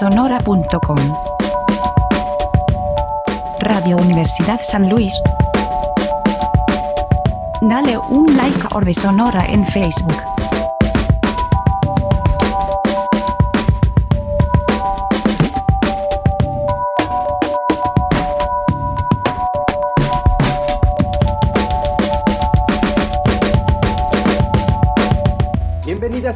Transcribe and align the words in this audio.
orbesonora.com. 0.00 0.98
Radio 3.60 3.98
Universidad 3.98 4.58
San 4.62 4.88
Luis. 4.88 5.12
Dale 7.60 7.98
un 8.08 8.34
like 8.34 8.60
a 8.62 8.76
Orbe 8.76 8.94
Sonora 8.94 9.44
en 9.46 9.66
Facebook. 9.66 10.39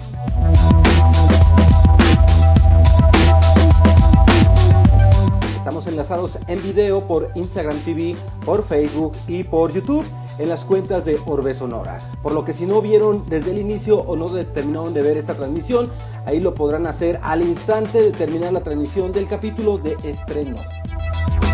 Estamos 5.68 5.86
enlazados 5.86 6.38
en 6.46 6.62
video 6.62 7.02
por 7.02 7.30
Instagram 7.34 7.76
TV, 7.80 8.16
por 8.46 8.64
Facebook 8.64 9.12
y 9.26 9.44
por 9.44 9.70
YouTube 9.70 10.02
en 10.38 10.48
las 10.48 10.64
cuentas 10.64 11.04
de 11.04 11.20
Orbe 11.26 11.52
Sonora. 11.52 11.98
Por 12.22 12.32
lo 12.32 12.42
que 12.42 12.54
si 12.54 12.64
no 12.64 12.80
vieron 12.80 13.28
desde 13.28 13.50
el 13.50 13.58
inicio 13.58 13.98
o 13.98 14.16
no 14.16 14.30
terminaron 14.46 14.94
de 14.94 15.02
ver 15.02 15.18
esta 15.18 15.34
transmisión, 15.34 15.90
ahí 16.24 16.40
lo 16.40 16.54
podrán 16.54 16.86
hacer 16.86 17.20
al 17.22 17.42
instante 17.42 18.00
de 18.00 18.12
terminar 18.12 18.54
la 18.54 18.62
transmisión 18.62 19.12
del 19.12 19.26
capítulo 19.26 19.76
de 19.76 19.98
estreno. 20.04 20.56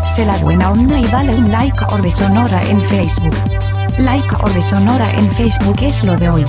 Sé 0.05 0.25
la 0.25 0.37
buena 0.37 0.71
onda 0.71 0.97
y 0.97 1.05
dale 1.07 1.35
un 1.35 1.51
like 1.51 1.77
a 1.83 1.87
Orbe 1.93 2.09
Sonora 2.09 2.63
en 2.69 2.79
Facebook. 2.79 3.35
Like 3.99 4.29
a 4.33 4.45
Orbe 4.45 4.61
Sonora 4.61 5.11
en 5.11 5.29
Facebook 5.29 5.75
es 5.81 6.05
lo 6.05 6.15
de 6.15 6.29
hoy. 6.29 6.45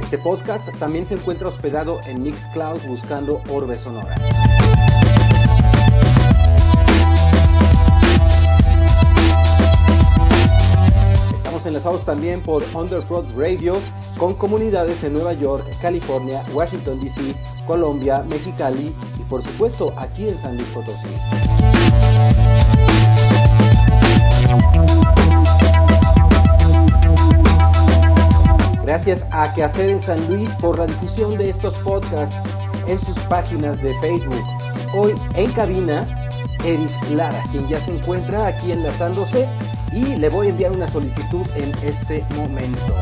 Este 0.00 0.18
podcast 0.18 0.76
también 0.80 1.06
se 1.06 1.14
encuentra 1.14 1.46
hospedado 1.46 2.00
en 2.08 2.20
Mixcloud 2.20 2.84
buscando 2.88 3.40
Orbe 3.48 3.76
Sonora. 3.76 4.16
Enlazados 11.66 12.04
también 12.04 12.40
por 12.40 12.62
Underprod 12.74 13.24
Radio 13.36 13.76
con 14.18 14.34
comunidades 14.34 15.02
en 15.04 15.14
Nueva 15.14 15.32
York, 15.32 15.64
California, 15.80 16.42
Washington 16.52 17.00
DC, 17.02 17.34
Colombia, 17.66 18.22
Mexicali 18.28 18.94
y 19.18 19.22
por 19.28 19.42
supuesto 19.42 19.92
aquí 19.96 20.28
en 20.28 20.38
San 20.38 20.56
Luis 20.56 20.68
Potosí. 20.68 21.08
Gracias 28.82 29.24
a 29.30 29.52
Quehacer 29.54 29.90
en 29.90 30.00
San 30.00 30.26
Luis 30.28 30.50
por 30.60 30.78
la 30.78 30.86
difusión 30.86 31.36
de 31.38 31.50
estos 31.50 31.74
podcasts 31.78 32.36
en 32.86 33.00
sus 33.00 33.18
páginas 33.20 33.82
de 33.82 33.94
Facebook. 34.00 34.44
Hoy 34.94 35.14
en 35.34 35.50
cabina, 35.52 36.06
Eric 36.64 36.90
Lara, 37.10 37.42
quien 37.50 37.66
ya 37.66 37.80
se 37.80 37.96
encuentra 37.96 38.46
aquí 38.46 38.72
enlazándose 38.72 39.48
y 39.94 40.16
le 40.16 40.28
voy 40.28 40.48
a 40.48 40.50
enviar 40.50 40.72
una 40.72 40.88
solicitud 40.88 41.46
en 41.56 41.72
este 41.86 42.24
momento. 42.34 42.94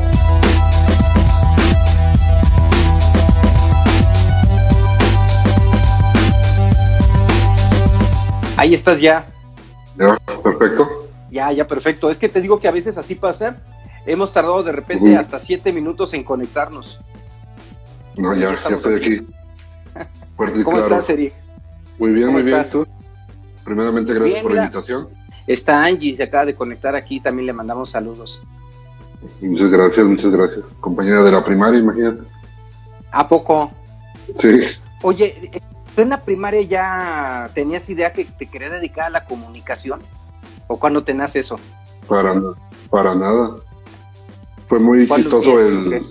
Ahí 8.56 8.74
estás 8.74 9.00
ya. 9.00 9.26
Ya, 9.98 10.16
perfecto. 10.42 10.88
Ya, 11.30 11.50
ya, 11.52 11.66
perfecto. 11.66 12.10
Es 12.10 12.18
que 12.18 12.28
te 12.28 12.40
digo 12.40 12.60
que 12.60 12.68
a 12.68 12.72
veces 12.72 12.98
así 12.98 13.14
pasa. 13.14 13.56
Hemos 14.06 14.32
tardado 14.32 14.62
de 14.62 14.72
repente 14.72 15.16
hasta 15.16 15.38
siete 15.40 15.72
minutos 15.72 16.12
en 16.14 16.24
conectarnos. 16.24 16.98
No, 18.16 18.34
ya, 18.34 18.54
ya 18.68 18.76
estoy 18.76 18.94
aquí. 18.96 19.26
¿Cómo 20.36 20.52
claro. 20.78 20.78
estás, 20.80 21.10
Eric? 21.10 21.32
Muy 21.98 22.12
bien, 22.12 22.26
¿Cómo 22.26 22.38
muy 22.38 22.46
bien. 22.46 22.60
estás? 22.60 22.86
Primeramente, 23.64 24.12
gracias 24.12 24.32
Bien, 24.34 24.42
por 24.42 24.52
mira. 24.52 24.62
la 24.62 24.66
invitación. 24.66 25.08
Está 25.46 25.84
Angie, 25.84 26.16
se 26.16 26.22
acaba 26.22 26.44
de 26.46 26.54
conectar 26.54 26.94
aquí, 26.94 27.20
también 27.20 27.46
le 27.46 27.52
mandamos 27.52 27.90
saludos. 27.90 28.40
Muchas 29.40 29.70
gracias, 29.70 30.06
muchas 30.06 30.30
gracias. 30.32 30.66
Compañera 30.80 31.22
de 31.22 31.32
la 31.32 31.44
primaria, 31.44 31.78
imagínate. 31.80 32.22
¿A 33.10 33.26
poco? 33.28 33.70
Sí, 34.38 34.60
Oye, 35.02 35.50
¿tú 35.94 36.02
en 36.02 36.08
la 36.10 36.22
primaria 36.22 36.62
ya 36.62 37.50
tenías 37.54 37.88
idea 37.90 38.12
que 38.12 38.24
te 38.24 38.46
querías 38.46 38.70
dedicar 38.72 39.06
a 39.06 39.10
la 39.10 39.24
comunicación? 39.24 40.00
¿O 40.68 40.78
cuándo 40.78 41.02
tenías 41.04 41.34
eso? 41.36 41.56
para, 42.08 42.34
para 42.90 43.14
nada. 43.14 43.56
Fue 44.68 44.78
muy 44.78 45.06
¿Cuándo 45.06 45.28
chistoso 45.40 45.60
el- 45.60 46.02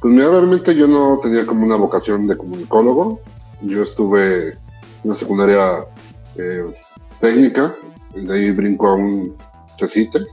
Pues 0.00 0.14
mira, 0.14 0.28
realmente 0.30 0.74
yo 0.74 0.86
no 0.86 1.18
tenía 1.22 1.44
como 1.46 1.64
una 1.64 1.76
vocación 1.76 2.26
de 2.26 2.36
comunicólogo. 2.36 3.20
Yo 3.62 3.82
estuve 3.82 4.48
en 4.50 4.58
una 5.04 5.16
secundaria 5.16 5.84
eh, 6.36 6.64
técnica, 7.24 7.74
de 8.14 8.34
ahí 8.34 8.50
brinco 8.50 8.86
a 8.86 8.94
un 8.96 9.34
CECITE. 9.78 10.26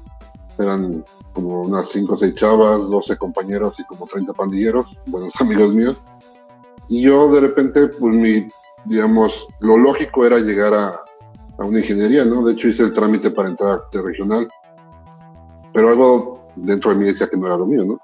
Eran 0.59 1.06
como 1.31 1.62
unas 1.62 1.88
5 1.88 2.13
o 2.13 2.18
6 2.18 2.35
chavas, 2.35 2.81
12 2.81 3.16
compañeros 3.16 3.79
y 3.79 3.85
como 3.85 4.06
30 4.07 4.34
pandilleros, 4.34 4.88
buenos 5.07 5.34
amigos 5.40 5.74
míos. 5.74 6.03
Y 6.90 7.03
yo 7.03 7.31
de 7.31 7.40
repente, 7.40 7.88
pues 7.88 8.13
mi, 8.13 8.46
digamos, 8.84 9.47
lo 9.62 9.78
lógico 9.78 10.25
era 10.25 10.40
llegar 10.40 10.74
a, 10.74 11.02
a 11.59 11.63
una 11.63 11.79
ingeniería, 11.79 12.25
¿no? 12.25 12.44
De 12.44 12.52
hecho 12.52 12.68
hice 12.68 12.84
el 12.84 12.91
trámite 12.91 13.31
para 13.31 13.47
entrar 13.47 13.69
a 13.69 13.73
arte 13.75 14.02
regional. 14.02 14.50
Pero 15.72 15.88
algo 15.88 16.50
dentro 16.58 16.91
de 16.91 16.97
mí 16.97 17.06
decía 17.06 17.29
que 17.29 17.38
no 17.38 17.46
era 17.46 17.56
lo 17.56 17.68
mío, 17.68 17.85
¿no? 17.85 18.02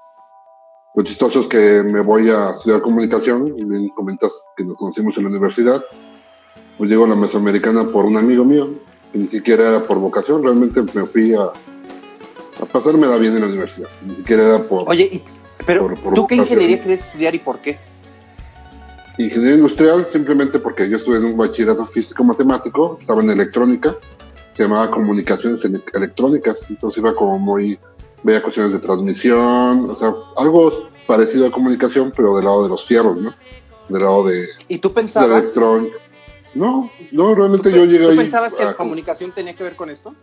Lo 0.94 1.02
chistoso 1.04 1.40
es 1.40 1.46
que 1.46 1.82
me 1.82 2.00
voy 2.00 2.30
a 2.30 2.52
estudiar 2.52 2.80
comunicación, 2.80 3.48
y 3.54 3.64
bien 3.64 3.90
comentas 3.90 4.32
que 4.56 4.64
nos 4.64 4.78
conocimos 4.78 5.14
en 5.18 5.24
la 5.24 5.28
universidad. 5.28 5.82
Pues 6.78 6.88
llego 6.90 7.04
a 7.04 7.08
la 7.08 7.16
Mesoamericana 7.16 7.90
por 7.90 8.04
un 8.04 8.16
amigo 8.16 8.44
mío, 8.44 8.68
que 9.12 9.18
ni 9.18 9.28
siquiera 9.28 9.68
era 9.68 9.82
por 9.82 9.98
vocación, 9.98 10.42
realmente 10.42 10.80
me 10.94 11.04
fui 11.06 11.34
a, 11.34 11.42
a 11.42 12.66
pasármela 12.70 13.16
bien 13.16 13.34
en 13.34 13.40
la 13.40 13.46
universidad. 13.48 13.88
Ni 14.06 14.14
siquiera 14.14 14.44
era 14.46 14.58
por 14.62 14.84
Oye, 14.88 15.04
y- 15.12 15.22
pero 15.66 15.82
Por- 15.88 15.98
por 16.00 16.14
¿tú 16.14 16.26
qué 16.26 16.36
ingeniería 16.36 16.80
querías 16.80 17.00
estudiar 17.06 17.34
y 17.34 17.38
por 17.40 17.58
qué? 17.58 17.78
ingeniería 19.18 19.56
industrial, 19.56 20.06
simplemente 20.12 20.60
porque 20.60 20.88
yo 20.88 20.96
estuve 20.96 21.16
en 21.16 21.24
un 21.24 21.36
bachillerato 21.36 21.84
físico-matemático, 21.86 22.98
estaba 23.00 23.20
en 23.20 23.30
electrónica, 23.30 23.96
se 24.54 24.62
llamaba 24.62 24.88
comunicaciones 24.92 25.64
ele- 25.64 25.82
electrónicas, 25.92 26.64
entonces 26.70 26.98
iba 26.98 27.12
como 27.14 27.36
muy, 27.36 27.76
veía 28.22 28.40
cuestiones 28.40 28.72
de 28.72 28.78
transmisión, 28.78 29.90
o 29.90 29.96
sea, 29.98 30.14
algo 30.36 30.72
parecido 31.08 31.48
a 31.48 31.50
comunicación, 31.50 32.12
pero 32.16 32.36
del 32.36 32.44
lado 32.44 32.62
de 32.62 32.68
los 32.68 32.84
fierros, 32.86 33.20
¿no? 33.20 33.34
Del 33.88 34.02
lado 34.04 34.24
de, 34.28 34.46
¿Y 34.68 34.78
tú 34.78 34.90
de 34.90 34.94
pensabas, 34.94 35.42
electrónica. 35.42 35.98
No, 36.58 36.90
no, 37.12 37.34
realmente 37.36 37.70
yo 37.70 37.84
llegué 37.84 38.04
¿tú 38.04 38.10
ahí. 38.10 38.16
pensabas 38.16 38.52
que 38.54 38.62
a- 38.64 38.66
la 38.66 38.74
comunicación 38.74 39.30
tenía 39.30 39.54
que 39.54 39.62
ver 39.62 39.76
con 39.76 39.90
esto? 39.90 40.14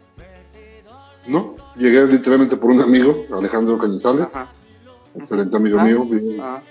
No, 1.27 1.55
llegué 1.77 2.05
literalmente 2.07 2.57
por 2.57 2.71
un 2.71 2.81
amigo, 2.81 3.23
Alejandro 3.33 3.77
Cañizales, 3.77 4.27
Ajá. 4.27 4.47
excelente 5.17 5.55
amigo 5.55 5.77
Ah. 5.79 5.83
mío, 5.85 6.03
vive, 6.05 6.37
Ah, 6.41 6.61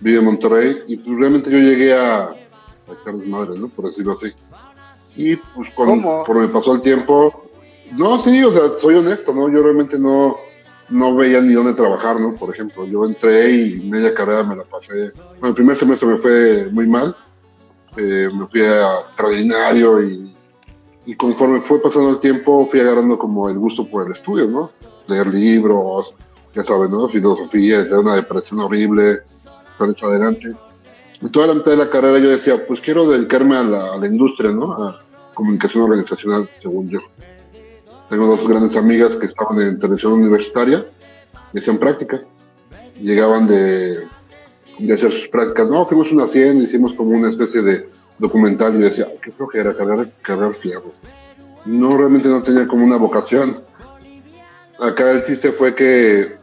vive 0.00 0.18
en 0.18 0.24
Monterrey, 0.24 0.78
y 0.88 0.96
pues 0.96 1.16
realmente 1.18 1.48
yo 1.50 1.58
llegué 1.58 1.94
a, 1.94 2.24
a 2.24 2.34
echar 3.00 3.14
desmadre, 3.14 3.58
¿no? 3.58 3.68
Por 3.68 3.86
decirlo 3.86 4.12
así. 4.12 4.32
Y 5.16 5.36
pues 5.36 5.70
por 5.70 6.36
me 6.36 6.48
pasó 6.48 6.74
el 6.74 6.82
tiempo, 6.82 7.48
no, 7.96 8.18
sí, 8.18 8.42
o 8.42 8.52
sea, 8.52 8.62
soy 8.80 8.96
honesto, 8.96 9.32
¿no? 9.32 9.48
Yo 9.48 9.62
realmente 9.62 9.96
no, 9.98 10.36
no 10.90 11.14
veía 11.14 11.40
ni 11.40 11.52
dónde 11.54 11.72
trabajar, 11.74 12.20
¿no? 12.20 12.34
Por 12.34 12.52
ejemplo, 12.52 12.84
yo 12.86 13.04
entré 13.06 13.52
y 13.52 13.88
media 13.88 14.12
carrera 14.12 14.42
me 14.42 14.56
la 14.56 14.64
pasé. 14.64 15.12
Bueno, 15.38 15.48
el 15.48 15.54
primer 15.54 15.78
semestre 15.78 16.08
me 16.08 16.18
fue 16.18 16.68
muy 16.72 16.88
mal. 16.88 17.14
Eh, 17.96 18.28
me 18.32 18.46
fui 18.46 18.62
a 18.62 19.00
extraordinario 19.00 20.02
y 20.02 20.34
Y 21.06 21.14
conforme 21.16 21.60
fue 21.60 21.82
pasando 21.82 22.10
el 22.10 22.20
tiempo, 22.20 22.66
fui 22.70 22.80
agarrando 22.80 23.18
como 23.18 23.48
el 23.48 23.58
gusto 23.58 23.86
por 23.86 24.06
el 24.06 24.12
estudio, 24.12 24.46
¿no? 24.46 24.70
Leer 25.06 25.26
libros, 25.26 26.14
ya 26.54 26.64
saben, 26.64 26.90
¿no? 26.90 27.08
Filosofía, 27.08 27.84
de 27.84 27.98
una 27.98 28.14
depresión 28.14 28.60
horrible, 28.60 29.20
estar 29.78 30.08
adelante. 30.08 30.54
Y 31.20 31.28
toda 31.28 31.48
la 31.48 31.54
mitad 31.54 31.72
de 31.72 31.76
la 31.76 31.90
carrera 31.90 32.18
yo 32.18 32.30
decía, 32.30 32.66
pues 32.66 32.80
quiero 32.80 33.10
dedicarme 33.10 33.56
a 33.56 33.62
la, 33.62 33.94
a 33.94 33.98
la 33.98 34.06
industria, 34.06 34.50
¿no? 34.50 34.72
A 34.72 35.04
comunicación 35.34 35.84
organizacional, 35.84 36.48
según 36.62 36.88
yo. 36.88 37.00
Tengo 38.08 38.26
dos 38.26 38.48
grandes 38.48 38.76
amigas 38.76 39.16
que 39.16 39.26
estaban 39.26 39.60
en 39.60 39.78
televisión 39.78 40.14
universitaria 40.14 40.86
y 41.52 41.58
hacían 41.58 41.78
prácticas. 41.78 42.22
Llegaban 42.98 43.46
de, 43.46 44.06
de 44.78 44.94
hacer 44.94 45.12
sus 45.12 45.28
prácticas. 45.28 45.68
No, 45.68 45.84
fuimos 45.84 46.10
una 46.12 46.24
hacienda, 46.24 46.64
hicimos 46.64 46.94
como 46.94 47.10
una 47.10 47.30
especie 47.30 47.62
de 47.62 47.88
documental 48.18 48.76
y 48.76 48.80
yo 48.80 48.84
decía, 48.88 49.08
qué 49.22 49.30
flojera, 49.30 49.74
cargar, 49.74 50.08
cargar 50.22 50.54
fierros. 50.54 51.02
No, 51.64 51.96
realmente 51.96 52.28
no 52.28 52.42
tenía 52.42 52.66
como 52.66 52.84
una 52.84 52.96
vocación. 52.96 53.54
Acá 54.78 55.12
el 55.12 55.24
chiste 55.24 55.52
fue 55.52 55.74
que 55.74 56.36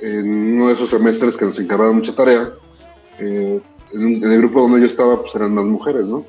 en 0.00 0.54
uno 0.54 0.68
de 0.68 0.74
esos 0.74 0.90
semestres 0.90 1.36
que 1.36 1.44
nos 1.44 1.58
encargaron 1.58 1.96
mucha 1.96 2.14
tarea, 2.14 2.50
eh, 3.18 3.60
en, 3.92 4.24
el 4.24 4.38
grupo 4.38 4.60
donde 4.60 4.80
yo 4.80 4.86
estaba, 4.86 5.20
pues 5.20 5.34
eran 5.34 5.54
más 5.54 5.64
mujeres, 5.64 6.06
¿no? 6.06 6.26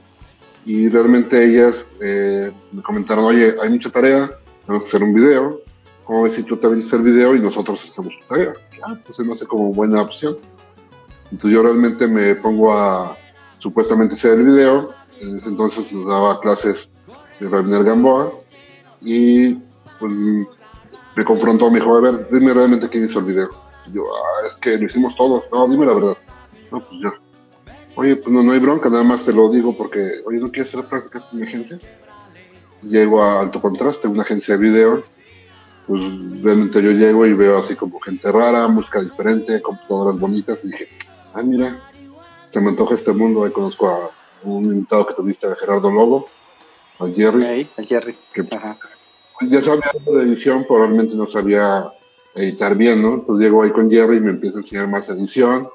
Y 0.66 0.90
realmente 0.90 1.44
ellas 1.44 1.88
eh, 2.02 2.52
me 2.72 2.82
comentaron, 2.82 3.26
oye, 3.26 3.56
hay 3.62 3.70
mucha 3.70 3.90
tarea, 3.90 4.30
tenemos 4.66 4.84
que 4.84 4.90
hacer 4.90 5.04
un 5.04 5.14
video. 5.14 5.62
¿Cómo 6.04 6.24
ves 6.24 6.34
si 6.34 6.44
tú 6.44 6.56
también 6.56 6.82
haces 6.82 6.94
el 6.94 7.02
video 7.02 7.36
y 7.36 7.40
nosotros 7.40 7.84
hacemos 7.90 8.18
tu 8.20 8.34
tarea? 8.34 8.54
Ah, 8.84 8.98
pues 9.04 9.18
se 9.18 9.24
me 9.24 9.34
hace 9.34 9.46
como 9.46 9.74
buena 9.74 10.02
opción. 10.02 10.38
Entonces 11.32 11.52
yo 11.52 11.64
realmente 11.64 12.08
me 12.08 12.36
pongo 12.36 12.74
a 12.74 13.18
supuestamente 13.60 14.16
hacer 14.16 14.34
el 14.34 14.46
video. 14.46 14.90
En 15.22 15.38
ese 15.38 15.50
entonces 15.50 15.92
nos 15.92 16.08
daba 16.08 16.40
clases 16.40 16.90
de 17.40 17.50
Rabiner 17.50 17.84
Gamboa 17.84 18.32
y 19.02 19.56
pues 20.00 20.12
me 21.16 21.26
confrontó, 21.26 21.70
me 21.72 21.80
dijo, 21.80 21.96
a 21.96 22.02
ver, 22.02 22.28
dime 22.30 22.54
realmente 22.54 22.90
quién 22.90 23.06
hizo 23.06 23.20
el 23.20 23.26
video. 23.26 23.50
Y 23.88 23.94
yo, 23.94 24.04
ah, 24.04 24.46
es 24.46 24.56
que 24.56 24.78
lo 24.78 24.86
hicimos 24.86 25.16
todos. 25.16 25.46
No, 25.52 25.68
dime 25.68 25.86
la 25.86 25.94
verdad. 25.94 26.18
No, 26.72 26.80
pues 26.80 27.02
yo. 27.02 27.14
Oye, 27.96 28.16
pues 28.16 28.28
no, 28.28 28.44
no 28.44 28.52
hay 28.52 28.60
bronca, 28.60 28.90
nada 28.90 29.04
más 29.04 29.26
te 29.26 29.34
lo 29.34 29.50
digo 29.50 29.76
porque, 29.76 30.22
oye, 30.26 30.40
¿no 30.40 30.52
quieres 30.52 30.72
hacer 30.72 30.88
prácticas 30.88 31.24
con 31.24 31.40
mi 31.40 31.48
gente? 31.48 31.80
Llego 32.84 33.24
a 33.24 33.42
Alto 33.42 33.60
Contraste, 33.60 34.08
una 34.08 34.22
agencia 34.22 34.56
de 34.56 34.70
video. 34.70 35.04
Pues 35.88 36.02
realmente 36.44 36.84
yo 36.84 36.92
llego 36.92 37.26
y 37.26 37.34
veo 37.34 37.58
así 37.58 37.76
como 37.76 38.00
gente 38.00 38.32
rara, 38.32 38.68
música 38.68 39.02
diferente, 39.02 39.62
computadoras 39.62 40.20
bonitas. 40.20 40.64
Y 40.64 40.68
dije, 40.68 40.90
ah, 41.34 41.42
mira, 41.44 41.80
se 42.52 42.60
me 42.60 42.70
antoja 42.70 42.96
este 42.96 43.14
mundo. 43.14 43.44
Ahí 43.44 43.52
conozco 43.52 43.88
a 43.88 44.12
un 44.44 44.66
invitado 44.66 45.06
que 45.08 45.14
tuviste, 45.14 45.48
a 45.48 45.56
Gerardo 45.56 45.92
Lobo, 45.92 46.28
a 47.00 47.08
Jerry. 47.08 47.46
Ahí, 47.46 47.70
al 47.78 47.86
Jerry. 47.86 48.18
Que, 48.34 48.48
Ajá. 48.52 48.78
Ya 49.42 49.62
sabía 49.62 49.92
algo 49.94 50.18
de 50.18 50.24
edición, 50.24 50.66
pero 50.68 50.80
realmente 50.80 51.16
no 51.16 51.28
sabía 51.28 51.86
editar 52.34 52.76
bien, 52.76 53.02
¿no? 53.02 53.16
Entonces 53.16 53.46
llego 53.46 53.64
ahí 53.64 53.72
con 53.72 53.90
Jerry 53.90 54.18
y 54.18 54.22
me 54.22 54.32
empieza 54.32 54.58
a 54.58 54.62
enseñar 54.62 54.88
más 54.88 55.10
edición 55.10 55.70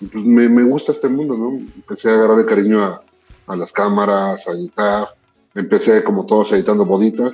y 0.00 0.06
pues 0.06 0.24
me, 0.24 0.48
me, 0.48 0.64
gusta 0.64 0.92
este 0.92 1.08
mundo, 1.08 1.36
¿no? 1.36 1.50
Empecé 1.50 2.10
a 2.10 2.14
agarrarle 2.14 2.44
cariño 2.44 2.84
a, 2.84 3.02
a, 3.46 3.56
las 3.56 3.72
cámaras, 3.72 4.46
a 4.46 4.52
editar. 4.52 5.08
Empecé 5.54 6.04
como 6.04 6.26
todos 6.26 6.52
editando 6.52 6.84
boditas 6.84 7.32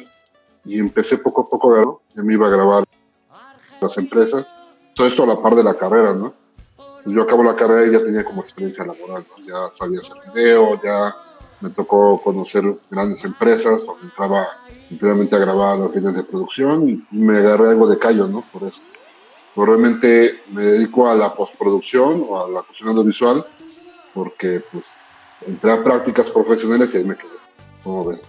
y 0.65 0.79
empecé 0.79 1.19
poco 1.19 1.43
a 1.43 1.49
poco, 1.49 1.75
¿no? 1.75 2.01
Ya 2.15 2.23
me 2.23 2.35
iba 2.35 2.47
a 2.47 2.51
grabar 2.51 2.85
las 3.81 3.99
empresas. 3.99 4.47
Todo 4.95 5.07
esto 5.07 5.25
a 5.25 5.27
la 5.27 5.43
par 5.43 5.55
de 5.55 5.65
la 5.65 5.75
carrera, 5.75 6.15
¿no? 6.15 6.35
Yo 7.05 7.23
acabo 7.23 7.43
la 7.43 7.57
carrera 7.57 7.87
y 7.87 7.93
ya 7.93 8.05
tenía 8.05 8.25
como 8.25 8.43
experiencia 8.43 8.85
laboral, 8.85 9.27
¿no? 9.29 9.45
Ya 9.45 9.75
sabía 9.77 10.01
hacer 10.01 10.17
video, 10.33 10.81
ya 10.83 11.15
me 11.61 11.71
tocó 11.71 12.21
conocer 12.23 12.65
grandes 12.91 13.25
empresas 13.25 13.85
donde 13.85 14.05
entraba 14.05 14.49
simplemente 14.89 15.37
a 15.37 15.39
grabar 15.39 15.79
las 15.79 15.95
líneas 15.95 16.17
de 16.17 16.25
producción 16.25 16.89
y 16.89 17.05
me 17.11 17.39
agarré 17.39 17.71
algo 17.71 17.89
de 17.89 17.99
callo, 17.99 18.27
¿no? 18.27 18.43
Por 18.53 18.69
eso. 18.69 18.81
Yo 19.55 19.65
realmente 19.65 20.41
me 20.51 20.63
dedico 20.63 21.09
a 21.09 21.15
la 21.15 21.35
postproducción 21.35 22.25
o 22.29 22.45
a 22.45 22.49
la 22.49 22.63
cuestión 22.63 22.89
audiovisual 22.89 23.45
porque 24.15 24.63
pues 24.71 24.85
entré 25.47 25.73
a 25.73 25.83
prácticas 25.83 26.31
profesionales 26.31 26.95
y 26.95 26.99
ahí 26.99 27.05
me 27.05 27.17
quedé. 27.17 27.31
¿Cómo 27.83 28.07
ves? 28.07 28.21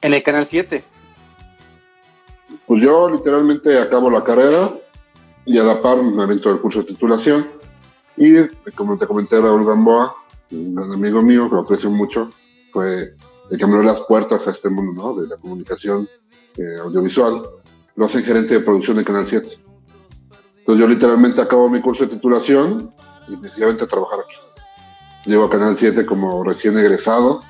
En 0.00 0.14
el 0.14 0.22
Canal 0.22 0.46
7. 0.46 0.84
Pues 2.66 2.82
yo 2.82 3.10
literalmente 3.10 3.78
acabo 3.80 4.10
la 4.10 4.24
carrera 4.24 4.70
y 5.46 5.58
a 5.58 5.64
la 5.64 5.80
par 5.80 6.02
me 6.02 6.22
avento 6.22 6.50
el 6.50 6.60
curso 6.60 6.80
de 6.80 6.86
titulación 6.86 7.46
y 8.16 8.46
como 8.74 8.98
te 8.98 9.06
comenté 9.06 9.40
Raúl 9.40 9.64
Gamboa, 9.64 10.14
un 10.50 10.74
gran 10.74 10.92
amigo 10.92 11.22
mío 11.22 11.48
que 11.48 11.54
lo 11.54 11.60
aprecio 11.62 11.90
mucho, 11.90 12.28
fue 12.72 13.14
el 13.50 13.58
que 13.58 13.64
abrió 13.64 13.82
las 13.82 14.00
puertas 14.02 14.46
a 14.48 14.50
este 14.50 14.68
mundo 14.68 15.14
¿no? 15.14 15.20
de 15.20 15.28
la 15.28 15.36
comunicación 15.36 16.08
eh, 16.56 16.80
audiovisual 16.82 17.42
lo 17.96 18.04
hace 18.04 18.22
gerente 18.22 18.54
de 18.54 18.60
producción 18.60 18.98
de 18.98 19.04
Canal 19.04 19.26
7. 19.26 19.48
Entonces 20.58 20.80
yo 20.80 20.86
literalmente 20.86 21.40
acabo 21.40 21.68
mi 21.68 21.80
curso 21.80 22.04
de 22.04 22.14
titulación 22.14 22.92
y 23.26 23.36
me 23.36 23.48
a 23.48 23.86
trabajar 23.86 24.20
aquí. 24.20 24.36
Llego 25.24 25.44
a 25.44 25.50
Canal 25.50 25.76
7 25.76 26.06
como 26.06 26.44
recién 26.44 26.78
egresado, 26.78 27.40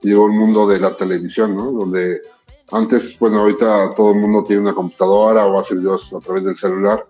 llego 0.00 0.26
al 0.26 0.32
mundo 0.32 0.66
de 0.66 0.80
la 0.80 0.96
televisión, 0.96 1.54
¿no? 1.54 1.70
Donde 1.70 2.22
antes, 2.72 3.18
bueno, 3.18 3.40
ahorita 3.40 3.94
todo 3.96 4.12
el 4.12 4.20
mundo 4.20 4.44
tiene 4.44 4.62
una 4.62 4.74
computadora 4.74 5.46
o 5.46 5.58
hace 5.58 5.74
videos 5.74 6.12
a 6.12 6.18
través 6.18 6.44
del 6.44 6.56
celular, 6.56 7.06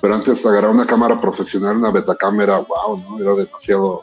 pero 0.00 0.14
antes 0.14 0.44
agarrar 0.46 0.70
una 0.70 0.86
cámara 0.86 1.18
profesional, 1.18 1.76
una 1.76 1.90
betacámara, 1.90 2.58
wow, 2.58 2.98
¿no? 2.98 3.18
Era 3.20 3.34
demasiado, 3.34 4.02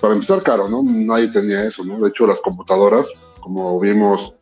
para 0.00 0.14
empezar 0.14 0.42
caro, 0.42 0.68
¿no? 0.68 0.82
Nadie 0.84 1.28
tenía 1.28 1.64
eso, 1.64 1.84
¿no? 1.84 1.98
De 2.00 2.08
hecho, 2.08 2.26
las 2.26 2.40
computadoras, 2.40 3.06
como 3.40 3.78
vimos, 3.78 4.34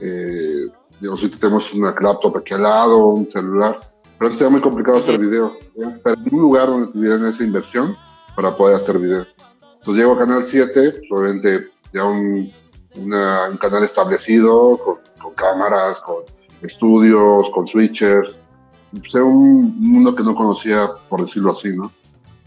eh, 0.00 0.68
Digo, 1.00 1.16
si 1.16 1.28
tenemos 1.28 1.72
una 1.72 1.94
laptop 2.00 2.38
aquí 2.38 2.54
al 2.54 2.62
lado, 2.62 3.08
un 3.08 3.30
celular, 3.30 3.78
pero 4.18 4.28
antes 4.28 4.40
era 4.40 4.50
muy 4.50 4.60
complicado 4.60 4.98
hacer 4.98 5.18
video. 5.18 5.56
Estar 5.76 6.16
en 6.16 6.34
un 6.34 6.40
lugar 6.40 6.68
donde 6.68 6.92
tuvieran 6.92 7.26
esa 7.26 7.42
inversión 7.42 7.96
para 8.36 8.56
poder 8.56 8.76
hacer 8.76 8.98
video. 8.98 9.26
Entonces 9.80 9.96
llego 9.96 10.12
a 10.12 10.18
Canal 10.18 10.46
7, 10.46 10.72
pues, 10.72 10.96
obviamente 11.10 11.68
ya 11.92 12.04
un, 12.04 12.50
un 12.96 13.56
canal 13.58 13.84
establecido, 13.84 14.78
con, 14.78 14.96
con, 15.20 15.34
cámaras, 15.34 16.00
con 16.00 16.22
estudios, 16.62 17.50
con 17.50 17.66
switchers. 17.66 18.38
Pues 18.92 19.14
era 19.14 19.24
un 19.24 19.74
mundo 19.80 20.14
que 20.14 20.22
no 20.22 20.34
conocía, 20.34 20.88
por 21.08 21.24
decirlo 21.24 21.52
así, 21.52 21.76
¿no? 21.76 21.90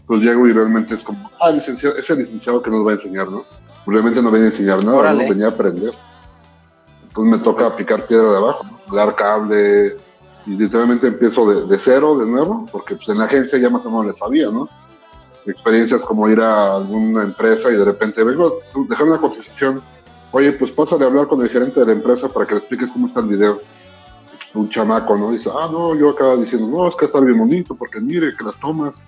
Entonces 0.00 0.26
llego 0.26 0.46
y 0.46 0.52
realmente 0.52 0.94
es 0.94 1.02
como, 1.02 1.30
ah, 1.40 1.50
licenciado, 1.50 1.96
ese 1.96 2.16
licenciado 2.16 2.62
que 2.62 2.70
nos 2.70 2.86
va 2.86 2.92
a 2.92 2.94
enseñar, 2.94 3.30
¿no? 3.30 3.44
Realmente 3.86 4.22
no 4.22 4.30
venía 4.30 4.48
a 4.48 4.50
enseñar 4.50 4.84
nada, 4.84 5.12
¿no? 5.12 5.18
venía 5.18 5.46
a 5.46 5.50
aprender. 5.50 5.92
Entonces 7.06 7.38
me 7.38 7.44
toca 7.44 7.76
picar 7.76 8.06
piedra 8.06 8.30
de 8.30 8.36
abajo, 8.38 8.64
dar 8.90 9.14
cable, 9.14 9.96
y 10.46 10.50
literalmente 10.50 11.08
empiezo 11.08 11.46
de, 11.50 11.66
de, 11.66 11.78
cero, 11.78 12.16
de 12.16 12.26
nuevo, 12.26 12.64
porque 12.72 12.96
pues 12.96 13.08
en 13.10 13.18
la 13.18 13.24
agencia 13.24 13.58
ya 13.58 13.68
más 13.68 13.84
o 13.84 13.90
menos 13.90 14.06
le 14.06 14.14
sabía, 14.14 14.50
¿no? 14.50 14.66
Experiencias 15.44 16.02
como 16.04 16.28
ir 16.28 16.40
a 16.40 16.76
alguna 16.76 17.22
empresa 17.22 17.70
y 17.70 17.76
de 17.76 17.84
repente 17.84 18.24
vengo, 18.24 18.60
dejar 18.88 19.06
una 19.06 19.18
cotización, 19.18 19.82
oye, 20.32 20.52
pues 20.52 20.72
pásale 20.72 21.04
a 21.04 21.08
hablar 21.08 21.26
con 21.26 21.42
el 21.42 21.48
gerente 21.48 21.80
de 21.80 21.86
la 21.86 21.92
empresa 21.92 22.28
para 22.28 22.46
que 22.46 22.54
le 22.54 22.58
expliques 22.60 22.90
cómo 22.92 23.06
está 23.06 23.20
el 23.20 23.26
video. 23.26 23.60
Un 24.54 24.68
chamaco, 24.70 25.16
¿no? 25.16 25.30
Dice, 25.30 25.50
ah, 25.52 25.68
no, 25.70 25.94
yo 25.94 26.10
acaba 26.10 26.36
diciendo, 26.36 26.66
no, 26.68 26.88
es 26.88 26.96
que 26.96 27.04
está 27.04 27.20
bien 27.20 27.38
bonito, 27.38 27.74
porque 27.74 28.00
mire, 28.00 28.34
que 28.36 28.44
las 28.44 28.58
tomas. 28.58 29.04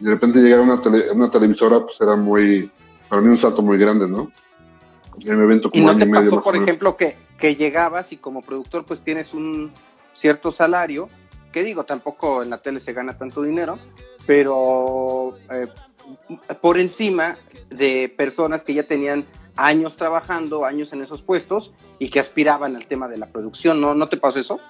Y 0.00 0.04
de 0.04 0.10
repente 0.10 0.40
llegar 0.40 0.60
a 0.60 0.62
una, 0.62 0.80
tele, 0.80 1.10
una 1.12 1.30
televisora, 1.30 1.80
pues 1.80 2.00
era 2.00 2.16
muy, 2.16 2.70
para 3.08 3.20
mí 3.20 3.28
un 3.28 3.38
salto 3.38 3.62
muy 3.62 3.76
grande, 3.76 4.08
¿no? 4.08 4.30
En 5.20 5.36
un 5.36 5.44
evento 5.44 5.70
como 5.70 5.82
¿Y 5.82 5.86
no 5.86 5.96
te 5.96 6.06
pasó, 6.06 6.40
por 6.40 6.56
ejemplo, 6.56 6.96
que, 6.96 7.16
que 7.38 7.54
llegabas 7.54 8.12
y 8.12 8.16
como 8.16 8.40
productor 8.40 8.84
pues 8.84 9.00
tienes 9.00 9.34
un 9.34 9.70
cierto 10.14 10.50
salario, 10.50 11.08
que 11.52 11.62
digo, 11.62 11.84
tampoco 11.84 12.42
en 12.42 12.50
la 12.50 12.62
tele 12.62 12.80
se 12.80 12.92
gana 12.92 13.18
tanto 13.18 13.42
dinero, 13.42 13.78
pero 14.26 15.34
eh, 15.50 15.68
por 16.60 16.78
encima 16.78 17.36
de 17.68 18.12
personas 18.16 18.62
que 18.62 18.74
ya 18.74 18.84
tenían 18.84 19.24
años 19.56 19.96
trabajando, 19.96 20.64
años 20.64 20.92
en 20.92 21.02
esos 21.02 21.22
puestos 21.22 21.72
y 21.98 22.08
que 22.10 22.20
aspiraban 22.20 22.76
al 22.76 22.86
tema 22.86 23.08
de 23.08 23.18
la 23.18 23.26
producción, 23.26 23.80
¿no, 23.80 23.94
¿No 23.94 24.06
te 24.08 24.16
pasó 24.16 24.38
eso? 24.38 24.60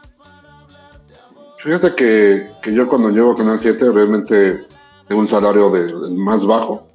Fíjate 1.62 1.94
que, 1.94 2.50
que 2.62 2.74
yo 2.74 2.88
cuando 2.88 3.10
llego 3.10 3.32
a 3.32 3.36
Canal 3.36 3.58
7 3.58 3.92
realmente 3.92 4.66
tengo 5.06 5.20
un 5.20 5.28
salario 5.28 5.70
de, 5.70 6.10
más 6.10 6.44
bajo. 6.44 6.88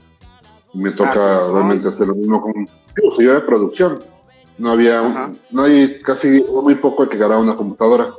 Me 0.74 0.92
toca 0.92 1.38
ah, 1.38 1.50
realmente 1.52 1.88
hacer 1.88 2.08
lo 2.08 2.16
mismo 2.16 2.42
con 2.42 2.54
un 2.58 2.68
de 3.18 3.42
producción 3.42 4.00
no 4.58 4.72
había, 4.72 5.32
no 5.52 5.64
hay 5.64 6.00
casi 6.00 6.44
muy 6.44 6.76
poco 6.76 7.08
que 7.08 7.18
ganara 7.18 7.40
una 7.40 7.56
computadora. 7.56 8.14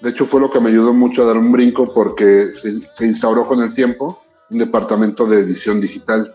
De 0.00 0.10
hecho, 0.10 0.26
fue 0.26 0.40
lo 0.40 0.50
que 0.50 0.60
me 0.60 0.70
ayudó 0.70 0.92
mucho 0.94 1.22
a 1.22 1.26
dar 1.26 1.36
un 1.36 1.52
brinco 1.52 1.92
porque 1.92 2.50
se, 2.54 3.06
instauró 3.06 3.46
con 3.46 3.62
el 3.62 3.74
tiempo 3.74 4.22
un 4.50 4.58
departamento 4.58 5.26
de 5.26 5.40
edición 5.40 5.80
digital. 5.80 6.32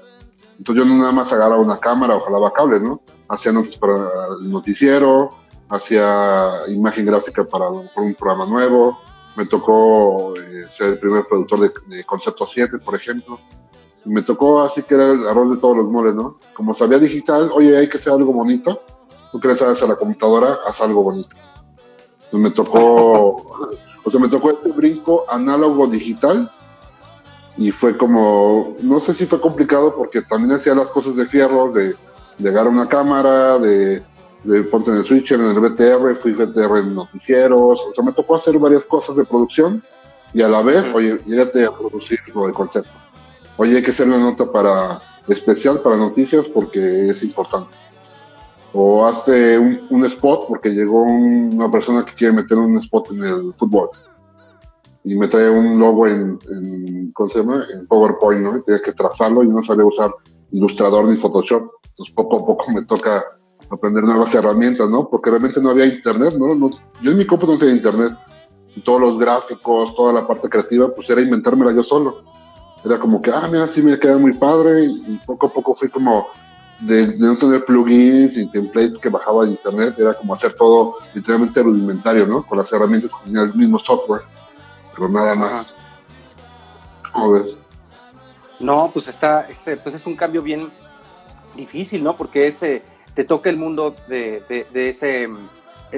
Entonces 0.58 0.84
yo 0.84 0.90
no 0.90 0.98
nada 0.98 1.12
más 1.12 1.32
agarraba 1.34 1.62
una 1.62 1.78
cámara 1.78 2.16
o 2.16 2.20
jalaba 2.20 2.54
cables, 2.54 2.82
¿no? 2.82 3.02
Hacía 3.28 3.52
notas 3.52 3.78
para 3.78 3.96
el 4.40 4.52
noticiero, 4.52 5.32
hacía 5.70 6.60
imagen 6.68 7.06
gráfica 7.06 7.44
para 7.44 7.70
un 7.70 8.16
programa 8.16 8.46
nuevo. 8.46 9.00
Me 9.36 9.46
tocó 9.46 10.36
eh, 10.38 10.66
ser 10.76 10.90
el 10.90 11.00
primer 11.00 11.26
productor 11.28 11.62
de, 11.62 11.96
de, 11.96 12.04
Concepto 12.04 12.46
7, 12.48 12.78
por 12.80 12.96
ejemplo. 12.96 13.40
me 14.06 14.22
tocó 14.22 14.62
así 14.62 14.84
que 14.84 14.96
era 14.96 15.12
el 15.12 15.28
arroz 15.28 15.56
de 15.56 15.58
todos 15.58 15.78
los 15.78 15.88
moles, 15.88 16.14
¿no? 16.14 16.38
Como 16.54 16.76
sabía 16.76 17.00
digital, 17.00 17.50
oye, 17.54 17.78
hay 17.78 17.88
que 17.88 17.98
hacer 17.98 18.14
algo 18.14 18.34
bonito 18.34 18.82
tú 19.32 19.40
que 19.40 19.48
le 19.48 19.56
sabes 19.56 19.82
a 19.82 19.88
la 19.88 19.96
computadora, 19.96 20.60
haz 20.68 20.82
algo 20.82 21.04
bonito. 21.04 21.36
Entonces 22.26 22.40
me 22.40 22.52
tocó, 22.52 22.80
o 24.04 24.12
sea, 24.12 24.20
me 24.20 24.28
tocó 24.28 24.52
este 24.52 24.70
brinco 24.70 25.26
análogo 25.30 25.88
digital 25.88 26.52
y 27.62 27.70
fue 27.70 27.96
como, 27.96 28.76
no 28.82 29.00
sé 29.00 29.14
si 29.14 29.28
fue 29.28 29.40
complicado 29.40 29.96
porque 29.96 30.24
también 30.24 30.54
hacía 30.54 30.74
las 30.74 30.88
cosas 30.88 31.16
de 31.16 31.28
fierro, 31.28 31.72
de, 31.72 31.96
llegar 32.40 32.66
a 32.66 32.70
una 32.70 32.90
cámara, 32.90 33.60
de, 33.60 34.02
de 34.44 34.64
ponte 34.64 34.90
en 34.90 34.98
el 34.98 35.06
switcher, 35.06 35.40
en 35.40 35.46
el 35.46 35.60
BTR, 35.60 36.16
fui 36.16 36.32
BTR 36.32 36.80
en 36.80 36.96
noticieros, 36.96 37.80
o 37.80 37.94
sea, 37.94 38.04
me 38.04 38.14
tocó 38.14 38.36
hacer 38.36 38.58
varias 38.58 38.86
cosas 38.86 39.16
de 39.16 39.26
producción 39.26 39.84
y 40.34 40.42
a 40.42 40.48
la 40.48 40.64
vez, 40.64 40.86
oye, 40.92 41.20
llegate 41.28 41.64
a 41.64 41.72
producir 41.72 42.20
lo 42.34 42.48
de 42.48 42.54
concepto. 42.54 42.90
Oye, 43.58 43.76
hay 43.76 43.84
que 43.84 43.92
hacer 43.92 44.08
una 44.08 44.18
nota 44.18 44.52
para 44.52 45.00
especial 45.28 45.82
para 45.82 45.98
noticias 45.98 46.48
porque 46.48 47.10
es 47.12 47.22
importante. 47.22 47.76
O 48.74 49.06
hazte 49.06 49.60
un, 49.60 50.04
spot 50.06 50.48
porque 50.48 50.70
llegó 50.70 51.04
una 51.04 51.70
persona 51.70 52.04
que 52.06 52.14
quiere 52.14 52.34
meter 52.34 52.58
un 52.58 52.78
spot 52.78 53.12
en 53.12 53.24
el 53.24 53.54
fútbol 53.54 53.90
y 55.04 55.16
me 55.16 55.28
trae 55.28 55.50
un 55.50 55.80
logo 55.80 56.08
en, 56.08 56.38
en 56.50 57.12
¿cómo 57.12 57.30
se 57.30 57.40
llama? 57.40 57.66
En 57.74 57.88
PowerPoint, 57.88 58.42
¿no? 58.42 58.58
Y 58.58 58.64
tenía 58.64 58.82
que 58.82 58.94
trazarlo 58.94 59.44
y 59.44 59.50
no 59.50 59.64
sabía 59.64 59.86
usar 59.86 60.12
Ilustrador 60.52 61.06
ni 61.06 61.16
Photoshop. 61.16 61.72
Entonces 61.90 62.14
poco 62.16 62.38
a 62.38 62.46
poco 62.46 62.72
me 62.72 62.84
toca 62.84 63.24
aprender 63.70 64.04
nuevas 64.04 64.34
herramientas, 64.36 64.90
¿no? 64.90 65.08
Porque 65.10 65.30
realmente 65.30 65.62
no 65.62 65.70
había 65.70 65.86
internet, 65.86 66.36
¿no? 66.38 66.54
no 66.54 66.70
yo 67.02 67.12
en 67.12 67.18
mi 67.18 67.26
compu 67.26 67.48
no 67.48 67.58
tenía 67.58 67.76
internet. 67.76 68.14
Y 68.76 68.82
todos 68.82 69.02
los 69.02 69.20
gráficos, 69.20 69.96
toda 69.96 70.14
la 70.14 70.26
parte 70.26 70.48
creativa, 70.48 70.94
pues 70.94 71.10
era 71.10 71.22
inventármela 71.22 71.74
yo 71.74 71.84
solo. 71.84 72.24
Era 72.86 73.00
como 73.00 73.22
que, 73.22 73.32
ah, 73.32 73.48
mira, 73.52 73.68
sí 73.68 73.82
me 73.82 74.00
queda 74.00 74.18
muy 74.18 74.34
padre. 74.34 74.86
Y 74.86 75.20
poco 75.26 75.48
a 75.48 75.50
poco 75.50 75.76
fui 75.76 75.90
como 75.90 76.28
de, 76.80 77.16
no 77.18 77.38
tener 77.38 77.66
plugins 77.66 78.38
y 78.38 78.48
templates 78.48 78.98
que 78.98 79.10
bajaba 79.10 79.46
de 79.46 79.52
internet, 79.52 79.96
era 79.98 80.14
como 80.14 80.34
hacer 80.34 80.54
todo 80.54 80.96
literalmente 81.14 81.62
rudimentario, 81.62 82.26
¿no? 82.28 82.44
Con 82.44 82.58
las 82.58 82.72
herramientas 82.72 83.12
que 83.12 83.26
tenía 83.26 83.44
el 83.44 83.54
mismo 83.54 83.78
software 83.78 84.22
pero 85.02 85.14
nada 85.14 85.34
más. 85.34 85.74
¿Cómo 87.12 87.32
ves? 87.32 87.58
No, 88.60 88.92
pues 88.94 89.08
está, 89.08 89.48
pues 89.82 89.96
es 89.96 90.06
un 90.06 90.16
cambio 90.16 90.44
bien 90.44 90.72
difícil, 91.56 92.04
¿no? 92.04 92.16
Porque 92.16 92.46
ese, 92.46 92.84
te 93.16 93.24
toca 93.24 93.50
el 93.50 93.58
mundo 93.58 93.96
de, 94.08 94.44
de, 94.72 94.90
ese, 94.90 95.28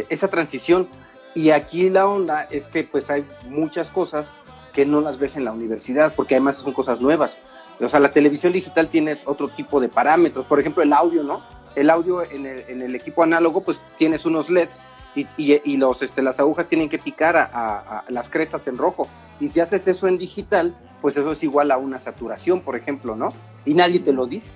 esa 0.07 0.29
transición. 0.29 0.87
Y 1.35 1.49
aquí 1.49 1.89
la 1.89 2.07
onda 2.07 2.47
es 2.49 2.67
que 2.67 2.85
pues 2.85 3.09
hay 3.09 3.25
muchas 3.49 3.91
cosas 3.91 4.31
que 4.71 4.85
no 4.85 5.01
las 5.01 5.19
ves 5.19 5.35
en 5.35 5.43
la 5.43 5.51
universidad, 5.51 6.15
porque 6.15 6.35
además 6.35 6.55
son 6.55 6.71
cosas 6.71 7.01
nuevas. 7.01 7.37
O 7.81 7.89
sea, 7.89 7.99
la 7.99 8.11
televisión 8.11 8.53
digital 8.53 8.87
tiene 8.87 9.21
otro 9.25 9.49
tipo 9.49 9.81
de 9.81 9.89
parámetros. 9.89 10.45
Por 10.45 10.61
ejemplo, 10.61 10.81
el 10.81 10.93
audio, 10.93 11.23
¿no? 11.23 11.43
El 11.75 11.89
audio 11.89 12.23
en 12.23 12.45
el, 12.45 12.59
en 12.69 12.81
el 12.81 12.95
equipo 12.95 13.21
análogo, 13.21 13.61
pues 13.61 13.81
tienes 13.97 14.25
unos 14.25 14.49
LEDs 14.49 14.81
y, 15.15 15.77
los, 15.77 16.01
este, 16.01 16.21
las 16.21 16.39
agujas 16.39 16.67
tienen 16.67 16.89
que 16.89 16.97
picar 16.97 17.37
a, 17.37 18.03
las 18.09 18.29
crestas 18.29 18.67
en 18.67 18.77
rojo. 18.77 19.07
Y 19.39 19.47
si 19.47 19.59
haces 19.59 19.87
eso 19.87 20.07
en 20.07 20.17
digital, 20.17 20.75
pues 21.01 21.17
eso 21.17 21.31
es 21.31 21.43
igual 21.43 21.71
a 21.71 21.77
una 21.77 21.99
saturación, 21.99 22.61
por 22.61 22.75
ejemplo, 22.75 23.15
¿no? 23.15 23.29
Y 23.65 23.73
nadie 23.73 23.99
te 23.99 24.13
lo 24.13 24.25
dice. 24.25 24.51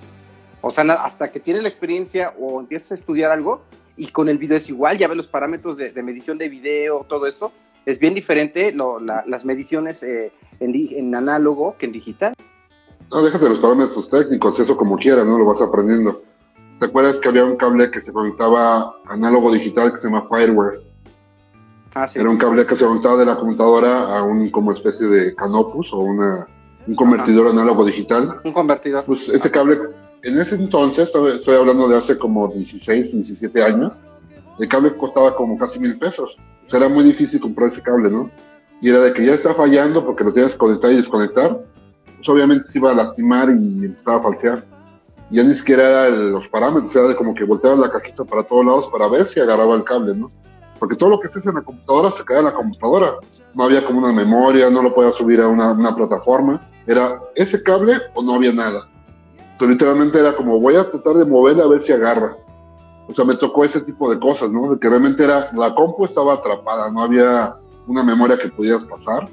O 0.60 0.70
sea, 0.70 0.84
hasta 0.84 1.30
que 1.30 1.40
tienes 1.40 1.62
la 1.62 1.68
experiencia 1.68 2.34
o 2.38 2.60
empiezas 2.60 2.92
a 2.92 2.94
estudiar 2.94 3.30
algo, 3.30 3.62
y 3.96 4.08
con 4.08 4.28
el 4.28 4.38
video 4.38 4.56
es 4.56 4.68
igual, 4.68 4.96
ya 4.96 5.08
ves 5.08 5.16
los 5.16 5.28
parámetros 5.28 5.76
de, 5.76 5.90
medición 6.02 6.38
de 6.38 6.48
video, 6.48 7.04
todo 7.08 7.26
esto, 7.26 7.52
es 7.84 7.98
bien 7.98 8.14
diferente 8.14 8.74
las 8.74 9.44
mediciones 9.44 10.02
eh, 10.02 10.32
en, 10.60 10.72
en, 10.74 11.14
análogo 11.14 11.76
que 11.78 11.86
en 11.86 11.92
digital. 11.92 12.34
No, 13.10 13.22
déjate 13.22 13.48
los 13.48 13.58
parámetros 13.58 14.08
técnicos, 14.10 14.60
eso 14.60 14.76
como 14.76 14.96
quieras, 14.96 15.26
¿no? 15.26 15.38
Lo 15.38 15.46
vas 15.46 15.60
aprendiendo. 15.60 16.22
¿Te 16.78 16.86
acuerdas 16.86 17.18
que 17.18 17.28
había 17.28 17.44
un 17.44 17.56
cable 17.56 17.90
que 17.90 18.00
se 18.00 18.12
conectaba 18.12 18.94
análogo 19.06 19.52
digital 19.52 19.92
que 19.92 19.98
se 19.98 20.08
llama 20.08 20.26
Fireware? 20.28 20.80
Ah, 21.94 22.06
sí. 22.06 22.20
Era 22.20 22.30
un 22.30 22.38
cable 22.38 22.64
que 22.66 22.76
se 22.76 22.84
conectaba 22.84 23.16
de 23.16 23.26
la 23.26 23.36
computadora 23.36 24.16
a 24.16 24.22
un 24.22 24.50
como 24.50 24.70
especie 24.72 25.08
de 25.08 25.34
Canopus 25.34 25.92
o 25.92 25.98
una, 25.98 26.46
un 26.86 26.94
convertidor 26.94 27.48
análogo 27.48 27.84
digital. 27.84 28.40
Un 28.44 28.52
convertidor. 28.52 29.04
Pues 29.04 29.28
ese 29.28 29.50
cable, 29.50 29.78
en 30.22 30.40
ese 30.40 30.54
entonces, 30.54 31.10
estoy 31.34 31.56
hablando 31.56 31.88
de 31.88 31.96
hace 31.96 32.16
como 32.16 32.46
16, 32.46 33.12
17 33.12 33.62
años, 33.62 33.92
el 34.60 34.68
cable 34.68 34.94
costaba 34.94 35.34
como 35.34 35.58
casi 35.58 35.80
mil 35.80 35.98
pesos. 35.98 36.38
O 36.66 36.70
sea, 36.70 36.78
era 36.78 36.88
muy 36.88 37.02
difícil 37.02 37.40
comprar 37.40 37.70
ese 37.70 37.82
cable, 37.82 38.08
¿no? 38.08 38.30
Y 38.80 38.90
era 38.90 39.00
de 39.00 39.12
que 39.12 39.26
ya 39.26 39.34
está 39.34 39.52
fallando 39.52 40.06
porque 40.06 40.22
lo 40.22 40.32
tienes 40.32 40.52
que 40.52 40.58
conectar 40.58 40.92
y 40.92 40.96
desconectar. 40.96 41.60
Pues 42.16 42.28
obviamente 42.28 42.68
se 42.68 42.78
iba 42.78 42.92
a 42.92 42.94
lastimar 42.94 43.48
y 43.50 43.84
empezaba 43.84 44.18
a 44.18 44.20
falsear 44.20 44.77
ya 45.30 45.42
ni 45.42 45.54
siquiera 45.54 46.06
era 46.06 46.10
los 46.10 46.48
parámetros, 46.48 46.94
era 46.94 47.08
de 47.08 47.16
como 47.16 47.34
que 47.34 47.44
volteaba 47.44 47.76
la 47.76 47.90
cajita 47.90 48.24
para 48.24 48.42
todos 48.42 48.64
lados 48.64 48.88
para 48.88 49.08
ver 49.08 49.26
si 49.26 49.40
agarraba 49.40 49.74
el 49.74 49.84
cable, 49.84 50.14
¿no? 50.14 50.30
Porque 50.78 50.96
todo 50.96 51.10
lo 51.10 51.20
que 51.20 51.26
estés 51.26 51.44
en 51.46 51.54
la 51.54 51.62
computadora 51.62 52.10
se 52.10 52.24
cae 52.24 52.38
en 52.38 52.44
la 52.44 52.54
computadora. 52.54 53.16
No 53.54 53.64
había 53.64 53.84
como 53.84 53.98
una 53.98 54.12
memoria, 54.12 54.70
no 54.70 54.82
lo 54.82 54.94
podía 54.94 55.12
subir 55.12 55.40
a 55.40 55.48
una, 55.48 55.94
plataforma. 55.94 56.66
Era 56.86 57.20
ese 57.34 57.62
cable 57.62 57.94
o 58.14 58.22
no 58.22 58.36
había 58.36 58.52
nada. 58.52 58.88
Entonces 59.52 59.68
literalmente 59.70 60.20
era 60.20 60.36
como 60.36 60.60
voy 60.60 60.76
a 60.76 60.88
tratar 60.88 61.14
de 61.14 61.24
moverla 61.24 61.64
a 61.64 61.68
ver 61.68 61.82
si 61.82 61.92
agarra. 61.92 62.36
O 63.08 63.14
sea, 63.14 63.24
me 63.24 63.34
tocó 63.34 63.64
ese 63.64 63.80
tipo 63.80 64.08
de 64.10 64.20
cosas, 64.20 64.50
¿no? 64.52 64.72
De 64.72 64.78
que 64.78 64.88
realmente 64.88 65.24
era, 65.24 65.50
la 65.52 65.74
compu 65.74 66.04
estaba 66.04 66.34
atrapada, 66.34 66.90
no 66.90 67.02
había 67.02 67.56
una 67.86 68.04
memoria 68.04 68.38
que 68.38 68.48
pudieras 68.48 68.84
pasar. 68.84 69.28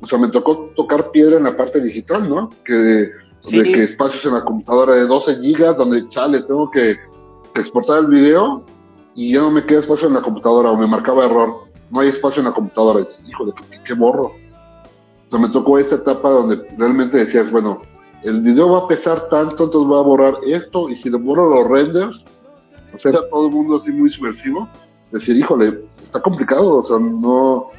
O 0.00 0.06
sea, 0.06 0.18
me 0.18 0.28
tocó 0.28 0.70
tocar 0.74 1.10
piedra 1.10 1.36
en 1.36 1.44
la 1.44 1.56
parte 1.56 1.80
digital, 1.80 2.28
¿no? 2.28 2.50
Que 2.64 3.10
de 3.50 3.62
que 3.62 3.82
espacios 3.82 4.24
en 4.26 4.34
la 4.34 4.44
computadora 4.44 4.94
de 4.94 5.06
12 5.06 5.40
gigas, 5.40 5.76
donde 5.76 6.08
chale, 6.08 6.42
tengo 6.42 6.70
que 6.70 6.96
exportar 7.54 8.00
el 8.00 8.06
video 8.06 8.64
y 9.14 9.34
ya 9.34 9.40
no 9.40 9.50
me 9.50 9.64
queda 9.64 9.80
espacio 9.80 10.08
en 10.08 10.14
la 10.14 10.22
computadora 10.22 10.70
o 10.70 10.76
me 10.76 10.86
marcaba 10.86 11.26
error. 11.26 11.64
No 11.90 12.00
hay 12.00 12.08
espacio 12.08 12.40
en 12.40 12.46
la 12.46 12.54
computadora. 12.54 13.00
Y 13.00 13.30
híjole, 13.30 13.52
¿qué, 13.84 13.94
borro? 13.94 14.26
O 14.26 15.30
sea, 15.30 15.38
me 15.38 15.48
tocó 15.48 15.78
esta 15.78 15.96
etapa 15.96 16.30
donde 16.30 16.62
realmente 16.78 17.18
decías, 17.18 17.50
bueno, 17.50 17.82
el 18.22 18.40
video 18.42 18.70
va 18.70 18.78
a 18.80 18.88
pesar 18.88 19.28
tanto, 19.28 19.64
entonces 19.64 19.88
voy 19.88 19.98
a 19.98 20.02
borrar 20.02 20.34
esto 20.46 20.88
y 20.88 20.96
si 20.96 21.10
le 21.10 21.18
borro 21.18 21.50
los 21.50 21.68
renders, 21.68 22.24
o 22.94 22.98
sea, 22.98 23.12
todo 23.12 23.46
el 23.46 23.52
mundo 23.52 23.76
así 23.76 23.90
muy 23.90 24.10
subversivo. 24.10 24.68
Decir, 25.10 25.36
híjole, 25.36 25.84
está 25.98 26.22
complicado, 26.22 26.78
o 26.78 26.82
sea, 26.82 26.98
no. 26.98 27.70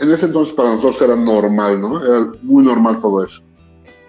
En 0.00 0.10
ese 0.10 0.26
entonces 0.26 0.54
para 0.54 0.74
nosotros 0.74 1.00
era 1.02 1.14
normal, 1.14 1.80
¿no? 1.80 2.04
Era 2.04 2.32
muy 2.42 2.64
normal 2.64 3.00
todo 3.00 3.24
eso 3.24 3.40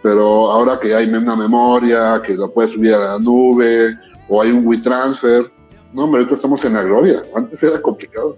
pero 0.03 0.51
ahora 0.51 0.77
que 0.77 0.93
hay 0.93 1.07
una 1.07 1.35
memoria, 1.35 2.21
que 2.27 2.35
lo 2.35 2.51
puedes 2.51 2.73
subir 2.73 2.93
a 2.93 3.13
la 3.13 3.19
nube, 3.19 3.91
o 4.27 4.41
hay 4.41 4.51
un 4.51 4.67
WeTransfer, 4.67 5.49
no, 5.93 6.03
hombre, 6.03 6.19
ahorita 6.19 6.35
estamos 6.35 6.63
en 6.65 6.73
la 6.73 6.83
gloria, 6.83 7.23
antes 7.33 7.63
era 7.63 7.81
complicado. 7.81 8.37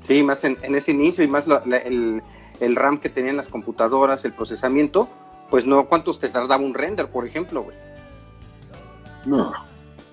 Sí, 0.00 0.22
más 0.22 0.44
en, 0.44 0.56
ese 0.62 0.92
inicio 0.92 1.24
y 1.24 1.28
más 1.28 1.44
el, 1.66 2.22
el, 2.60 2.76
RAM 2.76 2.98
que 2.98 3.08
tenían 3.08 3.36
las 3.36 3.48
computadoras, 3.48 4.24
el 4.24 4.32
procesamiento, 4.32 5.08
pues 5.50 5.66
no, 5.66 5.86
¿cuántos 5.88 6.20
te 6.20 6.28
tardaba 6.28 6.62
un 6.62 6.72
render, 6.72 7.08
por 7.08 7.26
ejemplo, 7.26 7.62
güey? 7.62 7.76
No, 9.26 9.52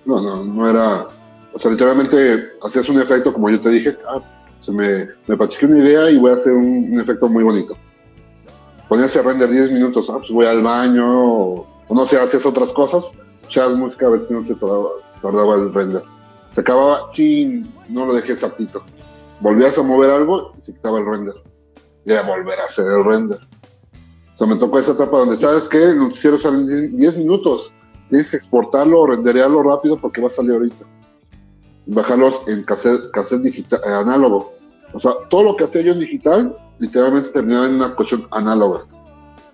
no, 0.04 0.20
no, 0.20 0.44
no 0.44 0.68
era, 0.68 1.06
o 1.52 1.58
sea, 1.60 1.70
literalmente 1.70 2.50
hacías 2.64 2.88
un 2.88 3.00
efecto, 3.00 3.32
como 3.32 3.48
yo 3.48 3.60
te 3.60 3.70
dije, 3.70 3.96
ah, 4.08 4.20
se 4.60 4.72
me, 4.72 5.06
me 5.28 5.36
una 5.36 5.78
idea 5.78 6.10
y 6.10 6.18
voy 6.18 6.32
a 6.32 6.34
hacer 6.34 6.52
un 6.52 6.98
efecto 6.98 7.28
muy 7.28 7.44
bonito 7.44 7.76
ponías 8.88 9.16
a 9.16 9.22
render 9.22 9.50
10 9.50 9.72
minutos, 9.72 10.08
ah, 10.10 10.18
pues 10.18 10.30
voy 10.30 10.46
al 10.46 10.62
baño, 10.62 11.06
o, 11.06 11.66
no 11.90 12.06
sé, 12.06 12.18
hacías 12.18 12.46
otras 12.46 12.72
cosas, 12.72 13.04
echabas 13.44 13.76
música 13.76 14.06
a 14.06 14.10
ver 14.10 14.26
si 14.26 14.34
no 14.34 14.44
se 14.44 14.54
tardaba, 14.54 15.54
el 15.56 15.72
render. 15.72 16.02
Se 16.54 16.60
acababa, 16.60 17.10
chin, 17.12 17.72
no 17.88 18.06
lo 18.06 18.14
dejé 18.14 18.32
exactito. 18.32 18.82
Volvías 19.40 19.76
a 19.76 19.82
mover 19.82 20.10
algo 20.10 20.52
y 20.58 20.66
se 20.66 20.72
quitaba 20.72 20.98
el 20.98 21.06
render. 21.06 21.34
Y 22.06 22.12
a 22.12 22.22
volver 22.22 22.58
a 22.60 22.64
hacer 22.64 22.86
el 22.86 23.04
render. 23.04 23.40
O 24.34 24.38
sea, 24.38 24.46
me 24.46 24.56
tocó 24.56 24.78
esa 24.78 24.92
etapa 24.92 25.18
donde, 25.18 25.38
¿sabes 25.38 25.64
qué? 25.64 25.82
El 25.82 25.98
noticiero 25.98 26.38
sale 26.38 26.58
en 26.58 26.96
10 26.96 27.18
minutos. 27.18 27.72
Tienes 28.08 28.30
que 28.30 28.36
exportarlo 28.36 29.00
o 29.00 29.06
renderearlo 29.06 29.62
rápido 29.62 29.98
porque 29.98 30.20
va 30.20 30.28
a 30.28 30.30
salir 30.30 30.52
ahorita. 30.52 30.84
Bajarlos 31.86 32.42
en 32.46 32.62
cassette, 32.64 33.10
cassette 33.12 33.42
digital, 33.42 33.80
eh, 33.84 33.92
análogo. 33.92 34.52
O 34.96 35.00
sea, 35.00 35.12
todo 35.28 35.42
lo 35.42 35.56
que 35.56 35.64
hacía 35.64 35.82
yo 35.82 35.92
en 35.92 36.00
digital 36.00 36.56
literalmente 36.78 37.28
terminaba 37.28 37.66
en 37.66 37.74
una 37.74 37.94
cuestión 37.94 38.26
análoga. 38.30 38.86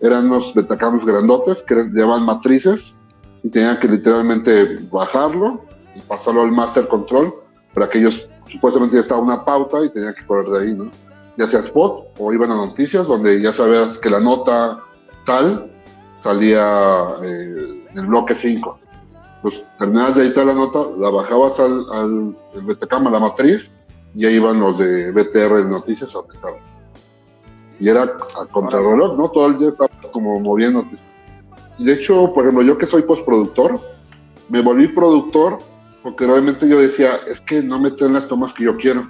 Eran 0.00 0.26
unos 0.26 0.54
betacams 0.54 1.04
grandotes 1.04 1.62
que 1.62 1.74
llevaban 1.74 2.24
matrices 2.24 2.94
y 3.42 3.48
tenían 3.48 3.80
que 3.80 3.88
literalmente 3.88 4.76
bajarlo 4.92 5.64
y 5.96 6.00
pasarlo 6.00 6.42
al 6.42 6.52
master 6.52 6.86
control 6.86 7.34
para 7.74 7.88
que 7.88 7.98
ellos 7.98 8.28
supuestamente 8.48 8.94
ya 8.94 9.00
estaba 9.00 9.20
una 9.20 9.44
pauta 9.44 9.84
y 9.84 9.90
tenían 9.90 10.14
que 10.14 10.24
correr 10.26 10.48
de 10.48 10.60
ahí, 10.60 10.74
¿no? 10.76 10.92
Ya 11.36 11.48
sea 11.48 11.58
spot 11.58 12.10
o 12.20 12.32
iban 12.32 12.52
a 12.52 12.54
noticias 12.54 13.08
donde 13.08 13.40
ya 13.40 13.52
sabías 13.52 13.98
que 13.98 14.10
la 14.10 14.20
nota 14.20 14.78
tal 15.26 15.72
salía 16.20 17.04
eh, 17.20 17.84
en 17.90 17.98
el 17.98 18.06
bloque 18.06 18.36
5. 18.36 18.78
Pues 19.42 19.60
terminabas 19.76 20.14
de 20.14 20.22
editar 20.22 20.46
la 20.46 20.54
nota, 20.54 20.84
la 21.00 21.10
bajabas 21.10 21.58
al, 21.58 21.84
al 21.92 22.36
Betacam, 22.62 23.08
a 23.08 23.10
la 23.10 23.18
matriz, 23.18 23.72
y 24.14 24.26
ahí 24.26 24.34
iban 24.34 24.60
los 24.60 24.78
de 24.78 25.10
BTR 25.10 25.64
noticias 25.66 26.14
a 26.14 26.20
aplicarlo 26.20 26.72
y 27.82 27.88
era 27.88 28.02
a 28.02 28.46
contrarreloj, 28.46 29.18
¿no? 29.18 29.28
Todo 29.30 29.48
el 29.48 29.58
día 29.58 29.70
estaba 29.70 29.90
como 30.12 30.38
moviéndote. 30.38 30.96
Y 31.78 31.84
de 31.84 31.94
hecho, 31.94 32.32
por 32.32 32.44
ejemplo, 32.44 32.62
yo 32.62 32.78
que 32.78 32.86
soy 32.86 33.02
postproductor, 33.02 33.80
me 34.48 34.62
volví 34.62 34.86
productor 34.86 35.58
porque 36.00 36.24
realmente 36.24 36.68
yo 36.68 36.78
decía, 36.78 37.16
es 37.26 37.40
que 37.40 37.60
no 37.60 37.80
me 37.80 37.90
traen 37.90 38.12
las 38.12 38.28
tomas 38.28 38.52
que 38.52 38.62
yo 38.62 38.76
quiero. 38.76 39.08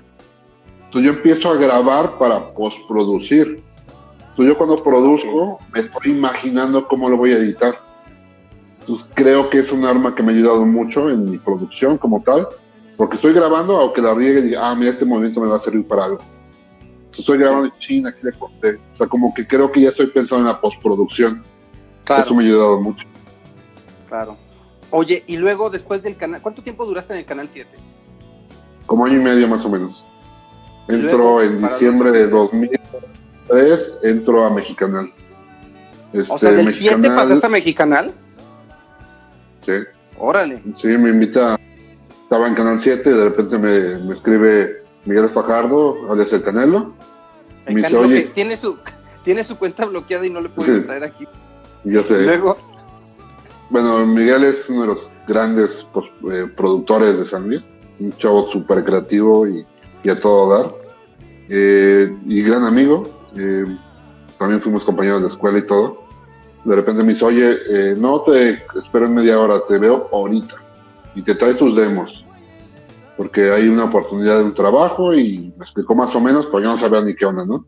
Entonces 0.86 1.02
yo 1.02 1.10
empiezo 1.10 1.50
a 1.50 1.56
grabar 1.56 2.16
para 2.18 2.54
postproducir. 2.54 3.62
Entonces 4.30 4.46
yo 4.46 4.56
cuando 4.56 4.82
produzco 4.82 5.58
me 5.74 5.80
estoy 5.80 6.12
imaginando 6.12 6.88
cómo 6.88 7.10
lo 7.10 7.18
voy 7.18 7.32
a 7.32 7.36
editar. 7.36 7.74
Entonces 8.80 9.06
creo 9.12 9.50
que 9.50 9.58
es 9.58 9.70
un 9.70 9.84
arma 9.84 10.14
que 10.14 10.22
me 10.22 10.32
ha 10.32 10.34
ayudado 10.34 10.64
mucho 10.64 11.10
en 11.10 11.30
mi 11.30 11.36
producción 11.36 11.98
como 11.98 12.22
tal, 12.22 12.48
porque 13.02 13.16
estoy 13.16 13.32
grabando, 13.32 13.76
aunque 13.78 14.00
la 14.00 14.14
riegue 14.14 14.38
y 14.38 14.42
diga, 14.42 14.70
ah, 14.70 14.76
mira, 14.76 14.92
este 14.92 15.04
movimiento 15.04 15.40
me 15.40 15.48
va 15.48 15.56
a 15.56 15.58
servir 15.58 15.84
para 15.88 16.04
algo. 16.04 16.18
Estoy 17.18 17.36
grabando 17.36 17.64
en 17.66 17.72
China, 17.80 18.10
aquí 18.10 18.20
le 18.22 18.30
corté. 18.30 18.78
O 18.92 18.96
sea, 18.96 19.08
como 19.08 19.34
que 19.34 19.44
creo 19.44 19.72
que 19.72 19.80
ya 19.80 19.88
estoy 19.88 20.06
pensando 20.06 20.42
en 20.46 20.52
la 20.54 20.60
postproducción. 20.60 21.42
Claro, 22.04 22.22
Eso 22.22 22.32
me 22.36 22.44
ha 22.44 22.46
ayudado 22.46 22.80
mucho. 22.80 23.04
claro. 24.08 24.36
Oye, 24.92 25.24
y 25.26 25.36
luego 25.36 25.68
después 25.68 26.04
del 26.04 26.16
canal, 26.16 26.40
¿cuánto 26.42 26.62
tiempo 26.62 26.86
duraste 26.86 27.12
en 27.14 27.18
el 27.18 27.24
canal 27.24 27.48
7? 27.48 27.76
Como 28.86 29.04
año 29.04 29.16
y 29.18 29.24
medio 29.24 29.48
más 29.48 29.64
o 29.64 29.68
menos. 29.68 30.04
Entró 30.86 31.18
luego, 31.18 31.42
en 31.42 31.60
diciembre 31.60 32.12
de 32.12 32.28
2003, 32.28 33.94
entró 34.04 34.44
a 34.44 34.50
Mexicanal. 34.50 35.10
O 36.28 36.38
sea, 36.38 36.50
Este, 36.50 36.54
del 36.54 36.72
7 36.72 36.96
Mexicanal, 36.98 37.16
pasaste 37.16 37.46
a 37.46 37.48
Mexicanal. 37.48 38.14
Sí, 39.66 39.72
Órale. 40.18 40.62
sí, 40.80 40.86
me 40.86 41.10
invita. 41.10 41.58
Estaba 42.32 42.48
en 42.48 42.54
Canal 42.54 42.80
7 42.80 43.10
y 43.10 43.12
de 43.12 43.24
repente 43.24 43.58
me, 43.58 43.98
me 44.06 44.14
escribe 44.14 44.84
Miguel 45.04 45.28
Fajardo, 45.28 46.10
alias 46.10 46.32
El 46.32 46.42
Canelo. 46.42 46.94
El 47.66 47.74
Me 47.74 47.82
dice, 47.82 47.92
Canelo 47.92 48.08
oye, 48.08 48.24
que 48.24 48.30
tiene 48.30 48.56
su, 48.56 48.78
tiene 49.22 49.44
su 49.44 49.58
cuenta 49.58 49.84
bloqueada 49.84 50.24
y 50.24 50.30
no 50.30 50.40
le 50.40 50.48
pueden 50.48 50.86
traer 50.86 51.04
aquí. 51.04 51.28
yo 51.84 52.02
sé. 52.02 52.24
Luego, 52.24 52.56
Bueno, 53.68 54.06
Miguel 54.06 54.44
es 54.44 54.66
uno 54.70 54.80
de 54.80 54.86
los 54.86 55.10
grandes 55.28 55.84
pues, 55.92 56.06
eh, 56.32 56.50
productores 56.56 57.18
de 57.18 57.28
San 57.28 57.48
Luis, 57.48 57.74
un 58.00 58.12
chavo 58.12 58.50
súper 58.50 58.82
creativo 58.82 59.46
y, 59.46 59.66
y 60.02 60.08
a 60.08 60.18
todo 60.18 60.56
dar. 60.56 60.72
Eh, 61.50 62.16
y 62.24 62.42
gran 62.42 62.64
amigo, 62.64 63.02
eh, 63.36 63.66
también 64.38 64.58
fuimos 64.62 64.84
compañeros 64.84 65.20
de 65.20 65.28
escuela 65.28 65.58
y 65.58 65.66
todo. 65.66 66.02
De 66.64 66.76
repente 66.76 67.02
me 67.02 67.12
dice, 67.12 67.26
oye, 67.26 67.56
eh, 67.68 67.94
no 67.98 68.22
te 68.22 68.62
espero 68.74 69.04
en 69.04 69.16
media 69.16 69.38
hora, 69.38 69.60
te 69.68 69.76
veo 69.76 70.08
ahorita 70.10 70.62
y 71.14 71.22
te 71.22 71.34
trae 71.34 71.54
tus 71.54 71.76
demos, 71.76 72.21
porque 73.16 73.52
hay 73.52 73.68
una 73.68 73.84
oportunidad 73.84 74.38
de 74.38 74.44
un 74.44 74.54
trabajo 74.54 75.14
y 75.14 75.52
me 75.56 75.64
explicó 75.64 75.94
más 75.94 76.14
o 76.14 76.20
menos, 76.20 76.46
pero 76.46 76.60
yo 76.60 76.70
no 76.70 76.76
sabía 76.76 77.00
ni 77.02 77.14
qué 77.14 77.26
onda, 77.26 77.44
¿no? 77.44 77.66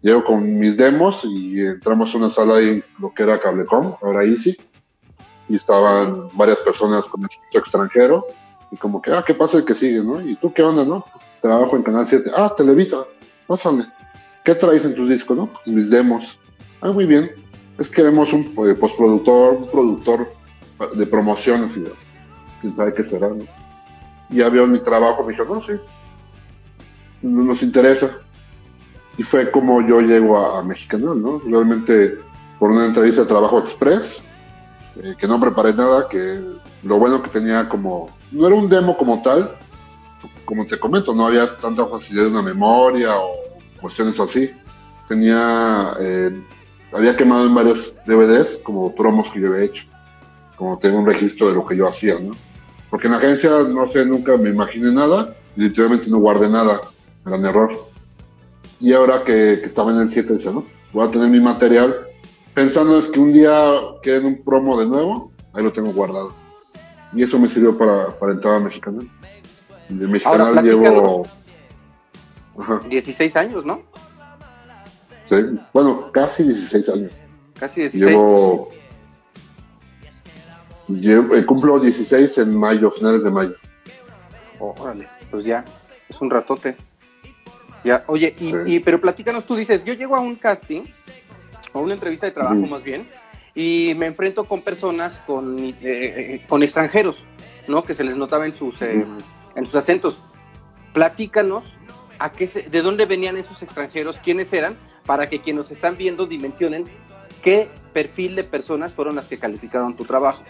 Llego 0.00 0.24
con 0.24 0.58
mis 0.58 0.76
demos 0.76 1.24
y 1.24 1.60
entramos 1.60 2.14
a 2.14 2.18
una 2.18 2.30
sala 2.30 2.56
ahí, 2.56 2.82
lo 2.98 3.12
que 3.14 3.22
era 3.22 3.40
Cablecom, 3.40 3.94
ahora 4.02 4.24
Easy 4.24 4.56
y 5.48 5.56
estaban 5.56 6.28
varias 6.34 6.60
personas 6.60 7.04
con 7.06 7.24
acento 7.24 7.58
extranjero 7.58 8.24
y 8.70 8.76
como 8.76 9.02
que, 9.02 9.12
ah, 9.12 9.22
¿qué 9.26 9.34
pasa 9.34 9.58
el 9.58 9.64
que 9.64 9.74
sigue, 9.74 10.02
no? 10.02 10.20
¿Y 10.20 10.36
tú 10.36 10.52
qué 10.52 10.62
onda, 10.62 10.84
no? 10.84 11.04
Trabajo 11.40 11.76
en 11.76 11.82
Canal 11.82 12.06
7. 12.06 12.30
Ah, 12.34 12.54
Televisa, 12.56 13.04
pásale. 13.46 13.84
¿Qué 14.44 14.54
traes 14.54 14.84
en 14.84 14.94
tus 14.94 15.08
discos, 15.08 15.36
no? 15.36 15.50
Pues 15.52 15.66
mis 15.66 15.90
demos. 15.90 16.38
Ah, 16.80 16.90
muy 16.90 17.04
bien. 17.04 17.30
Es 17.78 17.88
que 17.88 17.96
queremos 17.96 18.32
un 18.32 18.44
eh, 18.66 18.74
postproductor, 18.74 19.54
un 19.56 19.68
productor 19.68 20.32
de 20.94 21.06
yo, 21.06 21.92
quién 22.60 22.74
sabe 22.74 22.94
qué 22.94 23.04
será, 23.04 23.28
¿no? 23.28 23.44
Ya 24.32 24.48
vio 24.48 24.66
mi 24.66 24.78
trabajo, 24.78 25.24
me 25.24 25.32
dijo, 25.32 25.44
no, 25.44 25.62
sí, 25.62 25.72
no 27.22 27.44
nos 27.44 27.62
interesa. 27.62 28.18
Y 29.18 29.22
fue 29.22 29.50
como 29.50 29.86
yo 29.86 30.00
llego 30.00 30.38
a, 30.38 30.60
a 30.60 30.62
Mexicanal, 30.62 31.20
¿no? 31.20 31.40
Realmente 31.44 32.18
por 32.58 32.70
una 32.70 32.86
entrevista 32.86 33.22
de 33.22 33.26
trabajo 33.26 33.58
express, 33.58 34.22
eh, 35.02 35.14
que 35.18 35.26
no 35.26 35.40
preparé 35.40 35.74
nada, 35.74 36.08
que 36.08 36.40
lo 36.82 36.98
bueno 36.98 37.22
que 37.22 37.30
tenía 37.30 37.68
como, 37.68 38.08
no 38.30 38.46
era 38.46 38.54
un 38.54 38.68
demo 38.68 38.96
como 38.96 39.20
tal, 39.22 39.56
como 40.44 40.66
te 40.66 40.78
comento, 40.78 41.14
no 41.14 41.26
había 41.26 41.56
tanta 41.56 41.86
facilidad 41.86 42.24
de 42.24 42.30
una 42.30 42.42
memoria 42.42 43.16
o 43.18 43.32
cuestiones 43.80 44.20
así. 44.20 44.50
Tenía, 45.08 45.94
eh, 45.98 46.40
había 46.92 47.16
quemado 47.16 47.46
en 47.46 47.54
varios 47.54 47.94
DVDs 48.06 48.58
como 48.62 48.94
promos 48.94 49.30
que 49.32 49.40
yo 49.40 49.48
había 49.48 49.64
hecho, 49.64 49.84
como 50.56 50.78
tengo 50.78 50.98
un 50.98 51.06
registro 51.06 51.48
de 51.48 51.54
lo 51.54 51.66
que 51.66 51.76
yo 51.76 51.88
hacía, 51.88 52.18
¿no? 52.18 52.32
Porque 52.92 53.06
en 53.06 53.12
la 53.14 53.20
agencia, 53.20 53.50
no 53.50 53.88
sé, 53.88 54.04
nunca 54.04 54.36
me 54.36 54.50
imaginé 54.50 54.92
nada, 54.92 55.34
y 55.56 55.62
literalmente 55.62 56.10
no 56.10 56.18
guardé 56.18 56.50
nada, 56.50 56.82
era 57.24 57.36
un 57.36 57.46
error. 57.46 57.72
Y 58.80 58.92
ahora 58.92 59.24
que, 59.24 59.60
que 59.60 59.64
estaba 59.64 59.92
en 59.92 60.00
el 60.00 60.10
7, 60.12 60.34
dice, 60.34 60.52
¿no? 60.52 60.66
Voy 60.92 61.08
a 61.08 61.10
tener 61.10 61.30
mi 61.30 61.40
material 61.40 62.06
pensando 62.52 62.98
es 62.98 63.06
que 63.06 63.18
un 63.18 63.32
día 63.32 63.72
quede 64.02 64.26
un 64.26 64.42
promo 64.42 64.78
de 64.78 64.84
nuevo, 64.84 65.32
ahí 65.54 65.64
lo 65.64 65.72
tengo 65.72 65.90
guardado. 65.90 66.34
Y 67.14 67.22
eso 67.22 67.38
me 67.38 67.50
sirvió 67.50 67.78
para, 67.78 68.08
para 68.18 68.32
entrar 68.34 68.56
a 68.56 68.60
Mexicanal. 68.60 69.08
De 69.88 70.06
Mexicanal 70.06 70.48
Ahora, 70.48 70.60
llevo... 70.60 71.26
Ajá, 72.58 72.82
16 72.90 73.36
años, 73.36 73.64
¿no? 73.64 73.80
sí, 75.30 75.36
bueno, 75.72 76.12
casi 76.12 76.42
16 76.42 76.88
años. 76.90 77.12
Casi 77.58 77.80
16. 77.80 78.04
Llevo... 78.04 78.70
llevo- 81.00 81.34
eh, 81.36 81.44
cumplo 81.46 81.78
16 81.80 82.38
en 82.38 82.56
mayo, 82.58 82.90
finales 82.90 83.22
de 83.24 83.30
mayo. 83.30 83.54
Órale, 84.58 85.08
pues 85.30 85.44
ya, 85.44 85.64
es 86.08 86.20
un 86.20 86.30
ratote. 86.30 86.76
Ya, 87.84 88.04
oye, 88.06 88.34
y, 88.38 88.50
Sí. 88.50 88.56
y- 88.66 88.80
pero 88.80 89.00
platícanos, 89.00 89.44
tú 89.44 89.56
dices, 89.56 89.84
yo 89.84 89.94
llego 89.94 90.14
a 90.14 90.20
un 90.20 90.36
casting, 90.36 90.82
a 91.74 91.78
una 91.78 91.94
entrevista 91.94 92.26
de 92.26 92.32
trabajo 92.32 92.60
más 92.66 92.82
bien, 92.84 93.08
y 93.54 93.94
me 93.96 94.06
enfrento 94.06 94.44
con 94.44 94.62
personas, 94.62 95.20
con, 95.26 95.58
eh, 95.58 95.74
eh, 95.82 96.40
con 96.48 96.62
extranjeros, 96.62 97.24
¿no? 97.66 97.82
Que 97.82 97.94
se 97.94 98.04
les 98.04 98.16
notaba 98.16 98.46
en 98.46 98.54
sus, 98.54 98.80
eh, 98.82 99.04
en 99.56 99.66
sus 99.66 99.74
acentos. 99.74 100.20
Platícanos 100.92 101.72
a 102.18 102.30
qué 102.30 102.46
se- 102.46 102.62
de 102.62 102.82
dónde 102.82 103.04
venían 103.06 103.36
esos 103.36 103.62
extranjeros, 103.62 104.18
quiénes 104.22 104.52
eran, 104.52 104.76
para 105.06 105.28
que 105.28 105.40
quienes 105.40 105.58
nos 105.64 105.70
están 105.72 105.96
viendo 105.96 106.26
dimensionen 106.26 106.84
qué 107.42 107.68
perfil 107.92 108.36
de 108.36 108.44
personas 108.44 108.92
fueron 108.92 109.16
las 109.16 109.26
que 109.26 109.38
calificaron 109.38 109.96
tu 109.96 110.04
trabajo. 110.04 110.44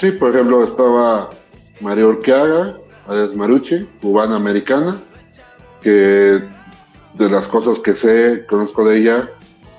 Sí, 0.00 0.12
por 0.12 0.30
ejemplo, 0.30 0.64
estaba 0.64 1.30
María 1.80 2.06
Urquiaga, 2.06 2.78
alias 3.06 3.34
Marucci, 3.34 3.88
cubana 4.00 4.36
americana, 4.36 5.00
que 5.82 6.42
de 7.14 7.28
las 7.30 7.46
cosas 7.48 7.78
que 7.80 7.94
sé, 7.94 8.44
conozco 8.48 8.84
de 8.84 8.98
ella, 8.98 9.30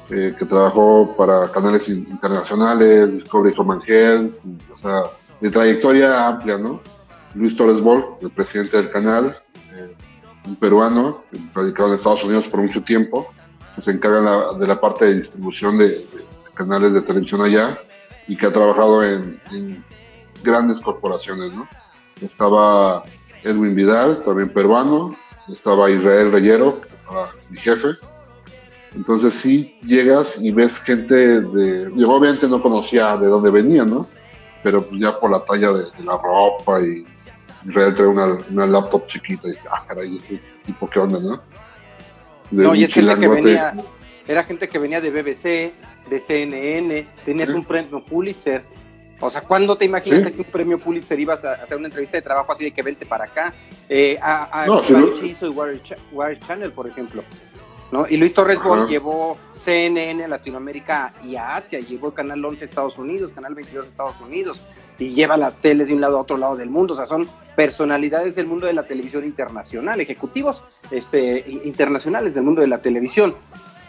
eh, 0.09 0.35
que 0.37 0.45
trabajó 0.45 1.15
para 1.17 1.47
canales 1.51 1.87
in- 1.89 2.07
internacionales, 2.09 3.13
Discovery 3.13 3.55
Health, 3.87 4.33
o 4.71 4.77
sea, 4.77 5.03
de 5.39 5.49
trayectoria 5.49 6.27
amplia, 6.27 6.57
¿no? 6.57 6.81
Luis 7.35 7.55
Torres 7.55 7.81
Bol, 7.81 8.03
el 8.21 8.29
presidente 8.29 8.77
del 8.77 8.91
canal, 8.91 9.35
eh, 9.75 9.93
un 10.45 10.55
peruano, 10.57 11.23
radicado 11.53 11.89
en 11.89 11.95
Estados 11.95 12.23
Unidos 12.23 12.45
por 12.45 12.61
mucho 12.61 12.81
tiempo, 12.83 13.33
que 13.75 13.81
se 13.81 13.91
encarga 13.91 14.53
de 14.53 14.67
la 14.67 14.79
parte 14.79 15.05
de 15.05 15.15
distribución 15.15 15.77
de 15.77 16.05
canales 16.53 16.93
de 16.93 17.01
televisión 17.01 17.41
allá 17.41 17.77
y 18.27 18.37
que 18.37 18.45
ha 18.45 18.51
trabajado 18.51 19.03
en, 19.03 19.39
en 19.51 19.83
grandes 20.43 20.79
corporaciones, 20.79 21.51
¿no? 21.53 21.67
Estaba 22.21 23.03
Edwin 23.43 23.75
Vidal, 23.75 24.23
también 24.23 24.49
peruano, 24.49 25.15
estaba 25.51 25.89
Israel 25.89 26.31
Reyero, 26.31 26.81
que 26.81 26.87
era 26.87 27.27
mi 27.49 27.57
jefe. 27.57 27.89
Entonces 28.95 29.33
sí 29.33 29.75
llegas 29.83 30.39
y 30.39 30.51
ves 30.51 30.79
gente 30.79 31.41
de... 31.41 31.91
Yo 31.95 32.11
obviamente 32.11 32.47
no 32.47 32.61
conocía 32.61 33.17
de 33.17 33.27
dónde 33.27 33.49
venía, 33.49 33.83
¿no? 33.83 34.05
Pero 34.61 34.85
pues 34.85 35.01
ya 35.01 35.19
por 35.19 35.31
la 35.31 35.43
talla 35.43 35.73
de, 35.73 35.83
de 35.83 36.03
la 36.05 36.17
ropa 36.17 36.79
y 36.81 37.05
Israel 37.67 37.95
trae 37.95 38.07
una, 38.07 38.37
una 38.49 38.65
laptop 38.65 39.07
chiquita 39.07 39.47
y 39.47 39.55
ah, 39.71 39.83
caray, 39.87 40.17
este 40.17 40.39
tipo 40.65 40.89
qué 40.89 40.99
onda, 40.99 41.19
¿no? 41.19 41.41
De 42.51 42.63
No, 42.63 42.75
y 42.75 42.83
es 42.83 42.93
gente 42.93 43.17
que 43.17 43.27
venía, 43.27 43.73
era 44.27 44.43
gente 44.43 44.67
que 44.67 44.79
venía 44.79 45.01
de 45.01 45.09
BBC, 45.09 45.73
de 46.09 46.19
CNN, 46.19 47.07
tenías 47.25 47.49
Sí. 47.49 47.55
un 47.55 47.65
premio 47.65 48.03
Pulitzer. 48.03 48.63
O 49.19 49.29
sea, 49.29 49.41
¿cuándo 49.41 49.77
te 49.77 49.85
imaginaste 49.85 50.29
Sí. 50.29 50.33
que 50.33 50.41
un 50.41 50.47
premio 50.51 50.77
Pulitzer 50.79 51.19
ibas 51.19 51.45
a 51.45 51.53
hacer 51.53 51.77
una 51.77 51.87
entrevista 51.87 52.17
de 52.17 52.21
trabajo 52.23 52.51
así 52.51 52.65
de 52.65 52.71
que 52.71 52.81
vente 52.81 53.05
para 53.05 53.25
acá? 53.25 53.53
Eh, 53.87 54.17
a 54.21 54.63
a 54.63 54.65
No, 54.65 54.81
no. 54.89 55.25
hizo 55.25 55.53
Channel, 56.39 56.71
por 56.71 56.87
ejemplo. 56.87 57.23
¿no? 57.91 58.07
Y 58.09 58.17
Luis 58.17 58.33
Torres 58.33 58.57
Ajá. 58.57 58.87
llevó 58.87 59.37
CNN 59.53 60.23
a 60.23 60.27
Latinoamérica 60.27 61.13
y 61.23 61.35
a 61.35 61.55
Asia, 61.57 61.79
llevó 61.79 62.11
Canal 62.11 62.43
11 62.43 62.65
a 62.65 62.67
Estados 62.67 62.97
Unidos, 62.97 63.31
Canal 63.31 63.53
22 63.53 63.85
a 63.85 63.89
Estados 63.89 64.19
Unidos, 64.19 64.59
y 64.97 65.09
lleva 65.13 65.37
la 65.37 65.51
tele 65.51 65.85
de 65.85 65.93
un 65.93 66.01
lado 66.01 66.17
a 66.17 66.21
otro 66.21 66.37
lado 66.37 66.55
del 66.57 66.71
mundo. 66.71 66.95
O 66.95 66.97
sea, 66.97 67.05
son 67.05 67.29
personalidades 67.55 68.33
del 68.35 68.47
mundo 68.47 68.65
de 68.65 68.73
la 68.73 68.83
televisión 68.87 69.23
internacional, 69.25 70.01
ejecutivos 70.01 70.63
este, 70.89 71.45
internacionales 71.65 72.33
del 72.33 72.43
mundo 72.43 72.61
de 72.61 72.67
la 72.67 72.79
televisión. 72.79 73.35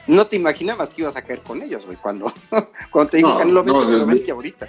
No 0.06 0.26
te 0.26 0.36
imaginabas 0.36 0.92
que 0.92 1.02
ibas 1.02 1.16
a 1.16 1.22
caer 1.22 1.40
con 1.40 1.62
ellos, 1.62 1.84
güey, 1.86 1.96
cuando, 1.96 2.32
cuando 2.90 3.10
te 3.10 3.16
digo 3.18 3.30
No, 3.30 3.38
Canelo 3.38 3.64
20, 3.64 3.72
no, 3.72 3.78
Canelo 3.80 3.98
desde- 4.00 4.12
20 4.14 4.30
ahorita. 4.32 4.68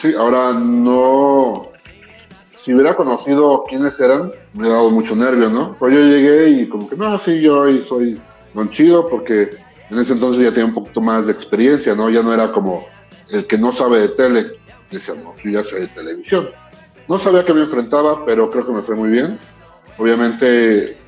Sí, 0.00 0.14
ahora 0.14 0.52
no. 0.52 1.70
Si 2.62 2.74
hubiera 2.74 2.94
conocido 2.94 3.64
quiénes 3.68 3.98
eran, 4.00 4.32
me 4.52 4.60
hubiera 4.60 4.76
dado 4.76 4.90
mucho 4.90 5.16
nervio, 5.16 5.48
¿no? 5.48 5.74
Pero 5.80 5.92
yo 5.92 6.00
llegué 6.00 6.50
y 6.50 6.68
como 6.68 6.88
que, 6.88 6.96
no, 6.96 7.18
sí, 7.20 7.40
yo 7.40 7.60
hoy 7.60 7.84
soy 7.88 8.20
don 8.52 8.70
chido 8.70 9.08
porque 9.08 9.56
en 9.90 9.98
ese 9.98 10.12
entonces 10.12 10.42
ya 10.42 10.50
tenía 10.50 10.66
un 10.66 10.74
poquito 10.74 11.00
más 11.00 11.24
de 11.26 11.32
experiencia, 11.32 11.94
¿no? 11.94 12.10
Ya 12.10 12.22
no 12.22 12.34
era 12.34 12.52
como 12.52 12.86
el 13.30 13.46
que 13.46 13.56
no 13.56 13.72
sabe 13.72 14.00
de 14.00 14.08
tele. 14.10 14.46
decía, 14.90 15.14
no, 15.14 15.34
yo 15.42 15.50
ya 15.50 15.64
sé 15.64 15.80
de 15.80 15.86
televisión. 15.88 16.50
No 17.08 17.18
sabía 17.18 17.44
que 17.44 17.54
me 17.54 17.62
enfrentaba, 17.62 18.26
pero 18.26 18.50
creo 18.50 18.66
que 18.66 18.72
me 18.72 18.82
fue 18.82 18.96
muy 18.96 19.08
bien. 19.08 19.38
Obviamente, 19.96 20.98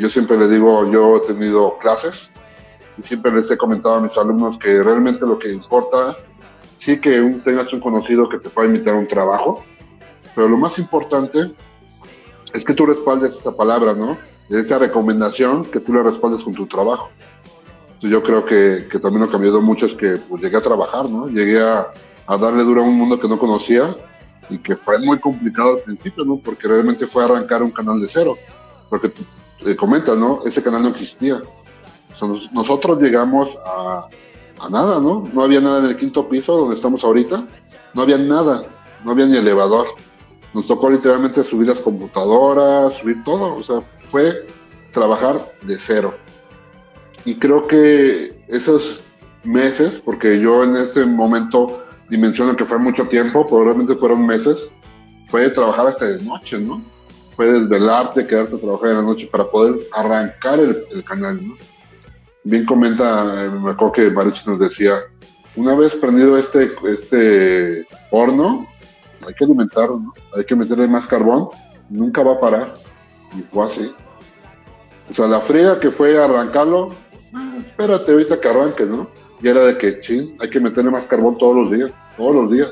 yo 0.00 0.10
siempre 0.10 0.36
les 0.38 0.50
digo, 0.50 0.90
yo 0.90 1.16
he 1.16 1.20
tenido 1.20 1.78
clases 1.78 2.30
y 2.96 3.02
siempre 3.02 3.32
les 3.32 3.50
he 3.50 3.56
comentado 3.56 3.96
a 3.96 4.00
mis 4.00 4.16
alumnos 4.16 4.58
que 4.58 4.82
realmente 4.82 5.26
lo 5.26 5.38
que 5.38 5.52
importa, 5.52 6.16
sí 6.78 7.00
que 7.00 7.20
un, 7.20 7.40
tengas 7.42 7.72
un 7.72 7.80
conocido 7.80 8.28
que 8.28 8.38
te 8.38 8.50
pueda 8.50 8.68
invitar 8.68 8.94
a 8.94 8.98
un 8.98 9.08
trabajo, 9.08 9.64
pero 10.34 10.48
lo 10.48 10.56
más 10.56 10.78
importante 10.78 11.52
es 12.52 12.64
que 12.64 12.74
tú 12.74 12.86
respaldes 12.86 13.36
esa 13.36 13.54
palabra, 13.56 13.94
¿no? 13.94 14.16
Esa 14.48 14.78
recomendación 14.78 15.64
que 15.64 15.80
tú 15.80 15.92
le 15.92 16.02
respaldes 16.02 16.42
con 16.42 16.54
tu 16.54 16.66
trabajo. 16.66 17.10
Entonces 17.86 18.10
yo 18.10 18.22
creo 18.22 18.44
que, 18.44 18.86
que 18.90 18.98
también 18.98 19.22
lo 19.22 19.30
que 19.30 19.38
me 19.38 19.44
ayudó 19.44 19.60
mucho 19.60 19.86
es 19.86 19.94
que 19.94 20.16
pues, 20.16 20.40
llegué 20.40 20.56
a 20.56 20.62
trabajar, 20.62 21.08
¿no? 21.08 21.26
Llegué 21.26 21.60
a, 21.60 21.88
a 22.26 22.38
darle 22.38 22.62
duro 22.62 22.82
a 22.82 22.84
un 22.84 22.96
mundo 22.96 23.18
que 23.18 23.28
no 23.28 23.38
conocía 23.38 23.94
y 24.48 24.58
que 24.58 24.76
fue 24.76 24.98
muy 24.98 25.18
complicado 25.18 25.74
al 25.74 25.80
principio, 25.80 26.24
¿no? 26.24 26.38
Porque 26.38 26.68
realmente 26.68 27.06
fue 27.06 27.24
arrancar 27.24 27.62
un 27.62 27.72
canal 27.72 28.00
de 28.00 28.08
cero. 28.08 28.38
Porque 28.88 29.12
eh, 29.64 29.76
comentas, 29.76 30.16
¿no? 30.16 30.40
Ese 30.44 30.62
canal 30.62 30.82
no 30.82 30.88
existía. 30.88 31.40
nosotros 32.52 33.00
llegamos 33.00 33.56
a, 33.64 34.06
a, 34.60 34.70
nada, 34.70 35.00
¿no? 35.00 35.28
No 35.32 35.42
había 35.42 35.60
nada 35.60 35.80
en 35.80 35.86
el 35.86 35.96
quinto 35.96 36.28
piso 36.28 36.56
donde 36.56 36.76
estamos 36.76 37.04
ahorita. 37.04 37.46
No 37.94 38.02
había 38.02 38.18
nada. 38.18 38.64
No 39.04 39.12
había 39.12 39.26
ni 39.26 39.36
elevador. 39.36 39.86
Nos 40.54 40.66
tocó 40.66 40.90
literalmente 40.90 41.44
subir 41.44 41.68
las 41.68 41.80
computadoras, 41.80 42.94
subir 42.98 43.22
todo. 43.24 43.56
O 43.56 43.62
sea, 43.62 43.80
fue 44.10 44.46
trabajar 44.92 45.52
de 45.62 45.78
cero. 45.78 46.14
Y 47.24 47.34
creo 47.36 47.66
que 47.66 48.40
esos 48.48 49.02
meses, 49.44 50.00
porque 50.04 50.40
yo 50.40 50.64
en 50.64 50.76
ese 50.76 51.04
momento 51.04 51.84
dimensiono 52.08 52.56
que 52.56 52.64
fue 52.64 52.78
mucho 52.78 53.06
tiempo, 53.06 53.46
probablemente 53.46 53.94
fueron 53.96 54.24
meses, 54.26 54.72
fue 55.28 55.50
trabajar 55.50 55.88
hasta 55.88 56.06
de 56.06 56.22
noche, 56.22 56.58
¿no? 56.58 56.82
Fue 57.38 57.52
desvelarte, 57.52 58.26
quedarte 58.26 58.56
a 58.56 58.58
trabajar 58.58 58.90
en 58.90 58.96
la 58.96 59.02
noche 59.02 59.28
para 59.30 59.44
poder 59.44 59.86
arrancar 59.92 60.58
el, 60.58 61.04
canal, 61.04 61.38
¿no? 61.46 61.54
Bien 62.42 62.66
comenta, 62.66 63.44
eh, 63.44 63.48
me 63.48 63.70
acuerdo 63.70 63.92
que 63.92 64.10
Marichi 64.10 64.50
nos 64.50 64.58
decía, 64.58 64.96
una 65.54 65.76
vez 65.76 65.94
prendido 65.94 66.36
este, 66.36 66.72
este 66.90 67.86
horno, 68.10 68.66
hay 69.24 69.34
que 69.34 69.44
alimentarlo. 69.44 70.14
Hay 70.36 70.44
que 70.46 70.56
meterle 70.56 70.88
más 70.88 71.06
carbón, 71.06 71.50
nunca 71.88 72.24
va 72.24 72.32
a 72.32 72.40
parar. 72.40 72.74
Y 73.36 73.42
fue 73.42 73.66
así. 73.66 73.94
O 75.08 75.14
sea, 75.14 75.28
la 75.28 75.38
fría 75.38 75.78
que 75.78 75.92
fue 75.92 76.20
arrancarlo, 76.20 76.90
ah, 77.34 77.54
espérate 77.64 78.10
ahorita 78.10 78.40
que 78.40 78.48
arranque, 78.48 78.84
¿no? 78.84 79.08
Y 79.40 79.46
era 79.46 79.60
de 79.60 79.78
que, 79.78 80.00
chin, 80.00 80.36
hay 80.40 80.50
que 80.50 80.58
meterle 80.58 80.90
más 80.90 81.06
carbón 81.06 81.38
todos 81.38 81.54
los 81.54 81.70
días, 81.70 81.92
todos 82.16 82.34
los 82.34 82.50
días. 82.50 82.70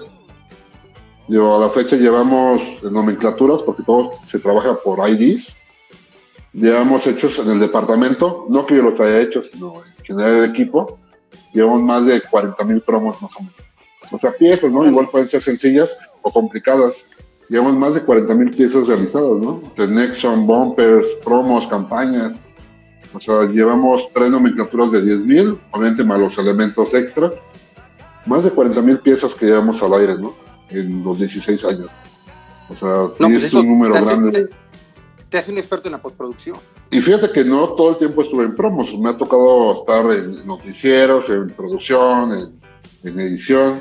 Yo, 1.28 1.56
a 1.56 1.60
la 1.60 1.68
fecha 1.68 1.96
llevamos 1.96 2.62
nomenclaturas, 2.82 3.62
porque 3.62 3.82
todo 3.82 4.12
se 4.28 4.38
trabaja 4.38 4.76
por 4.76 5.08
IDs. 5.08 5.56
Llevamos 6.52 7.06
hechos 7.06 7.38
en 7.38 7.50
el 7.50 7.58
departamento, 7.58 8.46
no 8.48 8.64
que 8.64 8.76
yo 8.76 8.82
los 8.82 8.98
haya 9.00 9.20
hecho, 9.20 9.42
sino 9.42 9.74
en 9.98 10.04
general 10.04 10.36
el 10.36 10.50
equipo. 10.50 10.98
Llevamos 11.52 11.82
más 11.82 12.06
de 12.06 12.20
40 12.20 12.64
mil 12.64 12.80
promos 12.80 13.20
más 13.20 13.30
o 13.36 13.40
menos. 13.40 13.54
O 14.12 14.18
sea, 14.18 14.32
piezas, 14.32 14.70
¿no? 14.70 14.86
Igual 14.86 15.08
pueden 15.10 15.28
ser 15.28 15.42
sencillas 15.42 15.96
o 16.22 16.32
complicadas. 16.32 16.94
Llevamos 17.48 17.74
más 17.74 17.94
de 17.94 18.02
40 18.02 18.34
mil 18.34 18.50
piezas 18.50 18.86
realizadas, 18.86 19.36
¿no? 19.38 19.60
De 19.76 19.86
Nexon, 19.88 20.46
bumpers, 20.46 21.06
promos, 21.24 21.66
campañas. 21.66 22.40
O 23.12 23.20
sea, 23.20 23.44
llevamos 23.44 24.12
tres 24.12 24.30
nomenclaturas 24.30 24.92
de 24.92 25.02
10.000, 25.02 25.58
obviamente 25.72 26.04
más 26.04 26.20
los 26.20 26.38
elementos 26.38 26.94
extras. 26.94 27.34
Más 28.26 28.44
de 28.44 28.52
40.000 28.52 29.02
piezas 29.02 29.34
que 29.34 29.46
llevamos 29.46 29.82
al 29.82 29.94
aire, 29.94 30.18
¿no? 30.18 30.45
En 30.70 31.04
los 31.04 31.18
16 31.18 31.64
años. 31.64 31.90
O 32.68 32.76
sea, 32.76 33.08
pues 33.16 33.44
es 33.44 33.54
un 33.54 33.66
número 33.66 33.94
grande. 33.94 34.48
Te, 35.28 35.38
hace 35.38 35.52
un 35.52 35.58
experto 35.58 35.88
en 35.88 35.92
la 35.92 36.02
postproducción. 36.02 36.56
Y 36.90 37.00
fíjate 37.00 37.30
que 37.32 37.44
no 37.44 37.70
todo 37.70 37.90
el 37.90 37.98
tiempo 37.98 38.22
estuve 38.22 38.44
en 38.44 38.54
promos. 38.54 38.96
Me 38.98 39.10
ha 39.10 39.18
tocado 39.18 39.80
estar 39.80 40.10
en 40.12 40.46
noticieros, 40.46 41.28
en 41.30 41.50
producción, 41.50 42.52
en, 43.04 43.20
edición. 43.20 43.80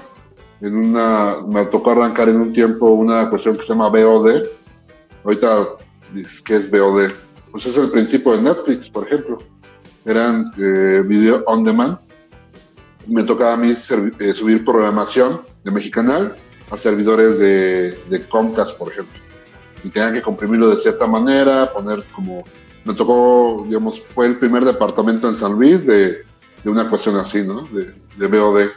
En 0.62 0.76
una, 0.76 1.38
me 1.48 1.66
tocó 1.66 1.92
arrancar 1.92 2.30
en 2.30 2.38
un 2.38 2.54
tiempo 2.54 2.92
una 2.92 3.30
cuestión 3.30 3.58
que 3.58 3.64
se 3.64 3.70
llama 3.70 3.90
VOD. 3.90 4.44
Ahorita, 5.24 5.68
¿qué 6.46 6.56
es 6.58 6.70
VOD? 6.70 7.12
pues 7.56 7.68
es 7.68 7.78
el 7.78 7.90
principio 7.90 8.36
de 8.36 8.42
Netflix, 8.42 8.90
por 8.90 9.08
ejemplo. 9.08 9.38
Eran 10.04 10.52
eh, 10.58 11.02
video 11.06 11.42
on 11.46 11.64
demand. 11.64 11.98
Me 13.08 13.24
tocaba 13.24 13.54
a 13.54 13.56
mí 13.56 13.72
eh, 13.72 14.34
subir 14.34 14.66
programación 14.66 15.40
de 15.64 15.72
Mexicanal 15.72 16.36
a 16.72 16.78
servidores 16.78 17.38
de, 17.40 17.98
de, 18.10 18.28
Comcast, 18.28 18.78
por 18.78 18.92
ejemplo. 18.92 19.20
Y 19.84 19.90
tenían 19.90 20.14
que 20.14 20.22
comprimirlo 20.22 20.70
de 20.70 20.78
cierta 20.78 21.08
manera, 21.08 21.72
poner 21.72 22.04
como... 22.14 22.44
Me 22.84 22.94
tocó, 22.94 23.64
digamos, 23.68 24.02
fue 24.14 24.28
el 24.28 24.38
primer 24.38 24.64
departamento 24.64 25.28
en 25.28 25.36
San 25.36 25.54
Luis 25.54 25.86
de, 25.86 26.24
de 26.64 26.70
una 26.70 26.88
cuestión 26.88 27.16
así, 27.18 27.42
¿no? 27.42 27.62
De, 27.64 27.94
de 28.18 28.28
VOD. 28.28 28.70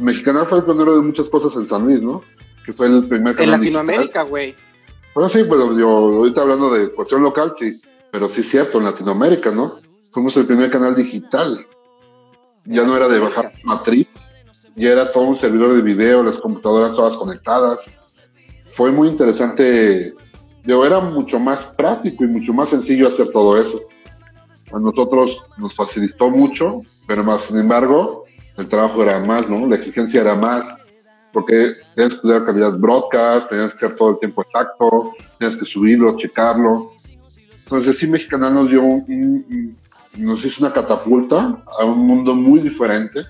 Mexicanal 0.00 0.46
fue 0.46 0.58
el 0.58 0.64
pionero 0.64 0.96
de 0.96 1.02
muchas 1.02 1.28
cosas 1.28 1.54
en 1.56 1.68
San 1.68 1.84
Luis, 1.84 2.00
¿no? 2.00 2.22
Que 2.64 2.72
fue 2.72 2.86
el 2.86 3.04
primer 3.06 3.34
canal 3.34 3.54
En 3.54 3.60
Latinoamérica, 3.60 4.22
güey. 4.22 4.54
Bueno, 5.14 5.28
sí, 5.28 5.44
pero 5.48 5.78
yo 5.78 5.88
ahorita 5.88 6.40
hablando 6.40 6.72
de 6.72 6.90
cuestión 6.90 7.22
local, 7.22 7.52
sí, 7.58 7.78
pero 8.10 8.28
sí 8.28 8.40
es 8.40 8.48
cierto, 8.48 8.78
en 8.78 8.84
Latinoamérica, 8.84 9.50
¿no? 9.50 9.78
Fuimos 10.10 10.36
el 10.36 10.46
primer 10.46 10.70
canal 10.70 10.94
digital. 10.94 11.66
Ya 12.64 12.84
no 12.84 12.96
era 12.96 13.08
de 13.08 13.18
bajar 13.18 13.52
matriz, 13.64 14.06
ya 14.76 14.90
era 14.90 15.12
todo 15.12 15.24
un 15.24 15.36
servidor 15.36 15.74
de 15.74 15.82
video, 15.82 16.22
las 16.22 16.38
computadoras 16.38 16.94
todas 16.94 17.16
conectadas. 17.16 17.80
Fue 18.74 18.90
muy 18.90 19.08
interesante, 19.08 20.14
yo 20.64 20.84
era 20.84 21.00
mucho 21.00 21.38
más 21.38 21.60
práctico 21.76 22.24
y 22.24 22.28
mucho 22.28 22.52
más 22.52 22.70
sencillo 22.70 23.08
hacer 23.08 23.30
todo 23.30 23.60
eso. 23.60 23.82
A 24.72 24.78
nosotros 24.78 25.46
nos 25.58 25.74
facilitó 25.74 26.30
mucho, 26.30 26.80
pero 27.06 27.22
más, 27.22 27.42
sin 27.42 27.58
embargo, 27.58 28.24
el 28.56 28.68
trabajo 28.68 29.02
era 29.02 29.18
más, 29.20 29.48
¿no? 29.48 29.66
La 29.66 29.76
exigencia 29.76 30.22
era 30.22 30.34
más 30.34 30.64
porque 31.32 31.76
tienes 31.94 32.20
que 32.20 32.28
dar 32.28 32.44
calidad 32.44 32.78
broadcast, 32.78 33.48
tienes 33.48 33.74
que 33.74 33.86
hacer 33.86 33.96
todo 33.96 34.10
el 34.10 34.18
tiempo 34.18 34.42
exacto, 34.42 35.12
tienes 35.38 35.56
que 35.56 35.64
subirlo, 35.64 36.16
checarlo. 36.18 36.92
Entonces 37.64 37.98
sí, 37.98 38.06
Mexicanal 38.06 38.54
nos 38.54 38.70
dio 38.70 38.82
un, 38.82 39.76
nos 40.18 40.44
hizo 40.44 40.64
una 40.64 40.74
catapulta 40.74 41.62
a 41.78 41.84
un 41.84 42.06
mundo 42.06 42.34
muy 42.34 42.60
diferente 42.60 43.20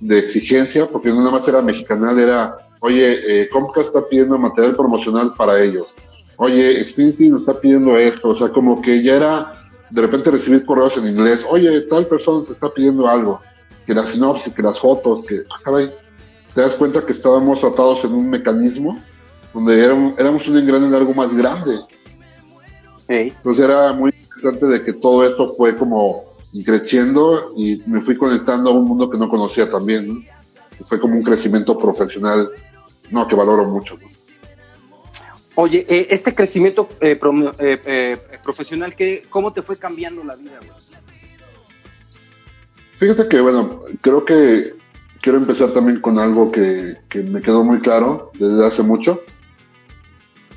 de 0.00 0.18
exigencia, 0.18 0.86
porque 0.86 1.08
no 1.08 1.18
nada 1.18 1.32
más 1.32 1.48
era 1.48 1.62
Mexicanal, 1.62 2.18
era, 2.18 2.56
oye, 2.80 3.42
eh, 3.42 3.48
Comcast 3.48 3.88
está 3.88 4.06
pidiendo 4.08 4.38
material 4.38 4.74
promocional 4.74 5.32
para 5.36 5.62
ellos. 5.62 5.94
Oye, 6.36 6.84
Xfinity 6.84 7.30
nos 7.30 7.42
está 7.42 7.58
pidiendo 7.58 7.96
esto, 7.96 8.28
o 8.28 8.36
sea, 8.36 8.48
como 8.48 8.80
que 8.82 9.02
ya 9.02 9.16
era 9.16 9.52
de 9.90 10.00
repente 10.00 10.30
recibir 10.30 10.66
correos 10.66 10.96
en 10.96 11.06
inglés, 11.06 11.44
oye, 11.48 11.82
tal 11.82 12.06
persona 12.06 12.44
te 12.44 12.52
está 12.52 12.68
pidiendo 12.68 13.08
algo, 13.08 13.40
que 13.86 13.94
la 13.94 14.06
sinopsis, 14.06 14.52
que 14.52 14.62
las 14.62 14.78
fotos, 14.78 15.24
que, 15.24 15.42
ah, 15.48 15.80
te 16.54 16.60
das 16.60 16.74
cuenta 16.74 17.04
que 17.04 17.12
estábamos 17.12 17.62
atados 17.64 18.04
en 18.04 18.12
un 18.12 18.28
mecanismo 18.28 19.00
donde 19.54 19.82
éramos, 19.82 20.48
un 20.48 20.58
engrane 20.58 20.86
en 20.86 20.94
algo 20.94 21.14
más 21.14 21.34
grande. 21.34 21.78
Entonces 23.08 23.64
era 23.64 23.92
muy 23.92 24.10
interesante 24.10 24.66
de 24.66 24.84
que 24.84 24.92
todo 24.92 25.26
esto 25.26 25.48
fue 25.54 25.74
como 25.76 26.24
creciendo 26.64 27.52
y 27.56 27.82
me 27.86 28.00
fui 28.00 28.16
conectando 28.16 28.70
a 28.70 28.72
un 28.72 28.84
mundo 28.84 29.10
que 29.10 29.18
no 29.18 29.28
conocía 29.28 29.70
también. 29.70 30.26
Fue 30.84 31.00
como 31.00 31.16
un 31.16 31.22
crecimiento 31.22 31.78
profesional, 31.78 32.50
no, 33.10 33.26
que 33.26 33.34
valoro 33.34 33.64
mucho. 33.64 33.96
Oye, 35.54 35.86
eh, 35.88 36.08
este 36.10 36.34
crecimiento 36.34 36.88
eh, 37.00 37.18
eh, 37.58 38.18
profesional, 38.44 38.94
¿cómo 39.30 39.52
te 39.52 39.62
fue 39.62 39.78
cambiando 39.78 40.22
la 40.22 40.36
vida? 40.36 40.60
Fíjate 42.96 43.28
que, 43.28 43.40
bueno, 43.40 43.82
creo 44.02 44.24
que 44.24 44.74
quiero 45.22 45.38
empezar 45.38 45.72
también 45.72 46.00
con 46.00 46.18
algo 46.18 46.52
que, 46.52 46.96
me 47.14 47.42
quedó 47.42 47.64
muy 47.64 47.80
claro 47.80 48.30
desde 48.34 48.66
hace 48.66 48.82
mucho. 48.82 49.22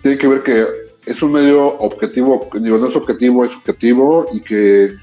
Tiene 0.02 0.18
que 0.18 0.28
ver 0.28 0.44
que 0.44 0.66
es 1.06 1.22
un 1.22 1.32
medio 1.32 1.66
objetivo, 1.80 2.50
digo, 2.54 2.78
no 2.78 2.88
es 2.88 2.96
objetivo, 2.96 3.46
es 3.46 3.56
objetivo 3.56 4.28
y 4.32 4.42
que 4.42 4.96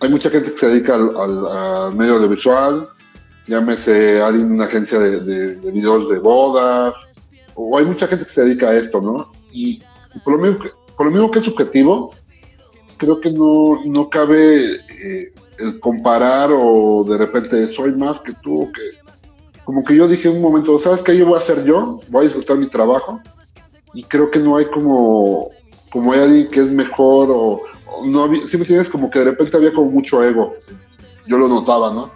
hay 0.00 0.08
mucha 0.08 0.30
gente 0.30 0.52
que 0.52 0.58
se 0.58 0.68
dedica 0.68 0.94
al, 0.94 1.94
medio 1.94 2.16
audiovisual, 2.16 2.86
llámese 3.46 4.20
alguien 4.20 4.48
de 4.48 4.54
una 4.54 4.64
agencia 4.64 4.98
de, 4.98 5.54
videos 5.70 6.08
de 6.08 6.18
bodas, 6.18 6.94
o 7.54 7.78
hay 7.78 7.84
mucha 7.84 8.06
gente 8.06 8.24
que 8.24 8.32
se 8.32 8.44
dedica 8.44 8.68
a 8.68 8.76
esto, 8.76 9.00
¿no? 9.00 9.32
Y 9.52 9.82
por 10.24 10.34
lo 10.34 10.38
mismo 10.42 10.58
que, 10.58 10.70
por 10.96 11.06
lo 11.06 11.12
mismo 11.12 11.30
que 11.30 11.38
es 11.38 11.44
subjetivo, 11.44 12.14
creo 12.96 13.20
que 13.20 13.32
no, 13.32 13.80
no 13.84 14.08
cabe 14.08 14.74
eh, 14.74 15.32
el 15.58 15.80
comparar 15.80 16.50
o 16.52 17.04
de 17.04 17.18
repente 17.18 17.72
soy 17.72 17.92
más 17.92 18.20
que 18.20 18.32
tú, 18.42 18.70
que 18.72 19.04
como 19.64 19.82
que 19.82 19.96
yo 19.96 20.06
dije 20.06 20.28
en 20.28 20.36
un 20.36 20.42
momento, 20.42 20.78
¿sabes 20.78 21.02
qué? 21.02 21.16
Yo 21.16 21.26
voy 21.26 21.36
a 21.36 21.42
hacer 21.42 21.64
yo, 21.64 22.00
voy 22.08 22.22
a 22.22 22.24
disfrutar 22.24 22.56
mi 22.56 22.66
trabajo 22.66 23.20
y 23.94 24.02
creo 24.04 24.30
que 24.30 24.38
no 24.38 24.56
hay 24.56 24.66
como, 24.66 25.50
como 25.90 26.12
hay 26.12 26.20
alguien 26.20 26.50
que 26.50 26.60
es 26.60 26.70
mejor 26.70 27.28
o, 27.30 27.60
no 28.04 28.24
había, 28.24 28.46
si 28.48 28.56
me 28.56 28.64
tienes 28.64 28.88
como 28.88 29.10
que 29.10 29.20
de 29.20 29.26
repente 29.26 29.56
había 29.56 29.72
como 29.72 29.90
mucho 29.90 30.22
ego, 30.22 30.54
yo 31.26 31.38
lo 31.38 31.48
notaba, 31.48 31.92
¿no? 31.92 32.12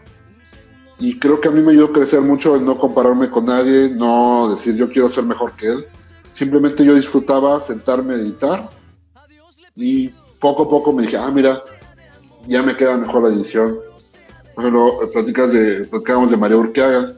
Y 0.99 1.19
creo 1.19 1.41
que 1.41 1.49
a 1.49 1.51
mí 1.51 1.61
me 1.61 1.73
ayudó 1.73 1.87
a 1.87 1.93
crecer 1.93 2.21
mucho 2.21 2.57
en 2.57 2.65
no 2.65 2.77
compararme 2.77 3.31
con 3.31 3.45
nadie, 3.45 3.89
no 3.91 4.51
decir 4.55 4.75
yo 4.75 4.91
quiero 4.91 5.11
ser 5.11 5.25
mejor 5.25 5.53
que 5.53 5.69
él. 5.69 5.87
Simplemente 6.35 6.85
yo 6.85 6.95
disfrutaba 6.95 7.65
sentarme 7.65 8.15
a 8.15 8.17
editar 8.17 8.69
y 9.77 10.09
poco 10.41 10.65
a 10.65 10.69
poco 10.69 10.93
me 10.93 11.03
dije, 11.03 11.17
ah, 11.17 11.31
mira, 11.31 11.61
ya 12.47 12.63
me 12.63 12.75
queda 12.75 12.97
mejor 12.97 13.23
la 13.23 13.35
edición. 13.35 13.79
Por 14.55 14.65
ejemplo, 14.65 14.99
platicas 15.13 15.53
de, 15.53 15.85
platicábamos 15.85 16.31
de 16.31 16.37
María 16.37 16.57
Urqueaga. 16.57 17.13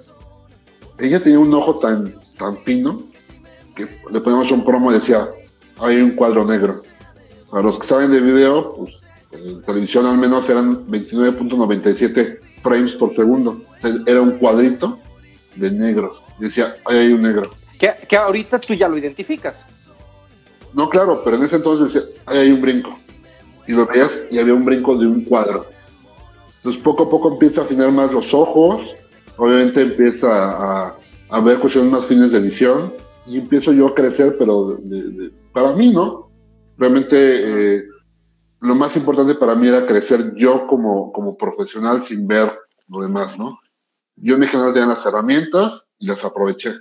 Ella 0.99 1.21
tenía 1.21 1.39
un 1.39 1.53
ojo 1.55 1.79
tan, 1.79 2.15
tan 2.37 2.59
fino 2.59 3.03
que 3.75 3.89
le 4.11 4.21
poníamos 4.21 4.51
un 4.53 4.65
promo 4.65 4.91
y 4.91 4.95
decía, 4.95 5.27
hay 5.79 6.03
un 6.03 6.11
cuadro 6.11 6.45
negro. 6.45 6.83
Para 7.51 7.65
los 7.65 7.79
que 7.79 7.87
saben 7.87 8.13
de 8.13 8.21
video, 8.21 8.75
pues 8.77 9.01
en 9.33 9.63
televisión 9.63 10.07
al 10.07 10.19
menos 10.19 10.49
eran 10.49 10.87
29.97 10.87 12.39
frames 12.63 12.93
por 12.93 13.15
segundo. 13.15 13.61
Entonces 13.77 14.03
era 14.07 14.21
un 14.21 14.33
cuadrito 14.33 14.99
de 15.57 15.71
negros. 15.71 16.25
Decía, 16.39 16.75
ahí 16.85 16.99
hay 16.99 17.13
un 17.13 17.23
negro. 17.23 17.51
Que, 17.79 17.95
que 18.09 18.17
ahorita 18.17 18.59
tú 18.61 18.75
ya 18.75 18.89
lo 18.89 18.99
identificas. 18.99 19.65
No, 20.73 20.89
claro, 20.89 21.23
pero 21.25 21.37
en 21.37 21.45
ese 21.45 21.57
entonces 21.57 21.93
decía, 21.93 22.09
ahí 22.27 22.39
hay 22.39 22.53
un 22.53 22.61
brinco. 22.61 22.97
Y 23.67 23.73
lo 23.73 23.87
veías 23.87 24.11
y 24.31 24.39
había 24.39 24.55
un 24.55 24.65
brinco 24.65 24.97
de 24.97 25.07
un 25.07 25.25
cuadro. 25.25 25.67
Entonces 26.57 26.83
poco 26.83 27.05
a 27.05 27.11
poco 27.11 27.33
empieza 27.33 27.63
a 27.63 27.65
afinar 27.65 27.91
más 27.91 28.13
los 28.13 28.35
ojos, 28.35 28.83
obviamente 29.37 29.81
empieza 29.81 30.29
a, 30.29 30.97
a 31.31 31.41
ver 31.41 31.59
cuestiones 31.59 31.91
más 31.91 32.07
fines 32.07 32.33
de 32.33 32.39
edición 32.39 32.93
y 33.27 33.39
empiezo 33.39 33.73
yo 33.73 33.89
a 33.89 33.95
crecer, 33.95 34.37
pero 34.39 34.79
para 35.53 35.73
mí, 35.75 35.93
¿no? 35.93 36.30
Realmente 36.81 37.17
eh, 37.77 37.85
lo 38.61 38.75
más 38.75 38.97
importante 38.97 39.35
para 39.35 39.55
mí 39.55 39.69
era 39.69 39.87
crecer 39.87 40.33
yo 40.35 40.67
como, 40.67 41.13
como 41.13 41.37
profesional 41.37 42.03
sin 42.03 42.27
ver 42.27 42.51
lo 42.89 43.03
demás, 43.03 43.39
¿no? 43.39 43.61
Yo 44.17 44.35
en 44.35 44.41
mi 44.41 44.47
general 44.47 44.73
tenía 44.73 44.89
las 44.89 45.05
herramientas 45.05 45.87
y 45.99 46.07
las 46.07 46.25
aproveché. 46.25 46.73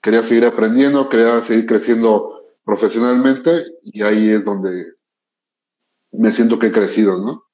Quería 0.00 0.22
seguir 0.22 0.46
aprendiendo, 0.46 1.10
quería 1.10 1.44
seguir 1.44 1.66
creciendo 1.66 2.54
profesionalmente 2.64 3.62
y 3.82 4.02
ahí 4.02 4.30
es 4.30 4.42
donde 4.42 4.94
me 6.12 6.32
siento 6.32 6.58
que 6.58 6.68
he 6.68 6.72
crecido, 6.72 7.18
¿no? 7.18 7.44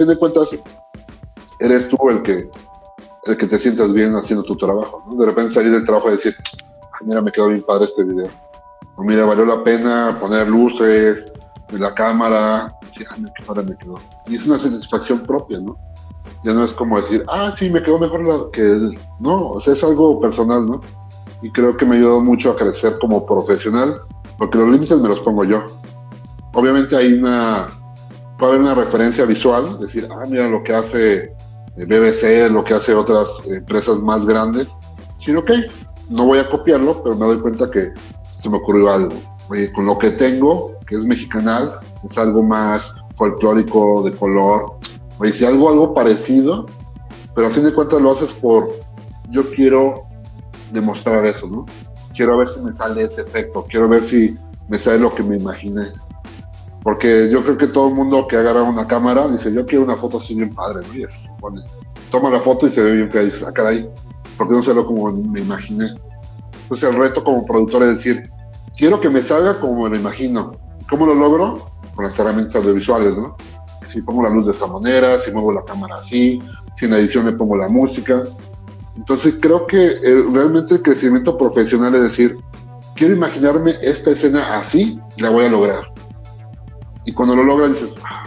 Fin 0.00 0.08
de 0.08 0.18
cuentas, 0.18 0.48
eres 1.58 1.88
tú 1.90 1.98
el 2.08 2.22
que, 2.22 2.50
el 3.24 3.36
que 3.36 3.46
te 3.46 3.58
sientas 3.58 3.92
bien 3.92 4.16
haciendo 4.16 4.42
tu 4.44 4.56
trabajo. 4.56 5.04
¿no? 5.06 5.16
De 5.16 5.26
repente 5.26 5.52
salir 5.52 5.72
del 5.72 5.84
trabajo 5.84 6.08
y 6.08 6.12
decir, 6.12 6.34
mira, 7.02 7.20
me 7.20 7.30
quedó 7.30 7.48
bien 7.48 7.60
padre 7.60 7.84
este 7.84 8.02
video. 8.02 8.28
O 8.96 9.02
mira, 9.02 9.26
valió 9.26 9.44
la 9.44 9.62
pena 9.62 10.16
poner 10.18 10.48
luces, 10.48 11.30
la 11.72 11.94
cámara, 11.94 12.74
sí, 12.96 13.04
me 13.20 13.76
quedó. 13.76 13.98
Y 14.26 14.36
es 14.36 14.46
una 14.46 14.58
satisfacción 14.58 15.20
propia, 15.20 15.60
¿no? 15.60 15.76
Ya 16.44 16.54
no 16.54 16.64
es 16.64 16.72
como 16.72 16.98
decir, 16.98 17.22
ah, 17.28 17.52
sí, 17.58 17.68
me 17.68 17.82
quedó 17.82 17.98
mejor 17.98 18.50
que 18.52 18.62
él. 18.62 18.98
No, 19.20 19.50
o 19.50 19.60
sea, 19.60 19.74
es 19.74 19.84
algo 19.84 20.18
personal, 20.18 20.66
¿no? 20.66 20.80
Y 21.42 21.52
creo 21.52 21.76
que 21.76 21.84
me 21.84 21.96
ayudó 21.96 22.20
mucho 22.20 22.52
a 22.52 22.56
crecer 22.56 22.98
como 22.98 23.26
profesional, 23.26 23.96
porque 24.38 24.56
los 24.56 24.68
límites 24.68 24.98
me 24.98 25.08
los 25.10 25.20
pongo 25.20 25.44
yo. 25.44 25.66
Obviamente 26.54 26.96
hay 26.96 27.12
una, 27.12 27.68
puede 28.40 28.54
haber 28.54 28.62
una 28.62 28.74
referencia 28.74 29.26
visual, 29.26 29.78
decir, 29.78 30.08
ah, 30.10 30.22
mira 30.26 30.48
lo 30.48 30.62
que 30.62 30.72
hace 30.72 31.36
BBC, 31.76 32.50
lo 32.50 32.64
que 32.64 32.72
hace 32.72 32.94
otras 32.94 33.28
empresas 33.46 33.98
más 33.98 34.24
grandes. 34.24 34.66
Sí, 35.20 35.34
ok, 35.36 35.50
no 36.08 36.24
voy 36.24 36.38
a 36.38 36.48
copiarlo, 36.48 37.02
pero 37.02 37.16
me 37.16 37.26
doy 37.26 37.38
cuenta 37.38 37.70
que 37.70 37.92
se 38.40 38.48
me 38.48 38.56
ocurrió 38.56 38.90
algo. 38.90 39.14
Oye, 39.50 39.70
con 39.72 39.84
lo 39.84 39.98
que 39.98 40.12
tengo, 40.12 40.72
que 40.86 40.96
es 40.96 41.04
mexicanal, 41.04 41.70
es 42.08 42.16
algo 42.16 42.42
más 42.42 42.94
folclórico, 43.14 44.02
de 44.02 44.12
color. 44.12 44.78
Oye, 45.18 45.32
si 45.32 45.44
algo, 45.44 45.68
algo 45.68 45.92
parecido, 45.92 46.64
pero 47.34 47.48
a 47.48 47.50
fin 47.50 47.64
de 47.64 47.74
cuentas 47.74 48.00
lo 48.00 48.12
haces 48.12 48.30
por, 48.30 48.70
yo 49.28 49.42
quiero 49.50 50.04
demostrar 50.72 51.26
eso, 51.26 51.46
¿no? 51.46 51.66
Quiero 52.16 52.38
ver 52.38 52.48
si 52.48 52.60
me 52.60 52.74
sale 52.74 53.04
ese 53.04 53.20
efecto, 53.20 53.66
quiero 53.68 53.86
ver 53.86 54.02
si 54.02 54.34
me 54.68 54.78
sale 54.78 54.98
lo 54.98 55.14
que 55.14 55.22
me 55.22 55.36
imaginé. 55.36 55.92
Porque 56.82 57.28
yo 57.30 57.42
creo 57.42 57.58
que 57.58 57.66
todo 57.66 57.88
el 57.88 57.94
mundo 57.94 58.26
que 58.26 58.36
agarra 58.36 58.62
una 58.62 58.86
cámara 58.86 59.28
dice, 59.28 59.52
yo 59.52 59.66
quiero 59.66 59.84
una 59.84 59.96
foto 59.96 60.18
así 60.18 60.34
bien 60.34 60.54
padre, 60.54 60.86
¿no? 60.86 60.94
Y 60.98 61.06
pone, 61.38 61.62
toma 62.10 62.30
la 62.30 62.40
foto 62.40 62.66
y 62.66 62.70
se 62.70 62.82
ve 62.82 62.92
bien 62.92 63.10
fea 63.10 63.22
y 63.22 63.26
dice, 63.26 63.44
ah, 63.46 63.52
caray, 63.52 63.88
porque 64.38 64.54
no 64.54 64.62
salió 64.62 64.86
como 64.86 65.12
me 65.12 65.40
imaginé. 65.40 65.90
Entonces 66.62 66.88
el 66.88 66.96
reto 66.96 67.22
como 67.22 67.44
productor 67.44 67.82
es 67.82 67.96
decir, 67.96 68.30
quiero 68.76 69.00
que 69.00 69.10
me 69.10 69.22
salga 69.22 69.60
como 69.60 69.82
me 69.82 69.90
lo 69.90 69.96
imagino. 69.96 70.52
¿Cómo 70.88 71.04
lo 71.04 71.14
logro? 71.14 71.66
Con 71.94 72.06
las 72.06 72.18
herramientas 72.18 72.56
audiovisuales, 72.56 73.16
¿no? 73.16 73.36
Si 73.90 74.00
pongo 74.00 74.22
la 74.22 74.30
luz 74.30 74.46
de 74.46 74.52
esta 74.52 74.66
manera, 74.66 75.18
si 75.18 75.30
muevo 75.32 75.52
la 75.52 75.64
cámara 75.64 75.96
así, 75.96 76.40
si 76.76 76.86
en 76.86 76.94
edición 76.94 77.26
le 77.26 77.32
pongo 77.32 77.56
la 77.56 77.68
música. 77.68 78.22
Entonces 78.96 79.34
creo 79.40 79.66
que 79.66 79.84
eh, 79.84 80.24
realmente 80.32 80.74
el 80.74 80.82
crecimiento 80.82 81.36
profesional 81.36 81.94
es 81.96 82.02
decir, 82.02 82.38
quiero 82.94 83.14
imaginarme 83.14 83.74
esta 83.82 84.10
escena 84.10 84.58
así 84.58 84.98
y 85.16 85.22
la 85.22 85.30
voy 85.30 85.46
a 85.46 85.48
lograr. 85.48 85.92
Y 87.10 87.12
cuando 87.12 87.34
lo 87.34 87.42
logras 87.42 87.72
dices, 87.72 87.92
ah, 88.04 88.24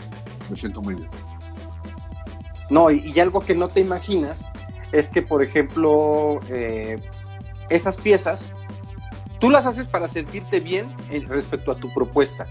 me 0.49 0.57
siento 0.57 0.81
muy 0.81 0.95
bien. 0.95 1.07
No, 2.69 2.91
y, 2.91 2.99
y, 3.15 3.17
algo 3.21 3.39
que 3.39 3.55
no 3.55 3.69
te 3.69 3.79
imaginas 3.79 4.45
es 4.91 5.07
que, 5.07 5.21
por 5.21 5.41
ejemplo, 5.41 6.41
eh, 6.49 6.99
esas 7.69 7.95
piezas, 7.95 8.43
tú 9.39 9.49
las 9.49 9.65
haces 9.65 9.87
para 9.87 10.09
sentirte 10.09 10.59
bien 10.59 10.93
respecto 11.29 11.71
a 11.71 11.75
tu 11.75 11.93
propuesta. 11.93 12.45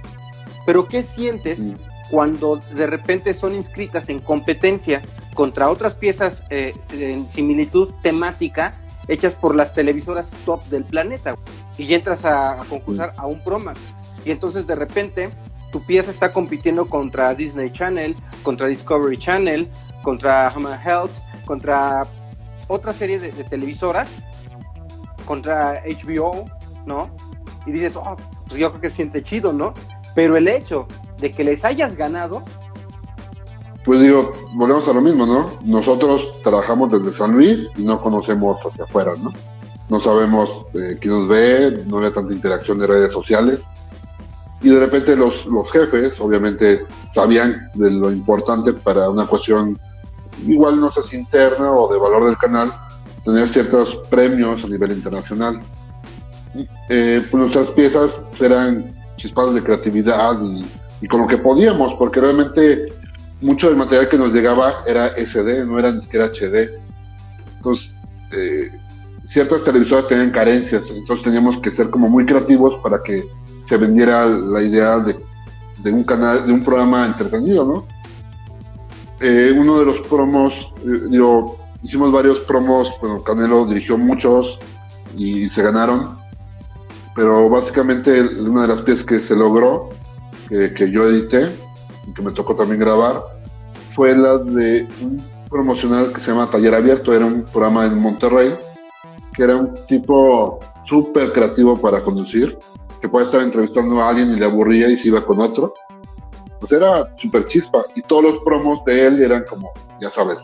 Pero 0.64 0.88
¿qué 0.88 1.03
sientes 1.03 1.61
mm. 1.61 1.75
cuando 2.11 2.57
de 2.57 2.87
repente 2.87 3.35
son 3.35 3.55
inscritas 3.55 4.09
en 4.09 4.18
competencia 4.18 5.03
contra 5.35 5.68
otras 5.68 5.92
piezas 5.92 6.45
eh, 6.49 6.75
en 6.92 7.29
similitud 7.29 7.90
temática 8.01 8.75
hechas 9.07 9.35
por 9.35 9.55
las 9.55 9.75
televisoras 9.75 10.31
top 10.47 10.64
del 10.68 10.85
planeta? 10.85 11.37
Y 11.77 11.92
entras 11.92 12.25
a, 12.25 12.62
a 12.62 12.64
concursar 12.64 13.12
mm. 13.18 13.21
a 13.21 13.27
un 13.27 13.45
Promax. 13.45 13.79
Y 14.25 14.31
entonces 14.31 14.66
de 14.66 14.77
repente 14.77 15.29
tu 15.72 15.82
pieza 15.82 16.11
está 16.11 16.32
compitiendo 16.32 16.87
contra 16.87 17.35
Disney 17.35 17.70
Channel, 17.70 18.14
contra 18.42 18.66
Discovery 18.66 19.16
Channel, 19.16 19.68
contra 20.04 20.48
Hammer 20.48 20.78
Health, 20.78 21.12
contra 21.46 22.06
otra 22.68 22.92
serie 22.92 23.18
de, 23.18 23.32
de, 23.32 23.42
televisoras 23.42 24.11
contra 25.24 25.82
HBO, 25.85 26.44
¿no? 26.87 27.11
Y 27.66 27.72
dices, 27.72 27.94
oh, 27.96 28.16
pues 28.46 28.61
yo 28.61 28.70
creo 28.70 28.80
que 28.82 28.90
siente 28.90 29.22
chido, 29.22 29.52
¿no? 29.52 29.72
Pero 30.14 30.37
el 30.37 30.46
hecho 30.46 30.87
de 31.18 31.32
que 31.32 31.42
les 31.42 31.64
hayas 31.64 31.96
ganado. 31.96 32.42
Pues 33.85 34.00
digo, 34.00 34.32
volvemos 34.54 34.87
a 34.88 34.92
lo 34.92 35.00
mismo, 35.00 35.24
¿no? 35.24 35.58
Nosotros 35.64 36.40
trabajamos 36.42 36.92
desde 36.92 37.16
San 37.16 37.32
Luis 37.32 37.68
y 37.76 37.82
no 37.82 38.00
conocemos 38.00 38.58
hacia 38.64 38.85
afuera, 38.85 39.14
¿no? 39.20 39.32
No 39.88 40.00
sabemos 40.00 40.66
eh, 40.74 40.98
quién 41.00 41.14
nos 41.14 41.28
ve, 41.28 41.82
no 41.87 41.98
había 41.98 42.12
tanta 42.12 42.32
interacción 42.32 42.78
de 42.78 42.87
redes 42.87 43.12
sociales. 43.12 43.61
Y 44.62 44.70
de 44.70 44.79
repente 44.79 45.16
los, 45.16 45.44
los 45.46 45.70
jefes, 45.70 46.20
obviamente, 46.20 46.87
sabían 47.12 47.68
de 47.75 47.90
lo 47.90 48.11
importante 48.12 48.72
para 48.72 49.11
una 49.11 49.27
cuestión 49.27 49.79
igual 50.46 50.81
no 50.81 50.90
sé 50.90 51.03
si 51.03 51.16
interna 51.16 51.70
o 51.72 51.92
de 51.92 51.98
valor 51.98 52.25
del 52.27 52.37
canal, 52.37 52.72
tener 53.25 53.48
ciertos 53.48 53.96
premios 54.09 54.64
a 54.64 54.68
nivel 54.68 54.92
internacional. 54.92 55.61
Eh, 56.88 57.25
pues 57.31 57.40
nuestras 57.40 57.68
piezas 57.68 58.11
eran 58.40 58.92
chispadas 59.16 59.55
de 59.55 59.62
creatividad 59.62 60.40
y, 60.42 60.64
y, 61.01 61.09
con 61.09 61.22
lo 61.22 61.27
que 61.27 61.38
podíamos, 61.38 61.94
porque 61.94 62.20
realmente 62.20 62.92
mucho 63.40 63.68
del 63.68 63.77
material 63.77 64.09
que 64.09 64.18
nos 64.18 64.33
llegaba 64.33 64.85
era 64.87 65.09
SD, 65.16 65.64
no 65.64 65.79
era 65.79 65.92
ni 65.92 66.03
siquiera 66.03 66.27
HD. 66.27 66.70
Entonces, 67.57 67.98
eh, 68.33 68.70
ciertas 69.25 69.62
televisoras 69.64 70.09
tenían 70.09 70.31
carencias, 70.31 70.85
entonces 70.90 71.25
teníamos 71.25 71.59
que 71.59 71.70
ser 71.70 71.90
como 71.90 72.09
muy 72.09 72.27
creativos 72.27 72.81
para 72.83 73.03
que 73.03 73.25
se 73.64 73.77
vendiera 73.77 74.27
la 74.27 74.62
idea 74.62 74.98
de, 74.98 75.16
de 75.79 75.92
un 75.92 76.05
canal, 76.05 76.46
de 76.46 76.53
un 76.53 76.62
programa 76.62 77.07
entretenido, 77.07 77.64
¿no? 77.64 78.03
eh, 79.22 79.55
uno 79.57 79.79
de 79.79 79.85
los 79.85 80.01
promos, 80.09 80.72
eh, 80.85 81.07
digo, 81.09 81.57
hicimos 81.83 82.11
varios 82.11 82.40
promos, 82.40 82.92
bueno, 83.01 83.22
Canelo 83.22 83.64
dirigió 83.66 83.96
muchos 83.96 84.59
y 85.16 85.48
se 85.48 85.62
ganaron, 85.62 86.16
pero 87.14 87.48
básicamente 87.48 88.20
una 88.40 88.62
de 88.62 88.68
las 88.68 88.83
piezas 88.83 89.07
que 89.07 89.20
se 89.20 89.37
logró, 89.37 89.90
que, 90.48 90.75
que 90.75 90.90
yo 90.90 91.09
edité 91.09 91.51
y 92.09 92.12
que 92.12 92.22
me 92.22 92.33
tocó 92.33 92.57
también 92.57 92.81
grabar, 92.81 93.22
fue 93.94 94.16
la 94.16 94.38
de 94.38 94.88
un 95.01 95.22
promocional 95.48 96.12
que 96.12 96.20
se 96.20 96.33
llama 96.33 96.51
Taller 96.51 96.75
Abierto, 96.75 97.14
era 97.14 97.25
un 97.25 97.44
programa 97.44 97.87
en 97.87 97.98
Monterrey, 97.98 98.53
que 99.35 99.44
era 99.44 99.55
un 99.55 99.72
tipo 99.87 100.59
súper 100.85 101.33
creativo 101.33 101.81
para 101.81 102.03
conducir, 102.03 102.59
que 103.03 103.09
puede 103.09 103.27
estar 103.27 103.41
entrevistando 103.43 104.01
a 104.01 104.09
alguien 104.09 104.31
y 104.31 104.37
le 104.37 104.47
aburría 104.47 104.88
y 104.88 104.97
se 104.97 105.09
iba 105.09 105.21
con 105.21 105.41
otro 105.41 105.75
Pues 106.61 106.73
era 106.73 107.15
súper 107.17 107.47
chispa 107.49 107.83
y 107.97 108.03
todos 108.03 108.23
los 108.23 108.38
promos 108.45 108.85
de 108.87 109.07
él 109.09 109.23
eran 109.23 109.45
como, 109.51 109.73
ya 110.01 110.09
sabes. 110.09 110.38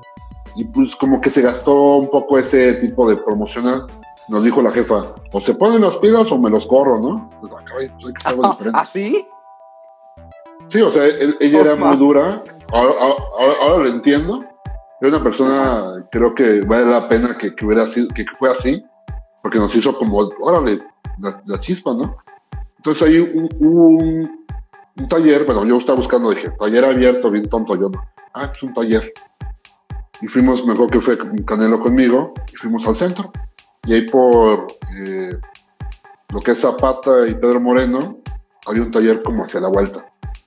Y 0.56 0.64
pues 0.64 0.94
como 0.96 1.20
que 1.20 1.30
se 1.30 1.40
gastó 1.40 1.96
un 1.98 2.10
poco 2.10 2.36
ese 2.36 2.74
tipo 2.74 3.08
de 3.08 3.16
promocional. 3.16 3.86
Nos 4.28 4.44
dijo 4.44 4.60
la 4.60 4.72
jefa, 4.72 5.14
o 5.32 5.40
se 5.40 5.54
ponen 5.54 5.80
las 5.82 5.96
pilas 5.98 6.30
o 6.32 6.38
me 6.38 6.50
los 6.50 6.66
corro, 6.66 6.98
¿no? 7.00 7.30
Pues, 7.40 7.52
ah, 7.56 7.64
caray, 7.64 7.88
pues 7.88 8.06
hay 8.06 8.12
que 8.12 8.18
hacer 8.18 8.32
algo 8.32 8.42
diferente. 8.50 8.78
¿Así? 8.80 9.26
Sí, 10.68 10.82
o 10.82 10.90
sea, 10.90 11.04
él- 11.04 11.36
ella 11.40 11.60
era 11.60 11.76
muy 11.76 11.96
dura. 11.96 12.42
Ahora, 12.72 12.92
ahora, 13.38 13.54
ahora 13.62 13.84
lo 13.84 13.88
entiendo. 13.90 14.44
Era 15.00 15.10
una 15.16 15.22
persona, 15.22 16.04
creo 16.10 16.34
que 16.34 16.60
vale 16.62 16.86
la 16.86 17.08
pena 17.08 17.38
que, 17.38 17.54
que 17.54 17.64
hubiera 17.64 17.86
sido, 17.86 18.08
que, 18.08 18.24
que 18.24 18.34
fue 18.34 18.50
así, 18.50 18.84
porque 19.42 19.58
nos 19.58 19.74
hizo 19.76 19.96
como, 19.96 20.18
órale, 20.40 20.82
la, 21.20 21.40
la 21.46 21.60
chispa, 21.60 21.94
¿no? 21.94 22.16
Entonces 22.78 23.02
ahí 23.06 23.18
un, 23.18 23.48
un, 23.60 24.46
un 24.98 25.08
taller, 25.08 25.44
bueno, 25.44 25.64
yo 25.64 25.76
estaba 25.76 25.98
buscando, 25.98 26.30
dije, 26.30 26.50
taller 26.58 26.84
abierto, 26.84 27.30
bien 27.30 27.48
tonto 27.48 27.74
yo, 27.74 27.88
¿no? 27.90 28.02
Ah, 28.34 28.50
es 28.52 28.62
un 28.62 28.72
taller. 28.72 29.12
Y 30.20 30.26
fuimos, 30.26 30.66
mejor 30.66 30.90
que 30.90 31.00
fue 31.00 31.16
Canelo 31.44 31.80
conmigo, 31.80 32.34
y 32.52 32.56
fuimos 32.56 32.86
al 32.86 32.96
centro. 32.96 33.30
Y 33.84 33.94
ahí 33.94 34.02
por 34.08 34.66
eh, 34.96 35.30
lo 36.32 36.40
que 36.40 36.52
es 36.52 36.60
Zapata 36.60 37.26
y 37.26 37.34
Pedro 37.34 37.60
Moreno, 37.60 38.18
había 38.66 38.82
un 38.82 38.90
taller 38.90 39.22
como 39.22 39.44
hacia 39.44 39.60
la 39.60 39.68
vuelta. 39.68 40.04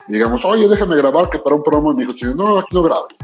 Y 0.08 0.14
llegamos, 0.14 0.44
oye, 0.46 0.68
déjame 0.68 0.96
grabar 0.98 1.30
que 1.30 1.40
para 1.40 1.56
un. 1.56 1.64
Y 1.66 1.96
me 1.96 2.06
dijo, 2.06 2.18
"Sí, 2.18 2.26
no, 2.36 2.60
aquí 2.60 2.76
no 2.76 2.84
grabes. 2.84 3.18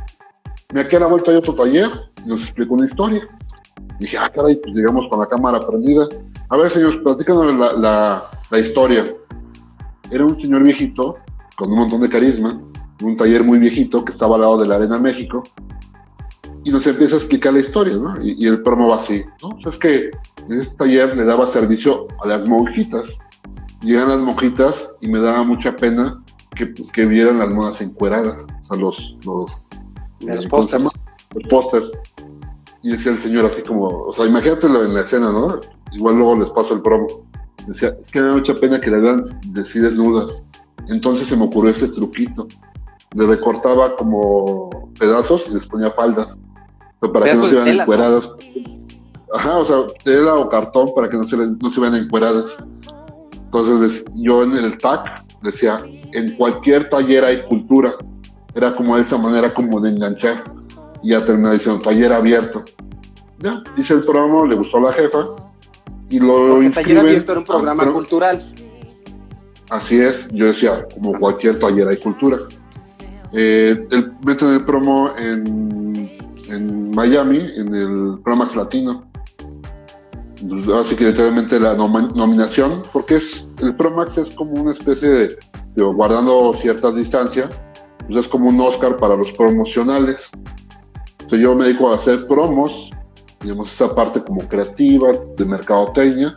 Y 0.73 0.79
aquí 0.79 0.95
a 0.95 0.99
la 0.99 1.07
vuelta 1.07 1.31
hay 1.31 1.37
otro 1.37 1.53
taller 1.53 1.89
y 2.23 2.27
nos 2.27 2.41
explicó 2.41 2.73
una 2.73 2.85
historia. 2.85 3.27
Y 3.99 4.03
dije, 4.03 4.17
ah, 4.17 4.29
caray, 4.33 4.55
pues 4.55 4.73
llegamos 4.73 5.07
con 5.09 5.19
la 5.19 5.27
cámara 5.27 5.65
prendida. 5.65 6.07
A 6.49 6.57
ver, 6.57 6.71
señores, 6.71 6.99
platícanos 6.99 7.59
la, 7.59 7.73
la, 7.73 8.29
la 8.49 8.59
historia. 8.59 9.15
Era 10.09 10.25
un 10.25 10.39
señor 10.39 10.63
viejito 10.63 11.17
con 11.55 11.71
un 11.71 11.79
montón 11.79 12.01
de 12.01 12.09
carisma, 12.09 12.61
un 13.01 13.15
taller 13.15 13.43
muy 13.43 13.59
viejito 13.59 14.03
que 14.05 14.11
estaba 14.11 14.35
al 14.35 14.41
lado 14.41 14.57
de 14.59 14.67
la 14.67 14.75
Arena 14.75 14.99
México. 14.99 15.43
Y 16.63 16.71
nos 16.71 16.85
empieza 16.85 17.15
a 17.15 17.19
explicar 17.19 17.53
la 17.53 17.59
historia, 17.59 17.95
¿no? 17.95 18.21
Y, 18.21 18.43
y 18.43 18.47
el 18.47 18.61
promo 18.61 18.89
va 18.89 18.97
así, 18.97 19.23
¿no? 19.41 19.49
O 19.49 19.61
sea, 19.61 19.71
es 19.71 19.77
que 19.77 20.11
en 20.49 20.59
este 20.59 20.75
taller 20.75 21.15
le 21.15 21.25
daba 21.25 21.49
servicio 21.49 22.07
a 22.23 22.27
las 22.27 22.47
monjitas. 22.47 23.19
Llegan 23.81 24.09
las 24.09 24.19
monjitas 24.19 24.89
y 25.01 25.07
me 25.07 25.19
daba 25.19 25.43
mucha 25.43 25.75
pena 25.75 26.21
que, 26.57 26.73
que 26.73 27.05
vieran 27.05 27.39
las 27.39 27.49
monas 27.49 27.79
encueradas, 27.81 28.45
o 28.61 28.65
sea, 28.65 28.77
los, 28.77 29.15
los, 29.25 29.69
De 30.19 30.35
los 30.35 30.45
eh, 30.45 30.49
¿cómo 30.49 30.63
se 30.63 30.79
pósters. 30.79 31.01
Los 31.35 31.47
pósters. 31.47 31.91
Y 32.81 32.91
decía 32.91 33.11
el 33.11 33.19
señor 33.19 33.45
así 33.45 33.61
como, 33.61 33.87
o 33.87 34.13
sea, 34.13 34.25
imagínatelo 34.25 34.83
en 34.83 34.93
la 34.93 35.01
escena, 35.01 35.31
¿no? 35.31 35.59
Igual 35.91 36.15
luego 36.15 36.37
les 36.37 36.49
paso 36.51 36.73
el 36.73 36.81
promo. 36.81 37.07
Decía, 37.67 37.95
es 38.01 38.11
que 38.11 38.19
me 38.19 38.27
da 38.27 38.33
mucha 38.33 38.55
pena 38.55 38.79
que 38.79 38.89
la 38.89 38.97
vean 38.97 39.25
de 39.47 39.65
sí 39.65 39.79
desnudas. 39.79 40.41
Entonces 40.87 41.27
se 41.27 41.35
me 41.35 41.45
ocurrió 41.45 41.71
ese 41.71 41.89
truquito. 41.89 42.47
Le 43.13 43.27
recortaba 43.27 43.95
como 43.95 44.91
pedazos 44.97 45.45
y 45.49 45.53
les 45.53 45.67
ponía 45.67 45.91
faldas. 45.91 46.39
Pero 46.99 47.13
para 47.13 47.25
que 47.25 47.35
no 47.35 47.47
se 47.47 47.55
vean 47.55 47.67
encueradas. 47.67 48.29
Ajá, 49.33 49.57
o 49.57 49.65
sea, 49.65 49.77
tela 50.03 50.35
o 50.35 50.49
cartón 50.49 50.93
para 50.95 51.09
que 51.09 51.17
no 51.17 51.27
se, 51.27 51.35
no 51.35 51.69
se 51.69 51.81
vean 51.81 51.95
encueradas. 51.95 52.57
Entonces 53.33 54.05
yo 54.15 54.43
en 54.43 54.53
el 54.53 54.77
TAC 54.77 55.23
decía, 55.41 55.79
en 56.13 56.35
cualquier 56.37 56.89
taller 56.89 57.25
hay 57.25 57.41
cultura. 57.43 57.95
Era 58.55 58.71
como 58.71 58.95
de 58.95 59.03
esa 59.03 59.17
manera 59.17 59.53
como 59.53 59.79
de 59.81 59.89
enganchar. 59.89 60.43
Y 61.03 61.09
ya 61.09 61.23
terminé 61.25 61.53
diciendo, 61.53 61.81
taller 61.81 62.13
abierto. 62.13 62.63
Ya, 63.39 63.61
hice 63.77 63.93
el 63.93 64.01
promo, 64.01 64.45
le 64.45 64.55
gustó 64.55 64.77
a 64.77 64.81
la 64.81 64.93
jefa. 64.93 65.25
Y 66.09 66.19
lo 66.19 66.55
Porque 66.55 66.69
Taller 66.69 66.97
Abierto 66.99 67.31
era 67.33 67.39
un 67.39 67.45
programa 67.45 67.83
pro- 67.83 67.93
cultural. 67.93 68.41
Así 69.69 69.99
es, 69.99 70.27
yo 70.31 70.45
decía, 70.45 70.85
como 70.93 71.19
cualquier 71.19 71.59
taller 71.59 71.89
hay 71.89 71.97
cultura. 71.97 72.37
Eh, 73.33 73.85
el, 73.91 74.13
meten 74.23 74.47
el 74.49 74.63
promo 74.63 75.11
en, 75.17 76.09
en 76.47 76.91
Miami, 76.91 77.39
en 77.57 77.75
el 77.75 78.19
Promax 78.23 78.55
Latino. 78.55 79.05
Así 80.79 80.95
que 80.95 81.05
literalmente 81.05 81.59
la 81.59 81.75
nominación, 81.75 82.83
porque 82.93 83.15
es 83.17 83.47
el 83.61 83.75
Promax 83.75 84.17
es 84.19 84.29
como 84.31 84.51
una 84.53 84.71
especie 84.71 85.09
de, 85.09 85.37
digo, 85.75 85.93
guardando 85.93 86.53
cierta 86.53 86.91
distancia, 86.91 87.49
pues 88.07 88.23
es 88.25 88.27
como 88.31 88.47
un 88.47 88.61
Oscar 88.61 88.95
para 88.97 89.17
los 89.17 89.31
promocionales. 89.33 90.29
Entonces 91.19 91.39
yo 91.41 91.55
me 91.55 91.65
dedico 91.65 91.91
a 91.91 91.95
hacer 91.95 92.25
promos, 92.27 92.89
digamos, 93.41 93.71
esa 93.71 93.93
parte 93.93 94.21
como 94.23 94.41
creativa, 94.47 95.09
de 95.37 95.45
mercadotecnia, 95.45 96.33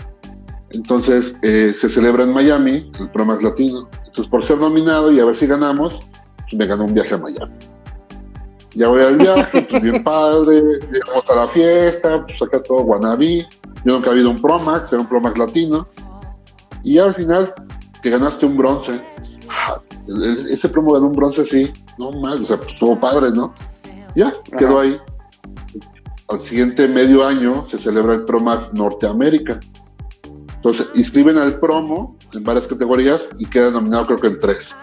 entonces 0.71 1.37
eh, 1.43 1.75
se 1.79 1.89
celebra 1.89 2.25
en 2.25 2.33
Miami, 2.33 2.91
el 3.01 3.11
Promax 3.11 3.43
Latino. 3.43 3.89
Entonces 4.07 4.29
por 4.29 4.45
ser 4.45 4.59
nominado 4.59 5.11
y 5.11 5.19
a 5.21 5.25
ver 5.25 5.37
si 5.37 5.47
ganamos, 5.47 6.01
pues, 6.39 6.55
me 6.55 6.67
ganó 6.67 6.85
un 6.85 6.95
viaje 6.95 7.15
a 7.15 7.19
Miami. 7.19 7.53
Ya 8.75 8.89
voy 8.89 9.03
al 9.03 9.17
viaje, 9.17 9.63
pues 9.69 9.83
bien 9.83 10.05
padre, 10.05 10.61
llegamos 10.93 11.29
a 11.29 11.35
la 11.35 11.49
fiesta, 11.49 12.25
pues 12.27 12.41
acá 12.43 12.63
todo 12.63 12.81
guanabí. 12.85 13.45
Yo 13.85 13.95
nunca 13.95 14.11
había 14.11 14.23
ido 14.23 14.31
a 14.31 14.35
un 14.35 14.41
Promax, 14.43 14.93
era 14.93 15.03
un 15.03 15.09
Promax 15.09 15.39
Latino. 15.39 15.89
Y 16.85 16.95
ya 16.95 17.07
al 17.07 17.15
final, 17.15 17.53
que 18.03 18.11
ganaste 18.11 18.47
un 18.47 18.57
bronce. 18.57 19.01
Ah, 19.49 19.81
el- 20.07 20.49
Ese 20.51 20.69
promo 20.69 20.93
ganó 20.93 21.07
un 21.09 21.13
bronce, 21.13 21.45
sí, 21.47 21.73
no 21.99 22.13
más, 22.13 22.41
o 22.41 22.47
sea, 22.47 22.57
pues, 22.59 22.71
estuvo 22.71 22.99
padre, 22.99 23.31
¿no? 23.33 23.53
Ya, 24.15 24.33
quedó 24.57 24.81
ahí. 24.81 24.99
Al 26.31 26.41
siguiente 26.41 26.87
medio 26.87 27.27
año 27.27 27.67
se 27.71 27.79
celebra 27.79 28.15
el 28.15 28.25
Promax 28.25 28.73
Norteamérica. 28.73 29.59
Entonces, 30.57 30.89
inscriben 30.95 31.39
al 31.39 31.59
promo 31.59 32.17
en 32.35 32.45
varias 32.45 32.67
categorías 32.67 33.29
y 33.39 33.47
queda 33.47 33.71
nominado 33.71 34.07
creo 34.07 34.19
que 34.19 34.27
en 34.29 34.39
tres. 34.39 34.77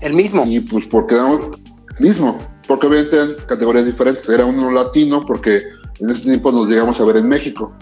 El 0.00 0.14
mismo. 0.14 0.44
Y 0.46 0.60
pues 0.60 0.86
por 0.86 1.06
quedamos 1.06 1.40
mismo, 1.98 2.38
porque 2.66 2.86
obviamente 2.86 3.16
eran 3.16 3.34
categorías 3.46 3.86
diferentes. 3.86 4.28
Era 4.28 4.44
uno 4.44 4.70
latino 4.70 5.24
porque 5.26 5.62
en 6.00 6.10
ese 6.10 6.22
tiempo 6.22 6.50
nos 6.50 6.68
llegamos 6.68 7.00
a 7.00 7.04
ver 7.04 7.18
en 7.18 7.28
México. 7.28 7.72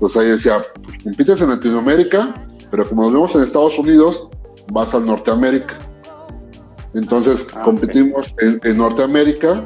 Pues 0.00 0.16
ahí 0.16 0.28
decía, 0.28 0.62
pues 0.82 1.02
compites 1.02 1.40
en 1.40 1.50
Latinoamérica, 1.50 2.46
pero 2.70 2.88
como 2.88 3.02
nos 3.04 3.12
vemos 3.12 3.34
en 3.34 3.42
Estados 3.42 3.78
Unidos, 3.78 4.28
vas 4.72 4.92
al 4.94 5.04
Norteamérica. 5.04 5.78
Entonces 6.94 7.46
Ah, 7.54 7.62
competimos 7.62 8.34
en, 8.38 8.60
en 8.64 8.78
Norteamérica, 8.78 9.62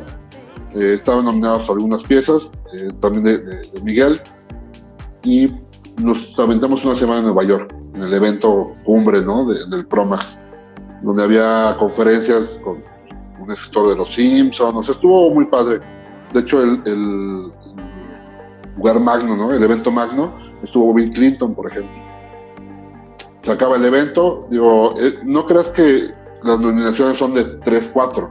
eh, 0.79 0.95
estaban 0.95 1.25
nominados 1.25 1.69
algunas 1.69 2.03
piezas, 2.03 2.51
eh, 2.73 2.91
también 3.01 3.25
de, 3.25 3.71
Miguel, 3.83 4.21
y 5.23 5.51
nos 6.03 6.39
aventamos 6.39 6.85
una 6.85 6.95
semana 6.97 7.19
en 7.21 7.27
Nueva 7.27 7.45
York, 7.45 7.75
en 7.95 8.03
el 8.03 8.13
evento 8.15 8.73
cumbre 8.85 9.21
¿no? 9.23 9.45
de- 9.47 9.67
del 9.69 9.87
Promax, 9.87 10.25
donde 11.03 11.23
había 11.25 11.77
conferencias 11.79 12.61
con 12.63 12.83
un 13.41 13.51
escritor 13.53 13.91
de 13.91 13.97
los 13.97 14.13
Simpsons, 14.15 14.89
o 14.89 14.93
estuvo 14.93 15.35
muy 15.35 15.47
padre. 15.47 15.81
De 16.33 16.41
hecho, 16.41 16.63
el, 16.63 16.81
el 16.85 17.53
lugar 18.77 19.01
magno, 19.01 19.37
¿no? 19.37 19.53
el 19.53 19.63
evento 19.63 19.91
magno, 19.91 20.33
estuvo 20.63 20.93
Bill 20.95 21.13
Clinton, 21.13 21.55
por 21.55 21.71
ejemplo. 21.71 21.91
Se 23.43 23.53
acaba 23.53 23.77
el 23.77 23.85
evento, 23.85 24.47
digo, 24.51 24.95
eh, 25.01 25.15
no 25.25 25.47
creas 25.47 25.71
que 25.71 26.11
las 26.43 26.61
nominaciones 26.61 27.17
son 27.17 27.35
de 27.35 27.45
3, 27.45 27.91
4. 27.93 28.31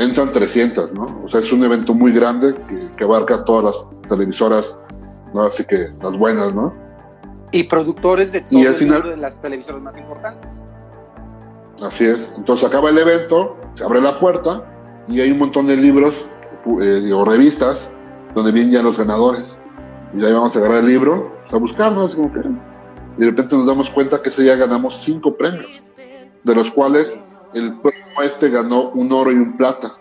Entran 0.00 0.32
300, 0.32 0.92
¿no? 0.94 1.22
O 1.24 1.28
sea, 1.28 1.40
es 1.40 1.52
un 1.52 1.62
evento 1.62 1.92
muy 1.94 2.12
grande 2.12 2.54
que, 2.68 2.88
que 2.96 3.04
abarca 3.04 3.44
todas 3.44 3.64
las 3.64 4.08
televisoras, 4.08 4.76
¿no? 5.34 5.42
Así 5.42 5.64
que 5.64 5.90
las 6.02 6.16
buenas, 6.16 6.54
¿no? 6.54 6.72
Y 7.52 7.64
productores 7.64 8.32
de 8.32 8.40
todo 8.40 8.58
Y 8.58 8.62
al 8.62 8.68
el 8.68 8.74
final- 8.74 8.98
mundo 9.00 9.10
de 9.10 9.16
las 9.20 9.40
televisoras 9.40 9.82
más 9.82 9.98
importantes. 9.98 10.50
Así 11.82 12.04
es. 12.06 12.18
Entonces 12.36 12.66
acaba 12.66 12.90
el 12.90 12.98
evento, 12.98 13.56
se 13.74 13.84
abre 13.84 14.00
la 14.00 14.18
puerta 14.18 14.64
y 15.08 15.20
hay 15.20 15.30
un 15.32 15.38
montón 15.38 15.66
de 15.66 15.76
libros 15.76 16.14
eh, 16.82 17.12
o 17.12 17.24
revistas 17.24 17.90
donde 18.34 18.52
vienen 18.52 18.72
ya 18.72 18.82
los 18.82 18.96
ganadores. 18.98 19.60
Y 20.16 20.24
ahí 20.24 20.32
vamos 20.32 20.54
a 20.56 20.58
agarrar 20.60 20.78
el 20.78 20.86
libro, 20.86 21.32
a 21.50 21.56
buscarnos, 21.56 22.14
como 22.14 22.32
que. 22.32 22.40
Y 22.40 23.20
de 23.20 23.26
repente 23.26 23.56
nos 23.56 23.66
damos 23.66 23.90
cuenta 23.90 24.20
que 24.22 24.28
ese 24.28 24.42
día 24.42 24.56
ganamos 24.56 25.00
cinco 25.02 25.36
premios, 25.36 25.82
de 26.44 26.54
los 26.54 26.70
cuales 26.70 27.16
el 27.54 27.74
promo 27.80 28.22
este 28.22 28.48
ganó 28.50 28.90
un 28.90 29.12
oro 29.12 29.32
y 29.32 29.36
un 29.36 29.56
plata. 29.56 29.96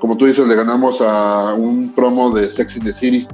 Como 0.00 0.16
tú 0.16 0.26
dices, 0.26 0.46
le 0.46 0.54
ganamos 0.54 1.00
a 1.00 1.54
un 1.54 1.92
promo 1.94 2.30
de 2.30 2.50
Sex 2.50 2.76
in 2.76 2.84
the 2.84 2.92
City. 2.92 3.26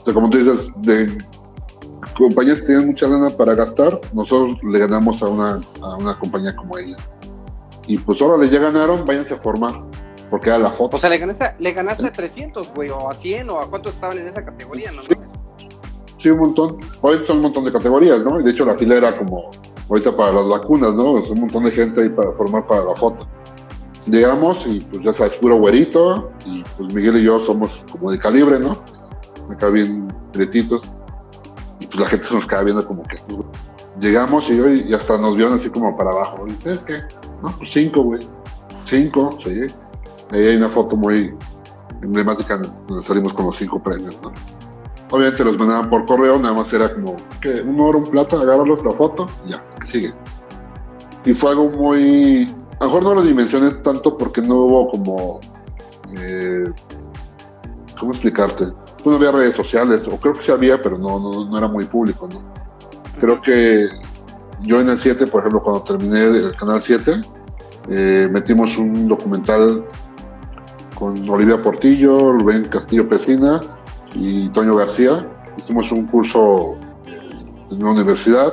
O 0.00 0.04
sea, 0.04 0.14
como 0.14 0.30
tú 0.30 0.38
dices, 0.38 0.70
de 0.76 1.18
compañías 2.16 2.60
que 2.60 2.66
tienen 2.66 2.88
mucha 2.88 3.06
lana 3.06 3.30
para 3.30 3.54
gastar, 3.54 4.00
nosotros 4.12 4.62
le 4.64 4.78
ganamos 4.78 5.22
a 5.22 5.28
una, 5.28 5.60
a 5.82 5.96
una 5.96 6.18
compañía 6.18 6.54
como 6.56 6.78
ellas. 6.78 7.10
Y 7.86 7.98
pues 7.98 8.20
órale, 8.20 8.50
ya 8.50 8.58
ganaron, 8.58 9.06
váyanse 9.06 9.34
a 9.34 9.36
formar, 9.38 9.72
porque 10.30 10.48
era 10.48 10.58
la 10.58 10.70
foto. 10.70 10.96
O 10.96 11.00
sea, 11.00 11.10
le 11.10 11.18
ganaste, 11.18 11.54
le 11.58 11.72
ganaste 11.72 12.06
a 12.06 12.12
300, 12.12 12.74
güey, 12.74 12.90
o 12.90 13.08
a 13.08 13.14
100, 13.14 13.50
o 13.50 13.60
a 13.60 13.70
cuántos 13.70 13.94
estaban 13.94 14.18
en 14.18 14.26
esa 14.26 14.44
categoría, 14.44 14.90
¿no? 14.92 15.02
Sí, 16.20 16.30
un 16.30 16.38
montón. 16.38 16.78
Ahorita 17.00 17.26
son 17.26 17.36
un 17.36 17.44
montón 17.44 17.64
de 17.64 17.72
categorías, 17.72 18.20
¿no? 18.24 18.40
Y 18.40 18.42
de 18.42 18.50
hecho 18.50 18.64
la 18.64 18.74
fila 18.74 18.96
era 18.96 19.16
como 19.16 19.50
ahorita 19.88 20.16
para 20.16 20.32
las 20.32 20.48
vacunas, 20.48 20.94
¿no? 20.94 21.18
Es 21.18 21.30
un 21.30 21.40
montón 21.40 21.64
de 21.64 21.70
gente 21.70 22.02
ahí 22.02 22.08
para 22.08 22.32
formar 22.32 22.66
para 22.66 22.84
la 22.84 22.94
foto. 22.94 23.26
Llegamos 24.06 24.58
y 24.66 24.80
pues 24.80 25.02
ya 25.02 25.12
sabes, 25.12 25.34
puro 25.34 25.56
güerito, 25.56 26.30
y 26.46 26.62
pues 26.76 26.94
Miguel 26.94 27.18
y 27.18 27.24
yo 27.24 27.38
somos 27.40 27.84
como 27.90 28.10
de 28.10 28.18
calibre, 28.18 28.58
¿no? 28.58 28.82
Acá 29.50 29.68
bien 29.68 30.08
prietitos. 30.32 30.82
Y 31.80 31.86
pues 31.86 32.00
la 32.00 32.06
gente 32.06 32.26
se 32.26 32.34
nos 32.34 32.46
queda 32.46 32.62
viendo 32.62 32.86
como 32.86 33.02
que, 33.02 33.18
llegamos 34.00 34.48
y, 34.50 34.54
y 34.88 34.94
hasta 34.94 35.18
nos 35.18 35.36
vieron 35.36 35.54
así 35.54 35.68
como 35.70 35.96
para 35.96 36.10
abajo. 36.10 36.46
Y 36.46 36.68
¿Es 36.68 36.78
qué? 36.78 37.00
Pues 37.40 37.70
cinco, 37.70 38.02
güey. 38.02 38.20
Cinco, 38.86 39.38
sí. 39.44 39.66
Ahí 40.30 40.46
hay 40.46 40.56
una 40.56 40.68
foto 40.68 40.96
muy 40.96 41.34
emblemática 42.02 42.58
donde 42.86 43.02
salimos 43.02 43.34
con 43.34 43.46
los 43.46 43.56
cinco 43.56 43.82
premios, 43.82 44.16
¿no? 44.22 44.32
Obviamente 45.10 45.42
los 45.44 45.58
mandaban 45.58 45.88
por 45.88 46.04
correo, 46.04 46.38
nada 46.38 46.54
más 46.54 46.72
era 46.72 46.92
como, 46.92 47.16
que 47.40 47.62
Un 47.62 47.80
oro, 47.80 47.98
un 47.98 48.10
plata, 48.10 48.36
agárralos 48.36 48.84
la 48.84 48.92
foto, 48.92 49.26
ya, 49.46 49.62
que 49.80 49.86
sigue. 49.86 50.12
Y 51.24 51.32
fue 51.32 51.50
algo 51.50 51.70
muy... 51.70 52.54
A 52.78 52.84
lo 52.84 52.90
mejor 52.90 53.02
no 53.02 53.14
lo 53.14 53.22
dimensioné 53.22 53.70
tanto 53.82 54.16
porque 54.16 54.42
no 54.42 54.54
hubo 54.54 54.90
como... 54.90 55.40
Eh, 56.16 56.64
¿Cómo 57.98 58.12
explicarte? 58.12 58.66
Pues 59.02 59.06
no 59.06 59.16
había 59.16 59.32
redes 59.32 59.56
sociales, 59.56 60.06
o 60.06 60.16
creo 60.18 60.34
que 60.34 60.42
sí 60.42 60.52
había, 60.52 60.80
pero 60.80 60.98
no, 60.98 61.46
no, 61.46 61.58
era 61.58 61.68
muy 61.68 61.84
público, 61.84 62.28
¿no? 62.28 62.40
Creo 63.20 63.40
que 63.40 63.88
yo 64.62 64.80
en 64.80 64.90
el 64.90 64.98
7, 64.98 65.26
por 65.26 65.40
ejemplo, 65.40 65.62
cuando 65.62 65.82
terminé 65.82 66.24
el 66.24 66.54
canal 66.54 66.80
7, 66.80 67.20
eh, 67.88 68.28
metimos 68.30 68.76
un 68.78 69.08
documental 69.08 69.84
con 70.94 71.28
Olivia 71.28 71.60
Portillo, 71.60 72.32
Rubén 72.32 72.64
Castillo 72.64 73.08
Pesina 73.08 73.60
y 74.14 74.48
Toño 74.50 74.76
García. 74.76 75.26
Hicimos 75.56 75.90
un 75.92 76.06
curso 76.06 76.76
en 77.70 77.82
una 77.82 77.92
universidad, 77.92 78.52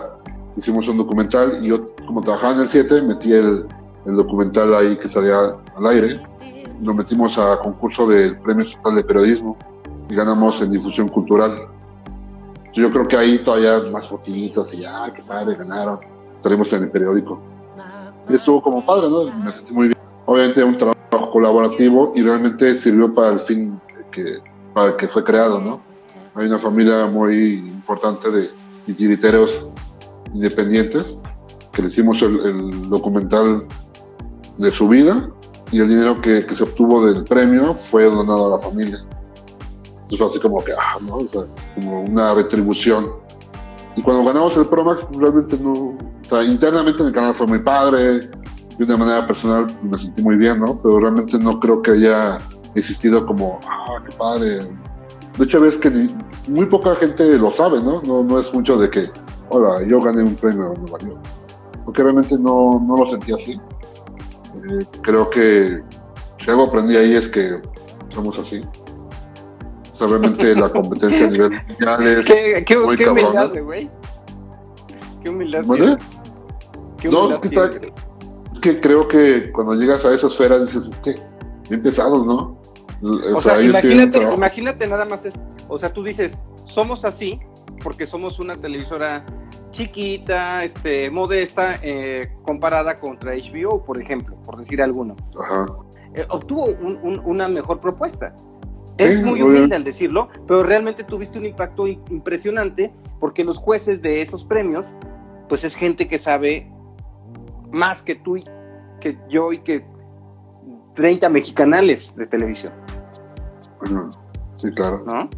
hicimos 0.57 0.87
un 0.87 0.97
documental 0.97 1.59
y 1.63 1.67
yo, 1.67 1.95
como 2.05 2.21
trabajaba 2.21 2.53
en 2.53 2.61
el 2.61 2.69
7, 2.69 3.01
metí 3.03 3.33
el, 3.33 3.65
documental 4.05 4.75
ahí 4.75 4.97
que 4.97 5.07
salía 5.07 5.55
al 5.75 5.87
aire. 5.87 6.19
Lo 6.81 6.93
metimos 6.93 7.37
a 7.37 7.57
concurso 7.59 8.07
del 8.07 8.37
Premio 8.39 8.65
Estatal 8.65 8.95
de 8.95 9.03
Periodismo 9.03 9.57
y 10.09 10.15
ganamos 10.15 10.61
en 10.61 10.71
difusión 10.71 11.07
cultural. 11.09 11.67
Yo 12.73 12.91
creo 12.91 13.07
que 13.07 13.17
ahí 13.17 13.39
todavía 13.39 13.79
más 13.91 14.07
fotitos 14.07 14.73
y 14.73 14.81
ya, 14.81 15.11
qué 15.15 15.23
padre, 15.23 15.55
ganaron. 15.55 15.99
Estaremos 16.35 16.71
en 16.73 16.83
el 16.83 16.91
periódico. 16.91 17.39
Y 18.29 18.35
estuvo 18.35 18.61
como 18.61 18.85
padre, 18.85 19.07
¿no? 19.09 19.31
Me 19.43 19.51
sentí 19.51 19.73
muy 19.73 19.87
bien. 19.87 19.97
Obviamente 20.25 20.63
un 20.63 20.77
trabajo 20.77 21.31
colaborativo 21.31 22.11
y 22.15 22.21
realmente 22.21 22.73
sirvió 22.73 23.13
para 23.13 23.33
el 23.33 23.39
fin 23.39 23.79
que, 24.11 24.39
para 24.75 24.91
el 24.91 24.97
que 24.97 25.07
fue 25.07 25.23
creado, 25.23 25.61
¿no? 25.61 25.81
Hay 26.35 26.47
una 26.47 26.59
familia 26.59 27.05
muy 27.07 27.59
importante 27.59 28.29
de 28.29 28.49
titiriteros 28.85 29.69
independientes 30.33 31.21
que 31.71 31.81
le 31.81 31.87
hicimos 31.87 32.21
el, 32.21 32.89
documental 32.89 33.65
de 34.57 34.71
su 34.71 34.89
vida 34.89 35.29
y 35.71 35.79
el 35.79 35.87
dinero 35.87 36.21
que, 36.21 36.41
se 36.41 36.63
obtuvo 36.63 37.05
del 37.05 37.23
premio 37.23 37.73
fue 37.75 38.03
donado 38.03 38.53
a 38.53 38.57
la 38.57 38.63
familia. 38.63 38.99
Entonces 39.93 40.17
fue 40.17 40.27
así 40.27 40.39
como 40.39 40.61
que, 40.61 40.73
ah, 40.73 40.97
¿no? 41.01 41.17
O 41.17 41.27
sea, 41.27 41.43
como 41.75 42.01
una 42.01 42.33
retribución. 42.33 43.11
Y 43.95 44.01
cuando 44.01 44.25
ganamos 44.25 44.57
el 44.57 44.65
Promax, 44.65 45.03
pues, 45.03 45.19
realmente 45.21 45.57
no, 45.57 45.71
o 45.71 45.97
sea, 46.21 46.43
internamente 46.43 47.01
en 47.01 47.07
el 47.07 47.13
canal 47.13 47.33
fue 47.33 47.47
muy 47.47 47.59
padre, 47.59 48.19
de 48.77 48.83
una 48.83 48.97
manera 48.97 49.25
personal 49.25 49.67
me 49.83 49.97
sentí 49.97 50.21
muy 50.21 50.35
bien, 50.35 50.59
¿no? 50.59 50.77
Pero 50.83 50.99
realmente 50.99 51.39
no 51.39 51.61
creo 51.61 51.81
que 51.81 51.91
haya 51.91 52.39
existido 52.75 53.25
como, 53.25 53.59
ah, 53.67 54.01
qué 54.05 54.15
padre. 54.15 54.59
De 55.37 55.43
hecho, 55.43 55.59
ves 55.59 55.77
que 55.77 55.89
muy 56.47 56.65
poca 56.65 56.95
gente 56.95 57.37
lo 57.37 57.51
sabe, 57.51 57.81
¿no? 57.81 58.01
¿no? 58.03 58.23
No 58.23 58.39
es 58.39 58.53
mucho 58.53 58.77
de 58.77 58.89
que, 58.89 59.09
hola, 59.49 59.85
yo 59.87 60.01
gané 60.01 60.23
un 60.23 60.35
premio 60.35 60.73
en 60.73 60.81
Nueva 60.81 60.99
York. 60.99 61.19
Porque 61.85 62.03
realmente 62.03 62.37
no, 62.37 62.83
no 62.85 62.97
lo 62.97 63.07
sentí 63.07 63.33
así. 63.33 63.53
Eh, 63.53 64.85
creo 65.01 65.29
que 65.29 65.81
si 66.39 66.49
algo 66.49 66.63
aprendí 66.63 66.95
ahí 66.95 67.15
es 67.15 67.27
que 67.27 67.61
somos 68.13 68.37
así. 68.39 68.61
O 69.91 69.95
sea, 69.95 70.07
realmente 70.07 70.55
la 70.55 70.71
competencia 70.71 71.27
a 71.27 71.29
nivel 71.29 71.51
mundial 71.51 72.07
es 72.07 72.25
¿Qué, 72.25 72.63
qué, 72.65 72.77
muy 72.77 72.97
qué 72.97 73.09
humildad, 73.09 73.51
güey. 73.63 73.89
Qué 75.21 75.29
humildad. 75.29 75.63
¿Vale? 75.65 75.97
Qué 76.97 77.09
no, 77.09 77.31
es 77.31 77.39
que, 77.39 77.47
es 78.53 78.59
que, 78.59 78.79
creo 78.81 79.07
que 79.07 79.51
cuando 79.51 79.73
llegas 79.75 80.03
a 80.05 80.13
esa 80.13 80.27
esfera 80.27 80.59
dices, 80.59 80.89
es 80.91 80.97
que 80.99 81.15
bien 81.69 81.81
pesados, 81.81 82.25
¿no? 82.25 82.57
O, 83.35 83.41
sea, 83.41 83.61
imagínate, 83.61 84.21
imagínate 84.21 84.87
nada 84.87 85.05
más 85.05 85.25
esto. 85.25 85.39
O 85.67 85.77
sea, 85.77 85.93
tú 85.93 86.03
dices, 86.03 86.37
somos 86.67 87.05
así 87.05 87.39
porque 87.83 88.05
somos 88.05 88.39
una 88.39 88.55
televisora 88.55 89.25
chiquita, 89.71 90.63
este, 90.63 91.09
modesta, 91.11 91.79
eh, 91.81 92.33
comparada 92.43 92.95
contra 92.95 93.33
HBO, 93.33 93.83
por 93.83 94.01
ejemplo, 94.01 94.35
por 94.43 94.57
decir 94.57 94.81
alguno. 94.81 95.15
Ajá. 95.39 95.65
Eh, 96.13 96.25
obtuvo 96.29 96.65
una 97.25 97.49
mejor 97.49 97.79
propuesta. 97.79 98.33
Es 98.97 99.21
muy 99.21 99.41
humilde 99.41 99.75
al 99.75 99.83
decirlo, 99.83 100.29
pero 100.47 100.63
realmente 100.63 101.03
tuviste 101.03 101.37
un 101.37 101.45
impacto 101.45 101.85
impresionante 101.85 102.93
porque 103.19 103.43
los 103.43 103.57
jueces 103.57 104.01
de 104.01 104.21
esos 104.21 104.45
premios, 104.45 104.93
pues 105.49 105.65
es 105.65 105.75
gente 105.75 106.07
que 106.07 106.17
sabe 106.17 106.71
más 107.71 108.01
que 108.01 108.15
tú 108.15 108.37
y 108.37 108.45
que 109.01 109.17
yo 109.29 109.51
y 109.51 109.59
que 109.59 109.85
30 110.93 111.27
mexicanales 111.27 112.15
de 112.15 112.25
televisión. 112.25 112.71
Sí, 114.57 114.71
claro. 114.71 115.03
¿No? 115.05 115.29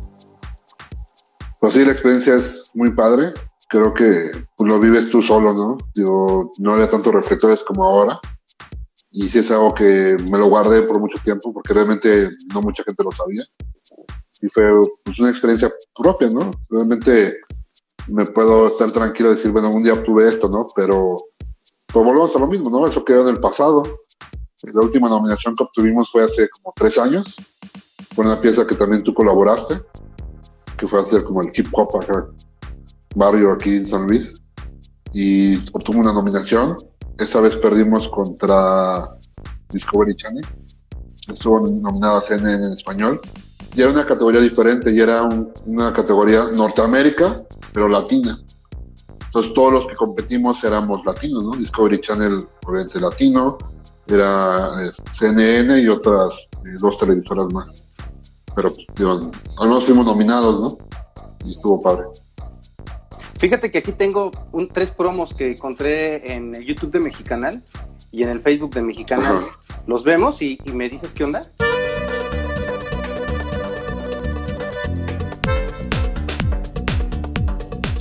Pues 1.60 1.74
sí, 1.74 1.84
la 1.84 1.92
experiencia 1.92 2.36
es 2.36 2.72
muy 2.74 2.92
padre. 2.92 3.34
Creo 3.70 3.94
que 3.94 4.32
pues, 4.56 4.70
lo 4.70 4.80
vives 4.80 5.10
tú 5.10 5.22
solo, 5.22 5.54
¿no? 5.54 5.78
Yo 5.96 6.52
no 6.60 6.74
había 6.74 6.90
tantos 6.90 7.14
reflectores 7.14 7.64
como 7.64 7.84
ahora. 7.84 8.20
Y 9.12 9.28
sí 9.30 9.40
es 9.40 9.50
algo 9.52 9.74
que 9.74 10.18
me 10.30 10.38
lo 10.38 10.48
guardé 10.48 10.84
por 10.84 11.00
mucho 11.00 11.18
tiempo 11.24 11.52
porque 11.52 11.74
realmente 11.74 12.30
no 12.54 12.62
mucha 12.62 12.84
gente 12.84 13.04
lo 13.04 13.12
sabía. 13.12 13.44
Y 14.42 14.48
fue 14.50 14.72
pues, 15.04 15.20
una 15.20 15.30
experiencia 15.30 15.72
propia, 15.96 16.30
¿no? 16.30 16.52
Realmente 16.70 17.38
me 18.08 18.26
puedo 18.26 18.68
estar 18.68 18.92
tranquilo 18.92 19.32
y 19.32 19.36
decir, 19.36 19.52
bueno, 19.52 19.70
un 19.70 19.84
día 19.84 19.94
obtuve 19.94 20.30
esto, 20.30 20.48
¿no? 20.50 20.68
Pero 20.76 21.16
pues 21.88 22.06
volvemos 22.06 22.36
a 22.36 22.40
lo 22.40 22.48
mismo, 22.48 22.70
¿no? 22.70 22.86
Eso 22.86 23.04
quedó 23.04 23.28
en 23.28 23.36
el 23.36 23.42
pasado. 23.42 23.84
La 24.64 24.82
última 24.82 25.08
nominación 25.08 25.56
que 25.56 25.64
obtuvimos 25.64 26.12
fue 26.12 26.24
hace 26.24 26.50
como 26.50 26.74
tres 26.76 26.98
años. 26.98 27.36
Fue 28.18 28.26
una 28.26 28.42
pieza 28.42 28.66
que 28.66 28.74
también 28.74 29.04
tú 29.04 29.14
colaboraste 29.14 29.80
que 30.76 30.88
fue 30.88 31.02
hacer 31.02 31.24
como 31.24 31.44
el 31.44 31.52
hip 31.54 31.68
hop 31.72 31.98
acá, 32.02 32.26
barrio 33.14 33.52
aquí 33.52 33.76
en 33.76 33.86
San 33.86 34.08
Luis, 34.08 34.42
y 35.14 35.56
obtuvo 35.72 36.00
una 36.00 36.12
nominación. 36.12 36.78
Esa 37.20 37.42
vez 37.42 37.56
perdimos 37.58 38.10
contra 38.10 39.08
Discovery 39.70 40.16
Channel. 40.16 40.44
Estuvo 41.32 41.60
nominada 41.68 42.20
CNN 42.20 42.66
en 42.66 42.74
español. 42.74 43.22
Y 43.76 43.84
era 43.84 43.92
una 43.92 44.08
categoría 44.08 44.42
diferente, 44.42 44.92
y 44.92 45.00
era 45.00 45.30
una 45.68 45.94
categoría 45.94 46.46
Norteamérica, 46.52 47.36
pero 47.72 47.88
latina. 47.88 48.44
Entonces 49.28 49.54
todos 49.54 49.74
los 49.74 49.86
que 49.86 49.94
competimos 49.94 50.64
éramos 50.64 51.06
latinos, 51.06 51.46
¿no? 51.46 51.52
Discovery 51.52 52.02
Channel, 52.02 52.44
obviamente 52.66 53.00
latino, 53.00 53.60
era 54.08 54.82
eh, 54.82 54.92
CNN 55.14 55.80
y 55.80 55.88
otras 55.88 56.50
eh, 56.66 56.78
dos 56.80 56.98
televisoras 56.98 57.54
más 57.54 57.87
pero 58.58 58.74
digo, 58.96 59.30
al 59.60 59.68
menos 59.68 59.86
fuimos 59.86 60.04
nominados, 60.04 60.60
¿no? 60.60 60.78
Y 61.46 61.52
estuvo 61.52 61.80
padre. 61.80 62.06
Fíjate 63.40 63.70
que 63.70 63.78
aquí 63.78 63.92
tengo 63.92 64.32
un, 64.52 64.68
tres 64.68 64.90
promos 64.90 65.36
que 65.36 65.52
encontré 65.52 66.34
en 66.34 66.56
el 66.56 66.66
YouTube 66.66 66.90
de 66.90 67.00
Mexicanal 67.00 67.64
y 68.12 68.24
en 68.24 68.30
el 68.30 68.40
Facebook 68.40 68.74
de 68.74 68.82
Mexicanal. 68.82 69.46
Los 69.86 70.04
vemos 70.04 70.42
y, 70.42 70.58
me 70.74 70.90
dices 70.90 71.14
qué 71.14 71.26
onda. 71.26 71.42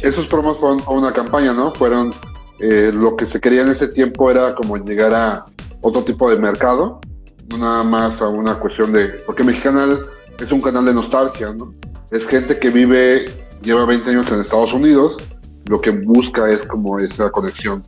Esos 0.01 0.27
promos 0.27 0.59
fueron 0.59 0.83
una 0.89 1.13
campaña, 1.13 1.53
¿no? 1.53 1.71
Fueron 1.71 2.15
eh, 2.61 2.91
lo 2.95 3.15
que 3.15 3.27
se 3.27 3.43
quería 3.43 3.61
en 3.61 3.69
ese 3.69 3.89
tiempo 3.89 4.31
era 4.31 4.55
como 4.55 4.79
llegar 4.79 5.13
a 5.13 5.45
otro 5.83 6.03
tipo 6.03 6.31
de 6.31 6.39
mercado, 6.39 7.03
no 7.51 7.59
nada 7.59 7.83
más 7.83 8.23
a 8.23 8.29
una 8.29 8.59
cuestión 8.59 8.95
de. 8.95 9.09
Porque 9.27 9.45
Mexicanal 9.45 10.01
es 10.41 10.53
un 10.53 10.61
canal 10.61 10.84
de 10.84 10.95
nostalgia, 10.95 11.53
¿no? 11.53 11.74
Es 12.11 12.26
gente 12.26 12.59
que 12.59 12.70
vive, 12.70 13.26
lleva 13.62 13.84
20 13.84 14.11
años 14.11 14.30
en 14.30 14.41
Estados 14.41 14.72
Unidos, 14.72 15.18
lo 15.66 15.80
que 15.80 15.91
busca 15.91 16.49
es 16.51 16.64
como 16.66 16.99
esa 16.99 17.30
conexión, 17.30 17.82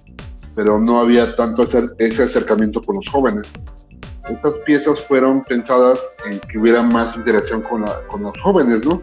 pero 0.55 0.81
no 0.81 1.01
había 1.01 1.37
tanto 1.37 1.63
ese, 1.63 2.23
acercamiento 2.23 2.83
con 2.83 2.97
los 2.97 3.09
jóvenes. 3.09 3.47
Estas 4.29 4.55
piezas 4.67 5.01
fueron 5.01 5.45
pensadas 5.45 6.01
en 6.29 6.41
que 6.41 6.59
hubiera 6.59 6.83
más 6.83 7.17
interacción 7.17 7.63
con, 7.63 7.85
con 8.09 8.23
los 8.23 8.35
jóvenes, 8.43 8.85
¿no? 8.85 9.03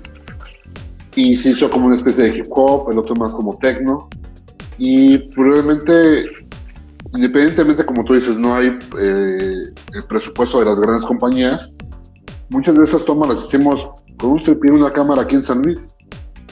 Y 1.15 1.35
se 1.35 1.51
hizo 1.51 1.69
como 1.69 1.87
una 1.87 1.95
especie 1.95 2.25
de 2.25 2.37
hip 2.37 2.47
hop, 2.49 2.91
el 2.91 2.99
otro 2.99 3.15
más 3.15 3.33
como 3.33 3.57
techno. 3.57 4.09
Y 4.77 5.17
probablemente, 5.17 6.25
independientemente, 7.13 7.85
como 7.85 8.03
tú 8.03 8.15
dices, 8.15 8.37
no 8.37 8.53
hay 8.53 8.77
eh, 8.99 9.63
el 9.93 10.03
presupuesto 10.09 10.59
de 10.59 10.65
las 10.65 10.77
grandes 10.77 11.05
compañías, 11.05 11.71
muchas 12.49 12.75
de 12.75 12.83
esas 12.83 13.05
tomas 13.05 13.29
las 13.29 13.45
hicimos 13.45 13.89
con 14.17 14.31
un 14.31 14.41
y 14.41 14.69
una 14.69 14.91
cámara 14.91 15.23
aquí 15.23 15.35
en 15.35 15.45
San 15.45 15.61
Luis. 15.61 15.79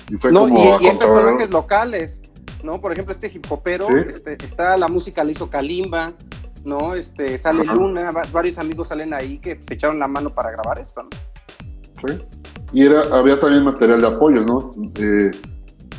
Y 0.09 0.15
fue 0.17 0.31
no, 0.31 0.47
y, 0.47 0.57
hay 0.57 0.97
personajes 0.97 1.49
locales, 1.49 2.19
¿no? 2.63 2.79
Por 2.81 2.91
ejemplo, 2.91 3.13
este 3.13 3.27
hip 3.27 3.45
hopero, 3.49 3.87
este, 3.97 4.33
está 4.43 4.77
la 4.77 4.87
música 4.87 5.23
la 5.23 5.31
hizo 5.31 5.49
Kalimba, 5.49 6.11
¿no? 6.65 6.93
Este, 6.95 7.37
sale 7.37 7.65
Luna, 7.65 8.11
varios 8.31 8.57
amigos 8.57 8.89
salen 8.89 9.13
ahí 9.13 9.37
que 9.37 9.61
se 9.61 9.75
echaron 9.75 9.99
la 9.99 10.07
mano 10.07 10.29
para 10.29 10.51
grabar 10.51 10.79
esto, 10.79 11.03
¿no? 11.03 11.09
Sí. 12.05 12.21
Y 12.73 12.85
era, 12.85 13.01
había 13.17 13.39
también 13.39 13.63
material 13.63 14.01
de 14.01 14.07
apoyo, 14.07 14.41
¿no? 14.41 14.71
Eh, 14.95 15.31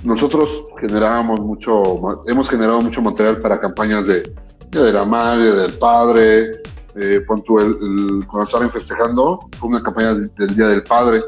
nosotros 0.02 0.64
generábamos 0.80 1.40
mucho, 1.40 2.22
hemos 2.26 2.50
generado 2.50 2.82
mucho 2.82 3.00
material 3.00 3.40
para 3.40 3.58
campañas 3.58 4.04
de, 4.06 4.34
de 4.70 4.92
la 4.92 5.04
madre, 5.04 5.52
del 5.52 5.72
padre, 5.74 6.62
eh, 6.96 7.16
el, 7.16 7.24
cuando 8.26 8.44
estaban 8.44 8.70
festejando, 8.70 9.40
fue 9.58 9.68
una 9.68 9.82
campaña 9.82 10.14
del 10.14 10.56
Día 10.56 10.68
del 10.68 10.82
Padre, 10.82 11.20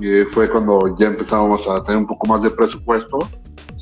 y 0.00 0.24
fue 0.32 0.50
cuando 0.50 0.96
ya 0.98 1.08
empezábamos 1.08 1.66
a 1.68 1.82
tener 1.82 2.00
un 2.00 2.06
poco 2.06 2.26
más 2.26 2.42
de 2.42 2.50
presupuesto 2.50 3.18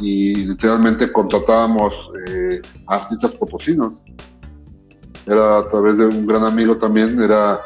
y 0.00 0.34
literalmente 0.34 1.10
contratábamos 1.12 2.10
eh, 2.28 2.60
artistas 2.86 3.32
potosinos. 3.32 4.02
Era 5.26 5.58
a 5.58 5.68
través 5.68 5.96
de 5.96 6.06
un 6.06 6.26
gran 6.26 6.44
amigo 6.44 6.76
también, 6.76 7.20
era, 7.20 7.60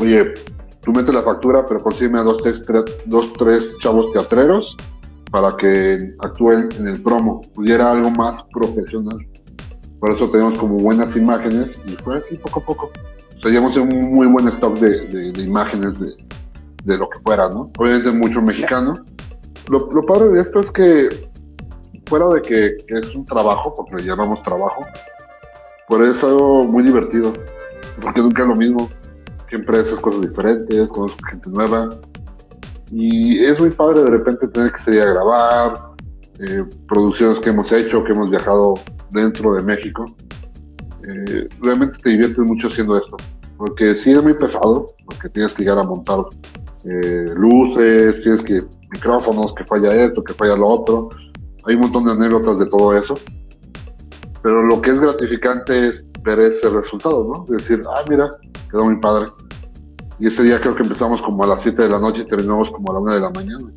oye, 0.00 0.34
tú 0.82 0.92
metes 0.92 1.14
la 1.14 1.22
factura, 1.22 1.64
pero 1.66 1.82
consígueme 1.82 2.20
a 2.20 2.22
dos, 2.22 2.42
tres, 2.42 2.62
dos, 3.06 3.32
tres 3.34 3.76
chavos 3.80 4.12
teatreros 4.12 4.76
para 5.30 5.54
que 5.56 6.14
actúen 6.20 6.70
en 6.78 6.88
el 6.88 7.02
promo, 7.02 7.42
pudiera 7.54 7.92
algo 7.92 8.10
más 8.10 8.42
profesional. 8.44 9.18
Por 10.00 10.12
eso 10.12 10.30
tenemos 10.30 10.58
como 10.58 10.78
buenas 10.78 11.16
imágenes 11.16 11.70
y 11.86 11.90
fue 11.96 12.18
así 12.18 12.36
poco 12.36 12.60
a 12.60 12.64
poco. 12.64 12.92
O 13.36 13.40
sea, 13.40 13.50
llevamos 13.50 13.76
un 13.76 13.88
muy 13.88 14.26
buen 14.26 14.48
stock 14.48 14.78
de, 14.78 15.32
de, 15.32 15.42
imágenes 15.42 15.98
de, 15.98 16.12
de, 16.84 16.98
lo 16.98 17.08
que 17.08 17.20
fuera, 17.20 17.48
¿no? 17.48 17.70
Obviamente 17.78 18.10
mucho 18.12 18.40
mexicano. 18.40 18.94
Lo, 19.68 19.90
lo, 19.90 20.06
padre 20.06 20.28
de 20.28 20.40
esto 20.40 20.60
es 20.60 20.70
que, 20.70 21.30
fuera 22.06 22.28
de 22.28 22.42
que, 22.42 22.76
que, 22.86 22.98
es 22.98 23.14
un 23.14 23.24
trabajo, 23.24 23.74
porque 23.74 23.96
le 23.96 24.08
llamamos 24.08 24.42
trabajo, 24.42 24.82
pero 25.88 26.10
es 26.10 26.22
algo 26.22 26.64
muy 26.64 26.84
divertido, 26.84 27.32
porque 28.00 28.20
nunca 28.20 28.42
es 28.42 28.48
lo 28.48 28.56
mismo. 28.56 28.90
Siempre 29.48 29.80
haces 29.80 29.98
cosas 30.00 30.20
diferentes, 30.20 30.88
conozco 30.88 31.18
gente 31.28 31.50
nueva. 31.50 31.90
Y 32.90 33.44
es 33.44 33.58
muy 33.58 33.70
padre 33.70 34.02
de 34.02 34.10
repente 34.10 34.48
tener 34.48 34.72
que 34.72 34.80
salir 34.80 35.02
a 35.02 35.12
grabar, 35.12 35.74
eh, 36.40 36.64
producciones 36.86 37.40
que 37.40 37.50
hemos 37.50 37.70
hecho, 37.72 38.04
que 38.04 38.12
hemos 38.12 38.30
viajado 38.30 38.74
dentro 39.10 39.54
de 39.54 39.62
México. 39.62 40.04
Eh, 41.08 41.48
realmente 41.60 41.98
te 42.02 42.10
diviertes 42.10 42.38
mucho 42.38 42.68
haciendo 42.68 42.96
esto, 42.96 43.16
porque 43.56 43.94
sí 43.94 44.12
es 44.12 44.22
muy 44.22 44.34
pesado, 44.34 44.86
porque 45.06 45.28
tienes 45.28 45.54
que 45.54 45.62
llegar 45.62 45.78
a 45.78 45.84
montar 45.84 46.18
eh, 46.84 47.26
luces, 47.34 48.20
tienes 48.22 48.42
que 48.42 48.62
micrófonos, 48.90 49.54
que 49.54 49.64
falla 49.64 49.94
esto, 50.04 50.22
que 50.22 50.34
falla 50.34 50.56
lo 50.56 50.68
otro. 50.68 51.08
Hay 51.66 51.74
un 51.74 51.82
montón 51.82 52.04
de 52.04 52.12
anécdotas 52.12 52.58
de 52.58 52.66
todo 52.66 52.96
eso. 52.96 53.14
Pero 54.42 54.62
lo 54.62 54.80
que 54.80 54.90
es 54.90 55.00
gratificante 55.00 55.88
es 55.88 56.06
ver 56.22 56.38
ese 56.38 56.70
resultado, 56.70 57.32
¿no? 57.34 57.56
decir, 57.56 57.82
ah, 57.88 58.02
mira, 58.08 58.28
quedó 58.70 58.84
muy 58.84 58.96
padre. 59.00 59.26
Y 60.18 60.26
ese 60.26 60.42
día 60.42 60.60
creo 60.60 60.74
que 60.74 60.82
empezamos 60.82 61.22
como 61.22 61.44
a 61.44 61.46
las 61.46 61.62
7 61.62 61.82
de 61.82 61.88
la 61.88 61.98
noche 61.98 62.22
y 62.22 62.24
terminamos 62.24 62.70
como 62.70 62.90
a 62.90 62.94
la 62.94 63.00
1 63.00 63.14
de 63.14 63.20
la 63.20 63.30
mañana. 63.30 63.72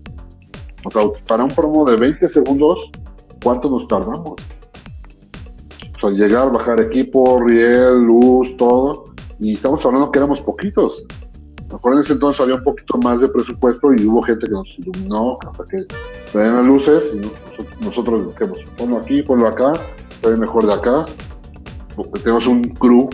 O 0.85 0.91
sea, 0.91 1.03
para 1.27 1.43
un 1.43 1.51
promo 1.51 1.85
de 1.85 1.97
20 1.97 2.29
segundos, 2.29 2.89
¿cuánto 3.43 3.69
nos 3.69 3.87
tardamos? 3.87 4.35
O 6.01 6.07
sea, 6.07 6.17
llegar, 6.17 6.51
bajar 6.51 6.81
equipo, 6.81 7.39
riel, 7.45 8.01
luz, 8.01 8.55
todo. 8.57 9.05
Y 9.39 9.53
estamos 9.53 9.85
hablando 9.85 10.11
que 10.11 10.19
éramos 10.19 10.41
poquitos. 10.41 11.03
Mejor 11.71 11.93
en 11.93 11.99
ese 11.99 12.13
entonces 12.13 12.41
había 12.41 12.55
un 12.55 12.63
poquito 12.63 12.97
más 12.97 13.21
de 13.21 13.27
presupuesto 13.27 13.93
y 13.93 14.05
hubo 14.05 14.21
gente 14.23 14.45
que 14.45 14.51
nos 14.51 14.79
iluminó 14.79 15.37
hasta 15.47 15.63
que 15.65 15.85
traían 16.31 16.57
las 16.57 16.65
luces 16.65 17.03
y 17.13 17.85
nosotros, 17.85 18.27
dijimos, 18.27 18.59
ponlo 18.77 18.97
aquí, 18.97 19.21
ponlo 19.21 19.47
acá, 19.47 19.71
se 20.21 20.35
mejor 20.37 20.65
de 20.65 20.73
acá, 20.73 21.05
porque 21.95 22.19
tenemos 22.19 22.47
un 22.47 22.61
crew. 22.61 23.09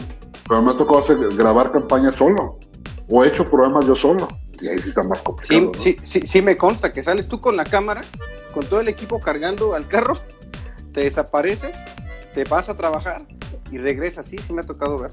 Pero 0.47 0.61
me 0.61 0.71
ha 0.71 0.77
tocado 0.77 0.99
hacer, 0.99 1.17
grabar 1.35 1.71
campañas 1.71 2.15
solo, 2.15 2.57
o 3.09 3.23
he 3.23 3.27
hecho 3.27 3.45
programas 3.45 3.85
yo 3.85 3.95
solo, 3.95 4.29
y 4.61 4.69
ahí 4.69 4.79
sí 4.79 4.89
está 4.89 5.03
más 5.03 5.19
complicado. 5.19 5.73
Sí, 5.75 5.97
sí, 6.01 6.19
sí, 6.21 6.25
sí 6.25 6.41
me 6.41 6.55
consta 6.55 6.93
que 6.93 7.03
sales 7.03 7.27
tú 7.27 7.41
con 7.41 7.57
la 7.57 7.65
cámara, 7.65 8.01
con 8.53 8.65
todo 8.65 8.79
el 8.79 8.87
equipo 8.87 9.19
cargando 9.19 9.75
al 9.75 9.87
carro, 9.87 10.17
te 10.93 11.01
desapareces 11.01 11.75
te 12.37 12.43
vas 12.43 12.69
a 12.69 12.77
trabajar 12.77 13.23
y 13.71 13.79
regresas, 13.79 14.27
sí, 14.27 14.37
sí 14.37 14.53
me 14.53 14.61
ha 14.61 14.63
tocado 14.63 14.99
ver 14.99 15.09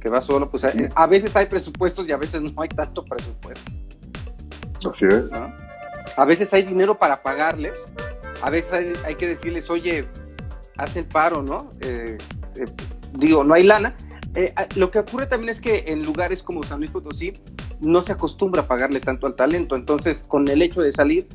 que 0.00 0.08
vas 0.08 0.24
solo, 0.24 0.48
pues 0.48 0.64
a, 0.64 1.06
veces 1.08 1.34
hay 1.34 1.46
presupuestos 1.46 2.06
y 2.06 2.12
a 2.12 2.16
veces 2.16 2.40
no 2.40 2.62
hay 2.62 2.68
tanto 2.68 3.04
presupuesto. 3.04 3.68
Así 4.76 5.04
es. 5.04 5.24
A 6.16 6.24
veces 6.24 6.54
hay 6.54 6.62
dinero 6.62 6.96
para 6.96 7.24
pagarles, 7.24 7.72
a 8.40 8.50
veces 8.50 9.00
hay, 9.04 9.16
que 9.16 9.26
decirles, 9.26 9.68
oye, 9.68 10.06
haz 10.76 10.94
el 10.94 11.06
paro, 11.06 11.42
¿no? 11.42 11.72
Eh, 11.80 12.16
eh, 12.54 12.66
digo, 13.14 13.42
no 13.42 13.54
hay 13.54 13.64
lana. 13.64 13.96
Eh, 14.36 14.54
lo 14.76 14.92
que 14.92 15.00
ocurre 15.00 15.26
también 15.26 15.50
es 15.50 15.60
que 15.60 15.86
en 15.88 16.04
lugares 16.04 16.44
como 16.44 16.62
San 16.62 16.78
Luis 16.78 16.92
Potosí 16.92 17.32
no 17.80 18.00
se 18.00 18.12
acostumbra 18.12 18.62
a 18.62 18.68
pagarle 18.68 19.00
tanto 19.00 19.26
al 19.26 19.34
talento, 19.34 19.74
entonces 19.74 20.22
con 20.22 20.46
el 20.46 20.62
hecho 20.62 20.82
de 20.82 20.92
salir, 20.92 21.26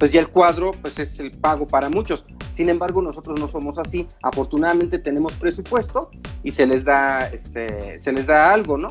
pues 0.00 0.10
ya 0.10 0.20
el 0.20 0.30
cuadro 0.30 0.70
pues 0.70 0.98
es 0.98 1.18
el 1.18 1.32
pago 1.32 1.66
para 1.66 1.90
muchos. 1.90 2.24
Sin 2.58 2.68
embargo, 2.70 3.02
nosotros 3.02 3.38
no 3.38 3.46
somos 3.46 3.78
así. 3.78 4.08
Afortunadamente 4.20 4.98
tenemos 4.98 5.34
presupuesto 5.36 6.10
y 6.42 6.50
se 6.50 6.66
les 6.66 6.84
da, 6.84 7.20
este, 7.28 8.02
se 8.02 8.10
les 8.10 8.26
da 8.26 8.52
algo, 8.52 8.76
¿no? 8.76 8.88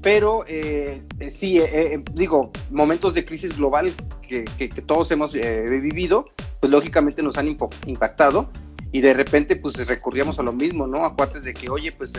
Pero 0.00 0.46
eh, 0.48 1.02
eh, 1.20 1.30
sí, 1.30 1.58
eh, 1.58 2.02
digo, 2.14 2.50
momentos 2.70 3.12
de 3.12 3.26
crisis 3.26 3.54
global 3.54 3.92
que, 4.26 4.46
todos 4.86 5.10
hemos 5.10 5.34
vivido, 5.34 6.30
pues 6.58 6.72
lógicamente 6.72 7.22
nos 7.22 7.36
han 7.36 7.54
impactado 7.84 8.48
y 8.92 9.02
de 9.02 9.12
repente 9.12 9.56
pues 9.56 9.86
recurríamos 9.86 10.38
a 10.38 10.42
lo 10.42 10.54
mismo, 10.54 10.86
¿no? 10.86 11.04
A 11.04 11.14
cuates 11.14 11.44
de 11.44 11.52
que, 11.52 11.68
oye, 11.68 11.92
pues, 11.92 12.12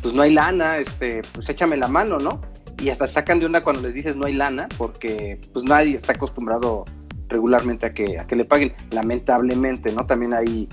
pues 0.00 0.14
no 0.14 0.22
hay 0.22 0.32
lana, 0.32 0.78
este, 0.78 1.20
pues 1.34 1.46
échame 1.50 1.76
la 1.76 1.88
mano, 1.88 2.16
¿no? 2.16 2.40
Y 2.82 2.88
hasta 2.88 3.06
sacan 3.06 3.40
de 3.40 3.44
onda 3.44 3.62
cuando 3.62 3.82
les 3.82 3.92
dices 3.92 4.16
no 4.16 4.24
hay 4.24 4.32
lana, 4.32 4.70
porque 4.78 5.38
pues 5.52 5.66
nadie 5.66 5.96
está 5.96 6.12
acostumbrado 6.12 6.86
regularmente 7.32 7.86
a 7.86 7.92
que, 7.92 8.18
a 8.18 8.26
que 8.26 8.36
le 8.36 8.44
paguen. 8.44 8.72
Lamentablemente, 8.90 9.92
¿no? 9.92 10.06
También 10.06 10.34
hay, 10.34 10.68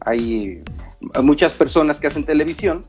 hay 0.00 0.62
muchas 1.22 1.52
personas 1.52 1.98
que 1.98 2.08
hacen 2.08 2.24
televisión, 2.24 2.82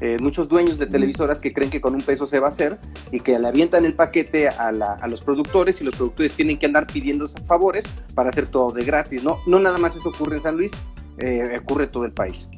eh, 0.00 0.16
muchos 0.20 0.48
dueños 0.48 0.78
de 0.78 0.86
televisoras 0.86 1.40
que 1.40 1.52
creen 1.52 1.70
que 1.70 1.80
con 1.80 1.94
un 1.94 2.02
peso 2.02 2.26
se 2.26 2.40
va 2.40 2.48
a 2.48 2.50
hacer 2.50 2.78
y 3.12 3.20
que 3.20 3.38
le 3.38 3.46
avientan 3.46 3.84
el 3.84 3.94
paquete 3.94 4.48
a, 4.48 4.72
los 4.72 5.20
productores 5.20 5.80
y 5.80 5.84
los 5.84 5.94
productores 5.94 6.32
tienen 6.32 6.58
que 6.58 6.66
andar 6.66 6.88
pidiendo 6.88 7.28
favores 7.46 7.84
para 8.14 8.30
hacer 8.30 8.48
todo 8.48 8.72
de 8.72 8.84
gratis, 8.84 9.22
¿no? 9.22 9.38
No 9.46 9.60
nada 9.60 9.78
más 9.78 9.94
eso 9.94 10.08
ocurre 10.08 10.36
en 10.36 10.42
San 10.42 10.56
Luis, 10.56 10.72
eh, 11.18 11.56
ocurre 11.62 11.84
en 11.84 11.90
todo 11.92 12.04
el 12.04 12.12
país. 12.12 12.48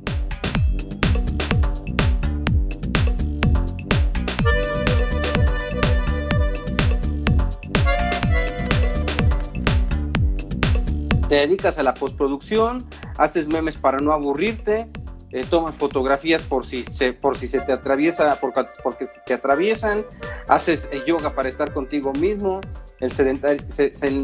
Te 11.29 11.37
dedicas 11.37 11.79
a 11.79 11.83
la 11.83 11.95
postproducción, 11.95 12.85
haces 13.19 13.47
memes 13.47 13.77
para 13.77 14.01
no 14.01 14.13
aburrirte, 14.13 14.89
eh, 15.31 15.45
tomas 15.49 15.75
fotografías 15.75 16.43
por 16.43 16.65
si 16.65 16.85
se, 16.93 17.13
por 17.13 17.37
si 17.37 17.49
se 17.49 17.61
te 17.61 17.73
atraviesa, 17.73 18.39
porque 18.41 19.07
te 19.27 19.35
atraviesan, 19.35 20.03
haces 20.49 20.89
eh, 20.93 21.03
yoga 21.07 21.35
para 21.35 21.49
estar 21.49 21.73
contigo 21.73 22.13
mismo, 22.13 22.61
el 23.01 23.13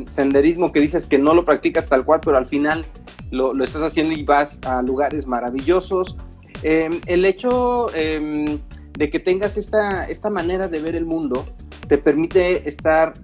senderismo 0.08 0.72
que 0.72 0.80
dices 0.80 1.06
que 1.06 1.18
no 1.18 1.34
lo 1.34 1.44
practicas 1.44 1.88
tal 1.88 2.04
cual, 2.04 2.20
pero 2.24 2.36
al 2.36 2.46
final 2.46 2.86
lo, 3.30 3.62
estás 3.64 3.82
haciendo 3.82 4.14
y 4.14 4.22
vas 4.22 4.58
a 4.64 4.82
lugares 4.82 5.26
maravillosos. 5.26 6.16
Em, 6.62 7.00
el 7.06 7.24
hecho 7.24 7.92
em, 7.94 8.60
de 8.92 9.10
que 9.10 9.18
tengas 9.18 9.56
esta, 9.56 10.04
esta 10.04 10.30
manera 10.30 10.68
de 10.68 10.80
ver 10.80 10.94
el 10.94 11.06
mundo 11.06 11.46
te 11.88 11.98
permite 11.98 12.68
estar 12.68 13.14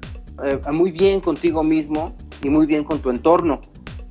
eh, 0.43 0.61
muy 0.73 0.91
bien 0.91 1.21
contigo 1.21 1.63
mismo 1.63 2.17
y 2.43 2.51
muy 2.51 2.67
bien 2.67 2.85
con 2.85 3.01
tu 3.01 3.11
entorno. 3.11 3.61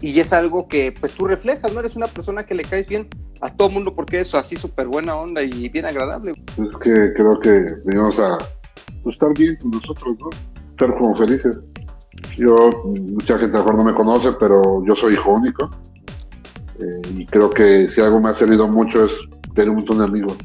Y 0.01 0.19
es 0.19 0.33
algo 0.33 0.67
que 0.67 0.91
pues 0.91 1.13
tú 1.13 1.25
reflejas, 1.25 1.73
¿no? 1.73 1.79
Eres 1.79 1.95
una 1.95 2.07
persona 2.07 2.43
que 2.43 2.53
le 2.53 2.63
caes 2.63 2.87
bien 2.87 3.07
a 3.41 3.49
todo 3.49 3.69
mundo 3.69 3.95
porque 3.95 4.19
es 4.19 4.33
así 4.35 4.55
súper 4.55 4.87
buena 4.87 5.15
onda 5.15 5.41
y 5.41 5.69
bien 5.69 5.85
agradable. 5.85 6.31
Es 6.31 6.77
que 6.77 7.13
creo 7.13 7.39
que 7.39 7.65
venimos 7.85 8.19
a 8.19 8.37
pues, 9.03 9.15
estar 9.15 9.33
bien 9.33 9.55
con 9.61 9.71
nosotros, 9.71 10.15
¿no? 10.19 10.29
Estar 10.71 10.97
como 10.97 11.15
felices. 11.15 11.59
Yo, 12.37 12.83
mucha 12.85 13.37
gente 13.37 13.57
a 13.57 13.59
mejor 13.61 13.75
no 13.75 13.83
me 13.83 13.93
conoce, 13.93 14.31
pero 14.39 14.83
yo 14.85 14.95
soy 14.95 15.13
hijo 15.13 15.33
único. 15.33 15.69
Eh, 16.79 17.01
y 17.17 17.25
creo 17.25 17.49
que 17.49 17.87
si 17.87 18.01
algo 18.01 18.19
me 18.19 18.29
ha 18.29 18.33
servido 18.33 18.67
mucho 18.67 19.05
es 19.05 19.11
tener 19.53 19.69
un 19.69 19.77
montón 19.77 19.99
de 19.99 20.05
amigos. 20.05 20.37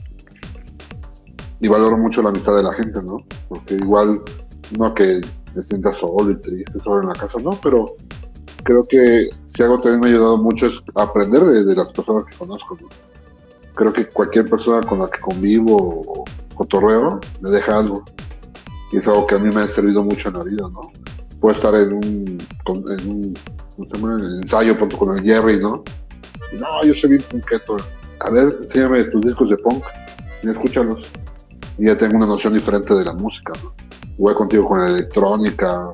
Y 1.61 1.69
valoro 1.69 1.99
mucho 1.99 2.23
la 2.23 2.31
amistad 2.31 2.57
de 2.57 2.63
la 2.63 2.73
gente, 2.73 3.03
¿no? 3.03 3.19
Porque 3.49 3.75
igual, 3.75 4.23
no 4.79 4.95
que 4.95 5.21
me 5.55 5.63
sienta 5.63 5.95
solo 5.95 6.31
y 6.31 6.37
triste 6.37 6.79
solo 6.81 7.03
en 7.03 7.09
la 7.09 7.15
casa, 7.15 7.39
no, 7.43 7.51
pero 7.63 7.87
creo 8.63 8.85
que 8.85 9.31
si 9.47 9.63
algo 9.63 9.79
también 9.79 10.01
me 10.01 10.07
ha 10.07 10.11
ayudado 10.11 10.37
mucho 10.37 10.67
es 10.67 10.83
aprender 10.95 11.43
de, 11.43 11.75
las 11.75 11.93
personas 11.93 12.25
que 12.25 12.37
conozco. 12.37 12.79
Creo 13.75 13.93
que 13.93 14.07
cualquier 14.09 14.49
persona 14.49 14.87
con 14.87 14.99
la 14.99 15.09
que 15.09 15.21
convivo 15.21 15.77
o 15.77 16.25
cotorreo 16.55 17.21
me 17.41 17.51
deja 17.51 17.79
algo. 17.79 18.05
Y 18.93 18.99
es 18.99 19.09
algo 19.09 19.27
que 19.27 19.37
a 19.37 19.39
mí 19.39 19.55
me 19.55 19.63
ha 19.63 19.69
servido 19.69 20.03
mucho 20.03 20.29
en 20.29 20.35
la 20.35 20.45
vida, 20.45 20.69
¿no? 20.69 20.81
Puedo 21.41 21.57
estar 21.57 21.75
en 21.75 21.93
un, 21.95 22.39
en 22.67 24.05
un 24.05 24.41
ensayo 24.43 24.77
con 24.79 25.17
el 25.17 25.25
Jerry, 25.25 25.59
¿no? 25.61 25.83
no, 26.59 26.85
yo 26.85 26.95
soy 26.95 27.11
bien 27.11 27.23
punketo. 27.31 27.77
A 28.21 28.31
ver, 28.31 28.59
enséñame 28.63 29.05
tus 29.05 29.23
discos 29.23 29.51
de 29.51 29.57
punk 29.59 29.85
y 30.43 30.51
escúchalos. 30.51 31.09
Y 31.79 31.87
ya 31.87 31.97
tengo 31.97 32.17
una 32.17 32.27
noción 32.27 32.53
diferente 32.53 32.93
de 32.95 33.05
la 33.05 33.13
música, 33.13 33.53
¿no? 33.63 33.73
Voy 34.21 34.35
contigo 34.35 34.69
con 34.69 34.87
electrónica, 34.87 35.91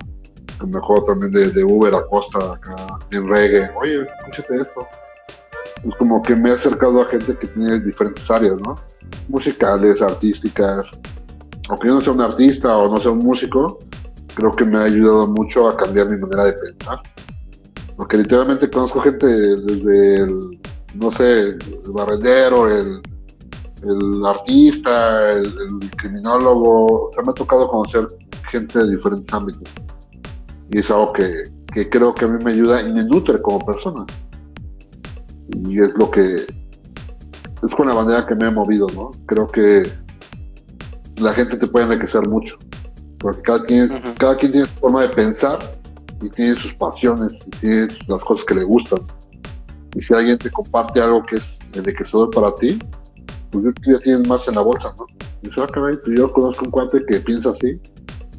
me 0.67 0.79
acuerdo 0.79 1.05
también 1.05 1.31
de, 1.31 1.49
de 1.49 1.63
Uber 1.63 1.95
Acosta 1.95 2.55
acá 2.55 2.75
en 3.13 3.29
reggae, 3.29 3.71
oye, 3.81 4.03
escúchate 4.03 4.63
esto. 4.63 4.89
Es 5.85 5.95
como 5.95 6.21
que 6.21 6.35
me 6.35 6.51
he 6.51 6.55
acercado 6.55 7.03
a 7.03 7.07
gente 7.07 7.37
que 7.37 7.47
tiene 7.47 7.79
diferentes 7.79 8.29
áreas, 8.29 8.57
¿no? 8.63 8.75
Musicales, 9.29 10.03
artísticas. 10.03 10.91
Aunque 11.69 11.87
yo 11.87 11.95
no 11.95 12.01
sea 12.01 12.15
un 12.15 12.21
artista 12.21 12.77
o 12.77 12.89
no 12.89 12.99
sea 12.99 13.13
un 13.13 13.21
músico, 13.21 13.79
creo 14.35 14.51
que 14.51 14.65
me 14.65 14.79
ha 14.79 14.83
ayudado 14.83 15.29
mucho 15.29 15.69
a 15.69 15.77
cambiar 15.77 16.11
mi 16.11 16.17
manera 16.17 16.47
de 16.47 16.55
pensar. 16.55 17.01
Porque 17.97 18.19
literalmente 18.19 18.69
conozco 18.69 19.03
gente 19.03 19.25
desde 19.25 20.23
el, 20.25 20.61
no 20.97 21.13
sé, 21.13 21.51
el 21.51 21.93
barrendero, 21.93 22.77
el, 22.77 23.01
el 23.83 24.25
artista, 24.25 25.33
el, 25.33 25.47
el 25.47 25.91
criminólogo. 25.97 27.09
O 27.09 27.13
sea, 27.13 27.23
me 27.23 27.31
ha 27.31 27.35
tocado 27.35 27.69
conocer 27.69 28.07
gente 28.51 28.79
de 28.79 28.97
diferentes 28.97 29.33
ámbitos. 29.33 29.69
Y 30.71 30.79
es 30.79 30.91
algo 30.91 31.13
que, 31.13 31.45
que 31.73 31.89
creo 31.89 32.15
que 32.15 32.25
a 32.25 32.29
mí 32.29 32.43
me 32.43 32.51
ayuda 32.51 32.83
y 32.83 32.93
me 32.93 33.05
nutre 33.05 33.41
como 33.43 33.65
persona. 33.65 34.05
Y 35.69 35.81
es 35.81 35.97
lo 35.97 36.11
que, 36.11 36.47
es 37.63 37.75
con 37.77 37.89
la 37.89 37.95
manera 37.95 38.27
que 38.27 38.35
me 38.35 38.49
he 38.49 38.51
movido, 38.51 38.87
¿no? 38.95 39.11
Creo 39.27 39.47
que 39.47 39.85
la 41.17 41.33
gente 41.35 41.57
te 41.57 41.67
puede 41.67 41.87
enriquecer 41.87 42.27
mucho. 42.29 42.57
Porque 43.19 43.43
cada 43.43 43.63
quien, 43.65 43.89
cada 44.19 44.37
quien 44.37 44.53
tiene 44.53 44.67
su 44.67 44.75
forma 44.75 45.03
de 45.03 45.09
pensar 45.11 45.59
y 46.21 46.29
tiene 46.31 46.57
sus 46.57 46.75
pasiones 46.75 47.33
y 47.47 47.51
tiene 47.51 47.89
las 48.09 48.23
cosas 48.25 48.45
que 48.47 48.55
le 48.55 48.65
gustan. 48.65 49.01
Y 49.95 50.03
si 50.03 50.13
alguien 50.15 50.39
te 50.39 50.51
comparte 50.51 51.01
algo 51.01 51.25
que 51.25 51.37
es 51.37 51.59
enriquecedor 51.73 52.31
para 52.31 52.55
ti, 52.55 52.79
pues 53.63 53.75
ya- 53.87 53.99
tienes 53.99 54.27
más 54.29 54.47
en 54.49 54.55
la 54.55 54.61
bolsa, 54.63 54.95
¿no? 54.99 55.07
Y 55.43 55.49
dices, 55.49 55.63
ah, 55.63 55.69
caray, 55.73 55.97
pues 56.05 56.19
yo 56.19 56.33
conozco 56.33 56.65
un 56.65 56.71
cuate 56.71 57.05
que 57.07 57.21
piensa 57.21 57.51
así 57.51 57.79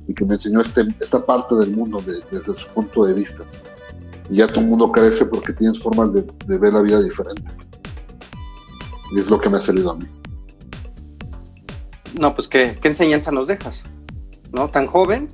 y 0.08 0.14
que 0.14 0.26
me 0.26 0.36
enseñó 0.36 0.62
este, 0.62 0.82
esta 1.00 1.26
parte 1.26 1.56
del 1.56 1.72
mundo 1.72 2.00
de- 2.02 2.22
desde 2.32 2.56
su 2.56 2.68
punto 2.74 3.06
de 3.06 3.14
vista. 3.14 3.44
Y 4.30 4.38
ya 4.38 4.48
tu 4.48 4.62
mundo 4.62 4.92
crece 4.92 5.26
porque 5.26 5.54
tienes 5.54 5.80
formas 5.82 6.12
de, 6.14 6.26
ver 6.58 6.74
la 6.74 6.82
vida 6.82 7.02
diferente. 7.02 7.50
Y 9.16 9.20
es 9.20 9.30
lo 9.30 9.40
que 9.40 9.50
me 9.50 9.58
ha 9.58 9.62
salido 9.62 9.92
a 9.92 9.96
mí. 9.96 10.06
No, 12.20 12.34
pues 12.36 12.48
qué, 12.48 12.78
qué 12.82 12.88
enseñanza 12.90 13.32
nos 13.32 13.48
dejas, 13.48 13.84
¿no? 14.52 14.70
Tan 14.70 14.88
joven 14.88 15.28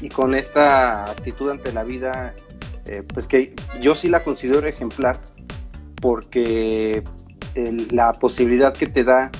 y 0.00 0.08
con 0.08 0.34
esta 0.34 1.04
actitud 1.10 1.50
ante 1.50 1.72
la 1.72 1.84
vida, 1.84 2.34
eh, 2.86 3.02
pues 3.12 3.26
que 3.26 3.54
yo 3.80 3.94
sí 3.94 4.08
la 4.08 4.22
considero 4.22 4.66
ejemplar 4.66 5.20
porque 6.00 7.02
el- 7.66 7.88
la 7.90 8.12
posibilidad 8.12 8.72
que 8.72 8.86
te 8.86 9.04
da 9.04 9.30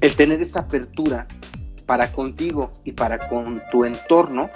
el 0.00 0.14
tener 0.16 0.40
esa 0.40 0.60
apertura 0.60 1.26
para 1.86 2.12
contigo 2.12 2.70
y 2.84 2.92
para 2.92 3.28
con 3.28 3.62
tu 3.70 3.84
entorno 3.84 4.50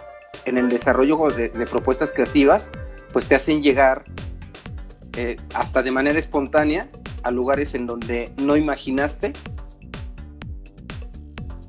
en 0.44 0.58
el 0.58 0.68
desarrollo 0.68 1.28
de, 1.30 1.48
de 1.48 1.66
propuestas 1.66 2.12
creativas, 2.12 2.70
pues 3.12 3.26
te 3.26 3.34
hacen 3.34 3.62
llegar 3.62 4.04
eh, 5.16 5.36
hasta 5.54 5.82
de 5.82 5.90
manera 5.90 6.18
espontánea 6.18 6.88
a 7.22 7.30
lugares 7.30 7.74
en 7.74 7.86
donde 7.86 8.30
no 8.38 8.56
imaginaste 8.56 9.32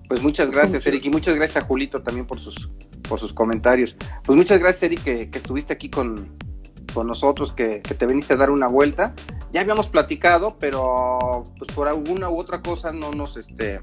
pues 0.07 0.21
muchas 0.21 0.51
gracias, 0.51 0.85
Eric, 0.85 1.05
y 1.05 1.09
muchas 1.09 1.35
gracias 1.35 1.63
a 1.63 1.65
Julito 1.67 2.01
también 2.03 2.27
por 2.27 2.39
sus, 2.39 2.69
por 3.07 3.19
sus 3.19 3.33
comentarios. 3.33 3.95
Pues 4.23 4.37
muchas 4.37 4.59
gracias, 4.59 4.83
Eric, 4.83 5.03
que, 5.03 5.29
que 5.31 5.37
estuviste 5.39 5.73
aquí 5.73 5.89
con, 5.89 6.29
con 6.93 7.07
nosotros, 7.07 7.51
que, 7.53 7.81
que 7.81 7.95
te 7.95 8.05
viniste 8.05 8.33
a 8.33 8.37
dar 8.37 8.51
una 8.51 8.67
vuelta. 8.67 9.15
Ya 9.53 9.61
habíamos 9.61 9.87
platicado, 9.87 10.57
pero 10.59 11.43
pues 11.59 11.71
por 11.75 11.87
alguna 11.87 12.27
u 12.27 12.39
otra 12.39 12.61
cosa 12.63 12.91
no 12.91 13.11
nos, 13.11 13.37
este, 13.37 13.79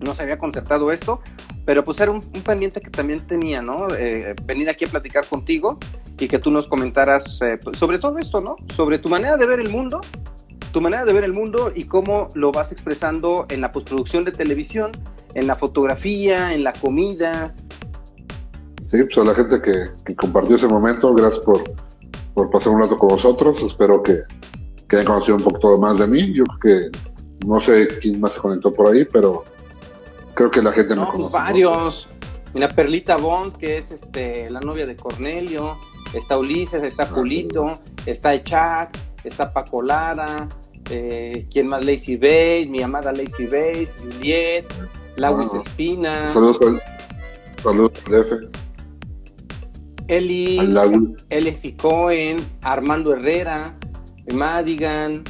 no 0.00 0.14
se 0.14 0.22
había 0.22 0.38
concertado 0.38 0.92
esto, 0.92 1.20
pero 1.64 1.84
pues 1.84 1.98
era 1.98 2.12
un, 2.12 2.20
pendiente 2.20 2.80
que 2.80 2.88
también 2.88 3.20
tenía, 3.26 3.62
¿no? 3.62 3.88
Eh, 3.98 4.36
venir 4.44 4.70
aquí 4.70 4.84
a 4.84 4.88
platicar 4.88 5.26
contigo 5.26 5.78
y 6.20 6.28
que 6.28 6.38
tú 6.38 6.52
nos 6.52 6.68
comentaras 6.68 7.40
eh, 7.42 7.58
pues, 7.60 7.78
sobre 7.78 7.98
todo 7.98 8.16
esto, 8.18 8.40
¿no? 8.40 8.56
Sobre 8.76 9.00
tu 9.00 9.08
manera 9.08 9.36
de 9.36 9.44
ver 9.44 9.58
el 9.58 9.70
mundo, 9.70 10.00
tu 10.72 10.80
manera 10.80 11.04
de 11.04 11.12
ver 11.12 11.24
el 11.24 11.32
mundo 11.32 11.72
y 11.74 11.84
cómo 11.84 12.28
lo 12.34 12.52
vas 12.52 12.70
expresando 12.70 13.46
en 13.48 13.60
la 13.60 13.72
postproducción 13.72 14.22
de 14.22 14.30
televisión, 14.30 14.92
en 15.34 15.48
la 15.48 15.56
fotografía, 15.56 16.54
en 16.54 16.62
la 16.62 16.72
comida. 16.74 17.54
Sí, 18.86 18.98
pues 19.02 19.18
a 19.18 19.24
la 19.24 19.34
gente 19.34 19.60
que, 19.60 19.86
que 20.04 20.14
compartió 20.14 20.54
ese 20.54 20.68
momento, 20.68 21.12
gracias 21.12 21.44
por, 21.44 21.64
por 22.34 22.50
pasar 22.50 22.72
un 22.72 22.80
rato 22.82 22.96
con 22.98 23.10
nosotros. 23.10 23.62
Espero 23.62 24.02
que, 24.02 24.20
que 24.92 24.96
hayan 24.98 25.06
conocido 25.06 25.36
un 25.38 25.42
poquito 25.42 25.78
más 25.78 25.98
de 25.98 26.06
mí. 26.06 26.34
Yo 26.34 26.44
creo 26.44 26.90
que 26.92 26.98
no 27.46 27.58
sé 27.62 27.88
quién 28.02 28.20
más 28.20 28.34
se 28.34 28.40
conectó 28.40 28.74
por 28.74 28.92
ahí, 28.92 29.06
pero 29.10 29.42
creo 30.34 30.50
que 30.50 30.60
la 30.60 30.70
gente 30.70 30.90
me 30.94 30.96
No, 30.96 31.04
pues 31.06 31.12
conoce. 31.14 31.32
¿no? 31.32 31.38
varios. 31.38 32.08
Mira, 32.52 32.68
Perlita 32.68 33.16
Bond, 33.16 33.56
que 33.56 33.78
es 33.78 33.90
este 33.90 34.50
la 34.50 34.60
novia 34.60 34.84
de 34.84 34.94
Cornelio, 34.94 35.78
está 36.12 36.36
Ulises, 36.36 36.82
está 36.82 37.04
Ah, 37.04 37.10
Julito, 37.10 37.72
está 38.04 38.34
Echak, 38.34 38.94
está 39.24 39.50
Paco 39.50 39.80
Lara, 39.80 40.46
eh, 40.90 41.46
¿quién 41.50 41.68
más? 41.68 41.82
Lacey 41.86 42.16
Bates, 42.16 42.68
mi 42.68 42.82
amada 42.82 43.12
Lacey 43.12 43.46
Bates, 43.46 43.96
Juliet, 43.98 44.66
Lawis 45.16 45.48
Ah. 45.54 45.56
Espina, 45.56 46.30
Saludos 46.30 46.60
al, 46.60 46.82
saludos 47.62 47.92
al 48.04 48.12
DF, 48.12 48.58
Eli. 50.08 50.58
Elsie 51.30 51.74
Cohen, 51.78 52.36
Armando 52.60 53.14
Herrera, 53.14 53.74
Madigan, 54.30 55.24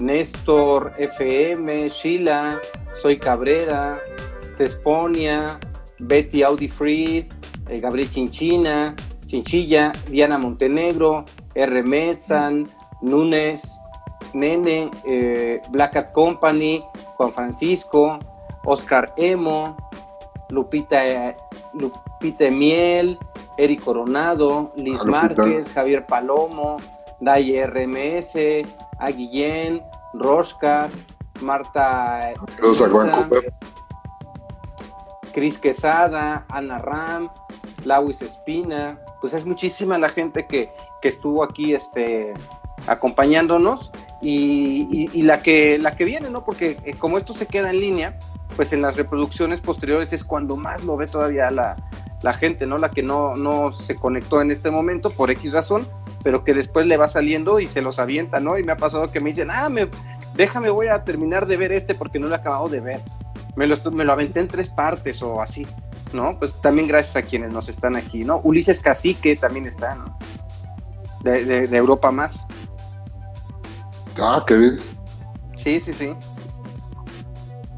Néstor, 0.00 0.92
FM, 0.98 1.88
Sheila, 1.88 2.58
Soy 2.94 3.16
Cabrera, 3.18 4.00
Tesponia, 4.56 5.58
Betty 5.98 6.42
Audi 6.42 6.68
Fried, 6.68 7.26
eh, 7.68 7.78
Gabriel 7.78 8.10
Chinchina, 8.10 8.94
Chinchilla, 9.26 9.92
Diana 10.08 10.38
Montenegro, 10.38 11.24
R. 11.54 11.82
Metzan, 11.82 12.68
Núñez, 13.02 13.80
Nene, 14.32 14.90
eh, 15.06 15.60
Black 15.70 15.92
Cat 15.92 16.12
Company, 16.12 16.82
Juan 17.16 17.32
Francisco, 17.32 18.18
Oscar 18.64 19.12
Emo, 19.16 19.76
Lupita, 20.50 21.06
eh, 21.06 21.36
Lupita 21.74 22.50
Miel, 22.50 23.18
Eric 23.56 23.82
Coronado, 23.82 24.72
Liz. 24.76 25.04
Márquez, 25.04 25.72
Javier 25.72 26.06
Palomo, 26.06 26.76
Day 27.24 27.64
RMS, 27.64 28.36
A 28.98 29.08
Guillén, 29.10 29.82
Roscar, 30.14 30.90
Marta 31.40 32.30
eh, 32.30 32.34
Saludos 32.56 32.82
a 32.82 32.88
Juan 32.90 33.08
Isa, 33.08 33.16
Cooper. 33.16 33.54
Cris 35.32 35.58
Quesada, 35.58 36.44
Ana 36.48 36.78
Ram, 36.78 37.28
Lawis 37.84 38.22
Espina, 38.22 38.98
pues 39.20 39.32
es 39.34 39.44
muchísima 39.44 39.98
la 39.98 40.08
gente 40.08 40.46
que, 40.46 40.70
que 41.02 41.08
estuvo 41.08 41.42
aquí 41.42 41.74
este, 41.74 42.32
acompañándonos 42.86 43.90
y, 44.22 44.86
y- 44.90 45.10
y 45.12 45.22
la, 45.22 45.42
que, 45.42 45.78
la 45.78 45.96
que 45.96 46.04
viene, 46.04 46.30
¿no? 46.30 46.44
Porque 46.44 46.78
eh, 46.84 46.94
como 46.96 47.18
esto 47.18 47.34
se 47.34 47.46
queda 47.46 47.70
en 47.70 47.80
línea, 47.80 48.18
pues 48.56 48.72
en 48.72 48.80
las 48.82 48.96
reproducciones 48.96 49.60
posteriores 49.60 50.12
es 50.12 50.22
cuando 50.22 50.56
más 50.56 50.84
lo 50.84 50.96
ve 50.96 51.06
todavía 51.08 51.50
la, 51.50 51.76
la 52.22 52.32
gente, 52.34 52.66
¿no? 52.66 52.78
La 52.78 52.90
que 52.90 53.02
no, 53.02 53.34
no 53.34 53.72
se 53.72 53.96
conectó 53.96 54.40
en 54.40 54.52
este 54.52 54.70
momento 54.70 55.10
por 55.10 55.30
X 55.32 55.52
razón, 55.52 55.86
pero 56.24 56.42
que 56.42 56.54
después 56.54 56.86
le 56.86 56.96
va 56.96 57.06
saliendo 57.06 57.60
y 57.60 57.68
se 57.68 57.80
los 57.82 58.00
avienta, 58.00 58.40
¿no? 58.40 58.58
Y 58.58 58.64
me 58.64 58.72
ha 58.72 58.76
pasado 58.76 59.06
que 59.12 59.20
me 59.20 59.30
dicen, 59.30 59.50
ah, 59.52 59.68
me, 59.68 59.88
déjame, 60.34 60.70
voy 60.70 60.88
a 60.88 61.04
terminar 61.04 61.46
de 61.46 61.56
ver 61.56 61.70
este 61.70 61.94
porque 61.94 62.18
no 62.18 62.26
lo 62.26 62.34
he 62.34 62.38
acabado 62.38 62.68
de 62.68 62.80
ver 62.80 63.00
me 63.56 63.68
lo, 63.68 63.76
me 63.92 64.04
lo 64.04 64.10
aventé 64.12 64.40
en 64.40 64.48
tres 64.48 64.68
partes 64.68 65.22
o 65.22 65.40
así, 65.40 65.64
¿no? 66.12 66.32
Pues 66.40 66.60
también 66.60 66.88
gracias 66.88 67.14
a 67.14 67.22
quienes 67.22 67.52
nos 67.52 67.68
están 67.68 67.94
aquí, 67.94 68.24
¿no? 68.24 68.40
Ulises 68.42 68.80
Cacique 68.80 69.36
también 69.36 69.66
está, 69.66 69.94
¿no? 69.94 70.18
De, 71.22 71.44
de- 71.44 71.68
de 71.68 71.76
Europa 71.76 72.10
más. 72.10 72.34
Ah, 74.20 74.42
qué 74.44 74.56
bien. 74.56 74.78
Sí, 75.56 75.78
sí, 75.80 75.92
sí. 75.92 76.16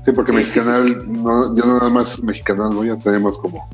Sí, 0.04 0.12
porque 0.12 0.30
Sí, 0.32 0.36
Mexicanal, 0.38 1.12
No, 1.12 1.54
ya 1.54 1.64
no 1.66 1.78
nada 1.78 1.90
más 1.90 2.22
Mexicanal, 2.22 2.70
¿no? 2.70 2.84
Ya 2.84 2.96
tenemos 2.96 3.38
como, 3.38 3.68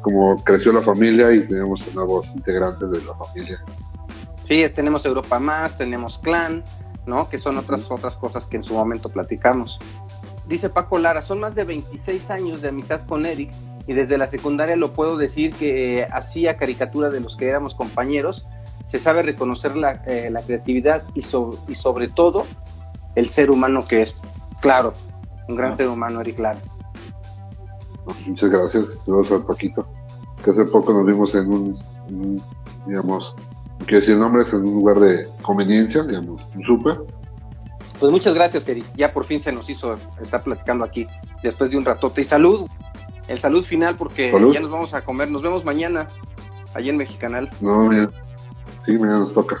como 0.00 0.36
creció 0.44 0.72
la 0.72 0.82
familia 0.82 1.32
y 1.32 1.46
tenemos 1.46 1.92
nuevos 1.94 2.32
integrantes 2.36 2.88
de 2.90 3.00
la 3.02 3.14
familia. 3.14 3.64
Sí, 4.52 4.62
tenemos 4.74 5.06
Europa 5.06 5.38
más, 5.40 5.78
tenemos 5.78 6.18
Clan, 6.18 6.62
¿no? 7.06 7.26
Que 7.30 7.38
son 7.38 7.56
otras, 7.56 7.90
otras 7.90 8.16
cosas 8.16 8.46
que 8.46 8.58
en 8.58 8.64
su 8.64 8.74
momento 8.74 9.08
platicamos. 9.08 9.78
Dice 10.46 10.68
Paco 10.68 10.98
Lara, 10.98 11.22
son 11.22 11.40
más 11.40 11.54
de 11.54 11.64
26 11.64 12.30
años 12.30 12.60
de 12.60 12.68
amistad 12.68 13.00
con 13.06 13.24
Eric 13.24 13.50
y 13.86 13.94
desde 13.94 14.18
la 14.18 14.28
secundaria 14.28 14.76
lo 14.76 14.92
puedo 14.92 15.16
decir 15.16 15.54
que 15.54 16.00
eh, 16.00 16.06
hacía 16.12 16.58
caricatura 16.58 17.08
de 17.08 17.20
los 17.20 17.34
que 17.38 17.48
éramos 17.48 17.74
compañeros. 17.74 18.44
Se 18.84 18.98
sabe 18.98 19.22
reconocer 19.22 19.74
la, 19.74 20.02
eh, 20.04 20.28
la 20.30 20.42
creatividad 20.42 21.02
y, 21.14 21.22
so- 21.22 21.58
y 21.66 21.74
sobre 21.74 22.08
todo 22.08 22.44
el 23.14 23.28
ser 23.30 23.50
humano 23.50 23.86
que 23.88 24.02
es. 24.02 24.22
Claro, 24.60 24.92
un 25.48 25.56
gran 25.56 25.74
ser 25.74 25.88
humano, 25.88 26.20
Eric 26.20 26.38
Lara. 26.40 26.60
Muchas 28.26 28.50
gracias. 28.50 29.02
Saludos 29.06 29.32
al 29.32 29.46
Paquito. 29.46 29.88
Que 30.44 30.50
hace 30.50 30.66
poco 30.66 30.92
nos 30.92 31.06
vimos 31.06 31.34
en 31.36 31.50
un, 31.50 31.78
un, 32.10 32.42
digamos, 32.86 33.34
no 33.82 33.86
quiero 33.88 34.00
decir 34.00 34.16
nombres, 34.16 34.52
en 34.52 34.60
un 34.60 34.74
lugar 34.74 35.00
de 35.00 35.26
conveniencia, 35.42 36.04
digamos, 36.04 36.46
un 36.54 36.62
súper. 36.62 36.98
Pues 37.98 38.12
muchas 38.12 38.32
gracias, 38.32 38.68
Eric. 38.68 38.84
Ya 38.94 39.12
por 39.12 39.24
fin 39.24 39.42
se 39.42 39.50
nos 39.50 39.68
hizo 39.68 39.98
estar 40.20 40.42
platicando 40.44 40.84
aquí 40.84 41.08
después 41.42 41.68
de 41.68 41.76
un 41.76 41.84
ratote. 41.84 42.20
Y 42.20 42.24
salud, 42.24 42.68
el 43.26 43.40
salud 43.40 43.64
final, 43.64 43.96
porque 43.96 44.30
Salud. 44.30 44.54
ya 44.54 44.60
nos 44.60 44.70
vamos 44.70 44.94
a 44.94 45.04
comer. 45.04 45.30
Nos 45.32 45.42
vemos 45.42 45.64
mañana. 45.64 46.06
allá 46.74 46.90
en 46.90 46.96
Mexicanal. 46.96 47.50
No, 47.60 47.92
ya. 47.92 48.08
Sí, 48.86 48.92
mañana 48.92 49.18
nos 49.20 49.32
toca. 49.32 49.56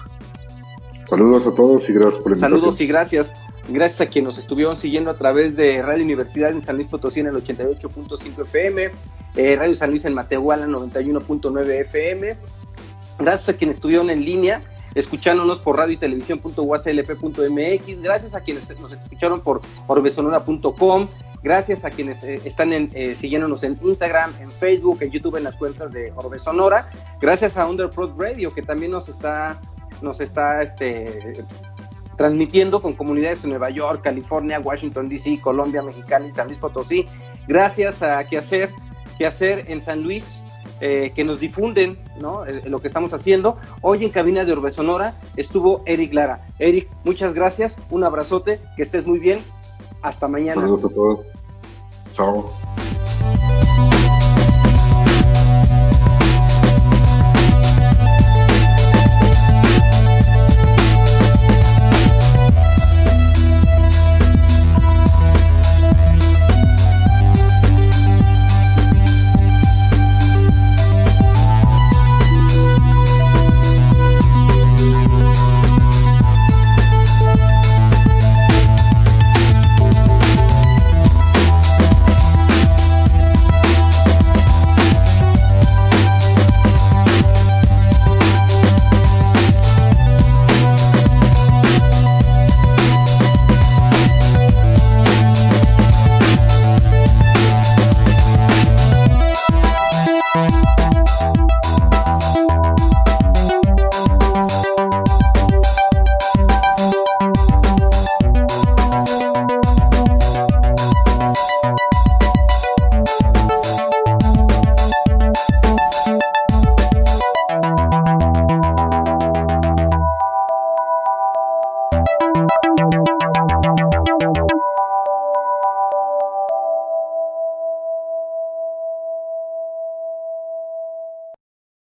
Saludos 1.10 1.46
a 1.46 1.54
todos 1.54 1.88
y 1.88 1.92
gracias 1.92 2.22
por 2.22 2.32
el 2.32 2.38
Saludos 2.38 2.80
y 2.80 2.86
gracias. 2.86 3.32
Gracias 3.68 4.00
a 4.00 4.06
quienes 4.06 4.28
nos 4.28 4.38
estuvieron 4.38 4.76
siguiendo 4.76 5.10
a 5.10 5.14
través 5.14 5.56
de 5.56 5.82
Radio 5.82 6.04
Universidad 6.04 6.50
en 6.50 6.62
San 6.62 6.76
Luis 6.76 6.88
Potosí 6.88 7.20
en 7.20 7.26
el 7.26 7.34
88.5 7.34 8.42
FM, 8.42 8.90
eh, 9.36 9.56
Radio 9.56 9.74
San 9.74 9.90
Luis 9.90 10.04
en 10.04 10.14
Matehuala 10.14 10.66
91.9 10.66 11.80
FM. 11.80 12.36
Gracias 13.22 13.48
a 13.48 13.56
quienes 13.56 13.76
estuvieron 13.76 14.10
en 14.10 14.24
línea 14.24 14.62
escuchándonos 14.94 15.60
por 15.60 15.78
radio 15.78 15.94
y 15.94 15.96
televisión.uaclp.mx. 15.96 18.02
Gracias 18.02 18.34
a 18.34 18.40
quienes 18.40 18.78
nos 18.80 18.92
escucharon 18.92 19.40
por 19.40 19.60
orbesonora.com. 19.86 21.08
Gracias 21.42 21.84
a 21.84 21.90
quienes 21.90 22.22
eh, 22.22 22.40
están 22.44 22.72
eh, 22.72 23.16
siguiéndonos 23.18 23.62
en 23.64 23.78
Instagram, 23.82 24.32
en 24.40 24.50
Facebook, 24.50 24.98
en 25.00 25.10
YouTube, 25.10 25.36
en 25.36 25.44
las 25.44 25.56
cuentas 25.56 25.92
de 25.92 26.12
Orbe 26.14 26.38
Sonora. 26.38 26.90
Gracias 27.20 27.56
a 27.56 27.66
Underprod 27.66 28.18
Radio, 28.18 28.54
que 28.54 28.62
también 28.62 28.92
nos 28.92 29.08
está, 29.08 29.60
nos 30.02 30.20
está 30.20 30.62
este, 30.62 31.44
transmitiendo 32.16 32.80
con 32.80 32.92
comunidades 32.92 33.42
en 33.44 33.50
Nueva 33.50 33.70
York, 33.70 34.02
California, 34.04 34.60
Washington, 34.60 35.08
D.C., 35.08 35.40
Colombia, 35.40 35.82
Mexicali, 35.82 36.32
San 36.32 36.46
Luis 36.46 36.58
Potosí. 36.58 37.06
Gracias 37.48 38.02
a 38.02 38.22
Qué 38.22 38.38
Hacer, 38.38 38.70
Qué 39.18 39.26
Hacer 39.26 39.64
en 39.68 39.82
San 39.82 40.02
Luis, 40.02 40.41
eh, 40.84 41.12
que 41.14 41.22
nos 41.22 41.38
difunden 41.38 41.96
¿no? 42.20 42.42
lo 42.64 42.80
que 42.80 42.88
estamos 42.88 43.14
haciendo. 43.14 43.56
Hoy 43.82 44.04
en 44.04 44.10
cabina 44.10 44.44
de 44.44 44.52
Orbe 44.52 44.72
Sonora 44.72 45.14
estuvo 45.36 45.82
Eric 45.86 46.12
Lara. 46.12 46.48
Eric, 46.58 46.88
muchas 47.04 47.34
gracias, 47.34 47.78
un 47.88 48.02
abrazote, 48.02 48.60
que 48.76 48.82
estés 48.82 49.06
muy 49.06 49.20
bien. 49.20 49.38
Hasta 50.02 50.26
mañana. 50.26 50.60
Saludos 50.60 50.84
a 50.84 50.88
todos. 50.88 51.20
Chao. 52.14 52.71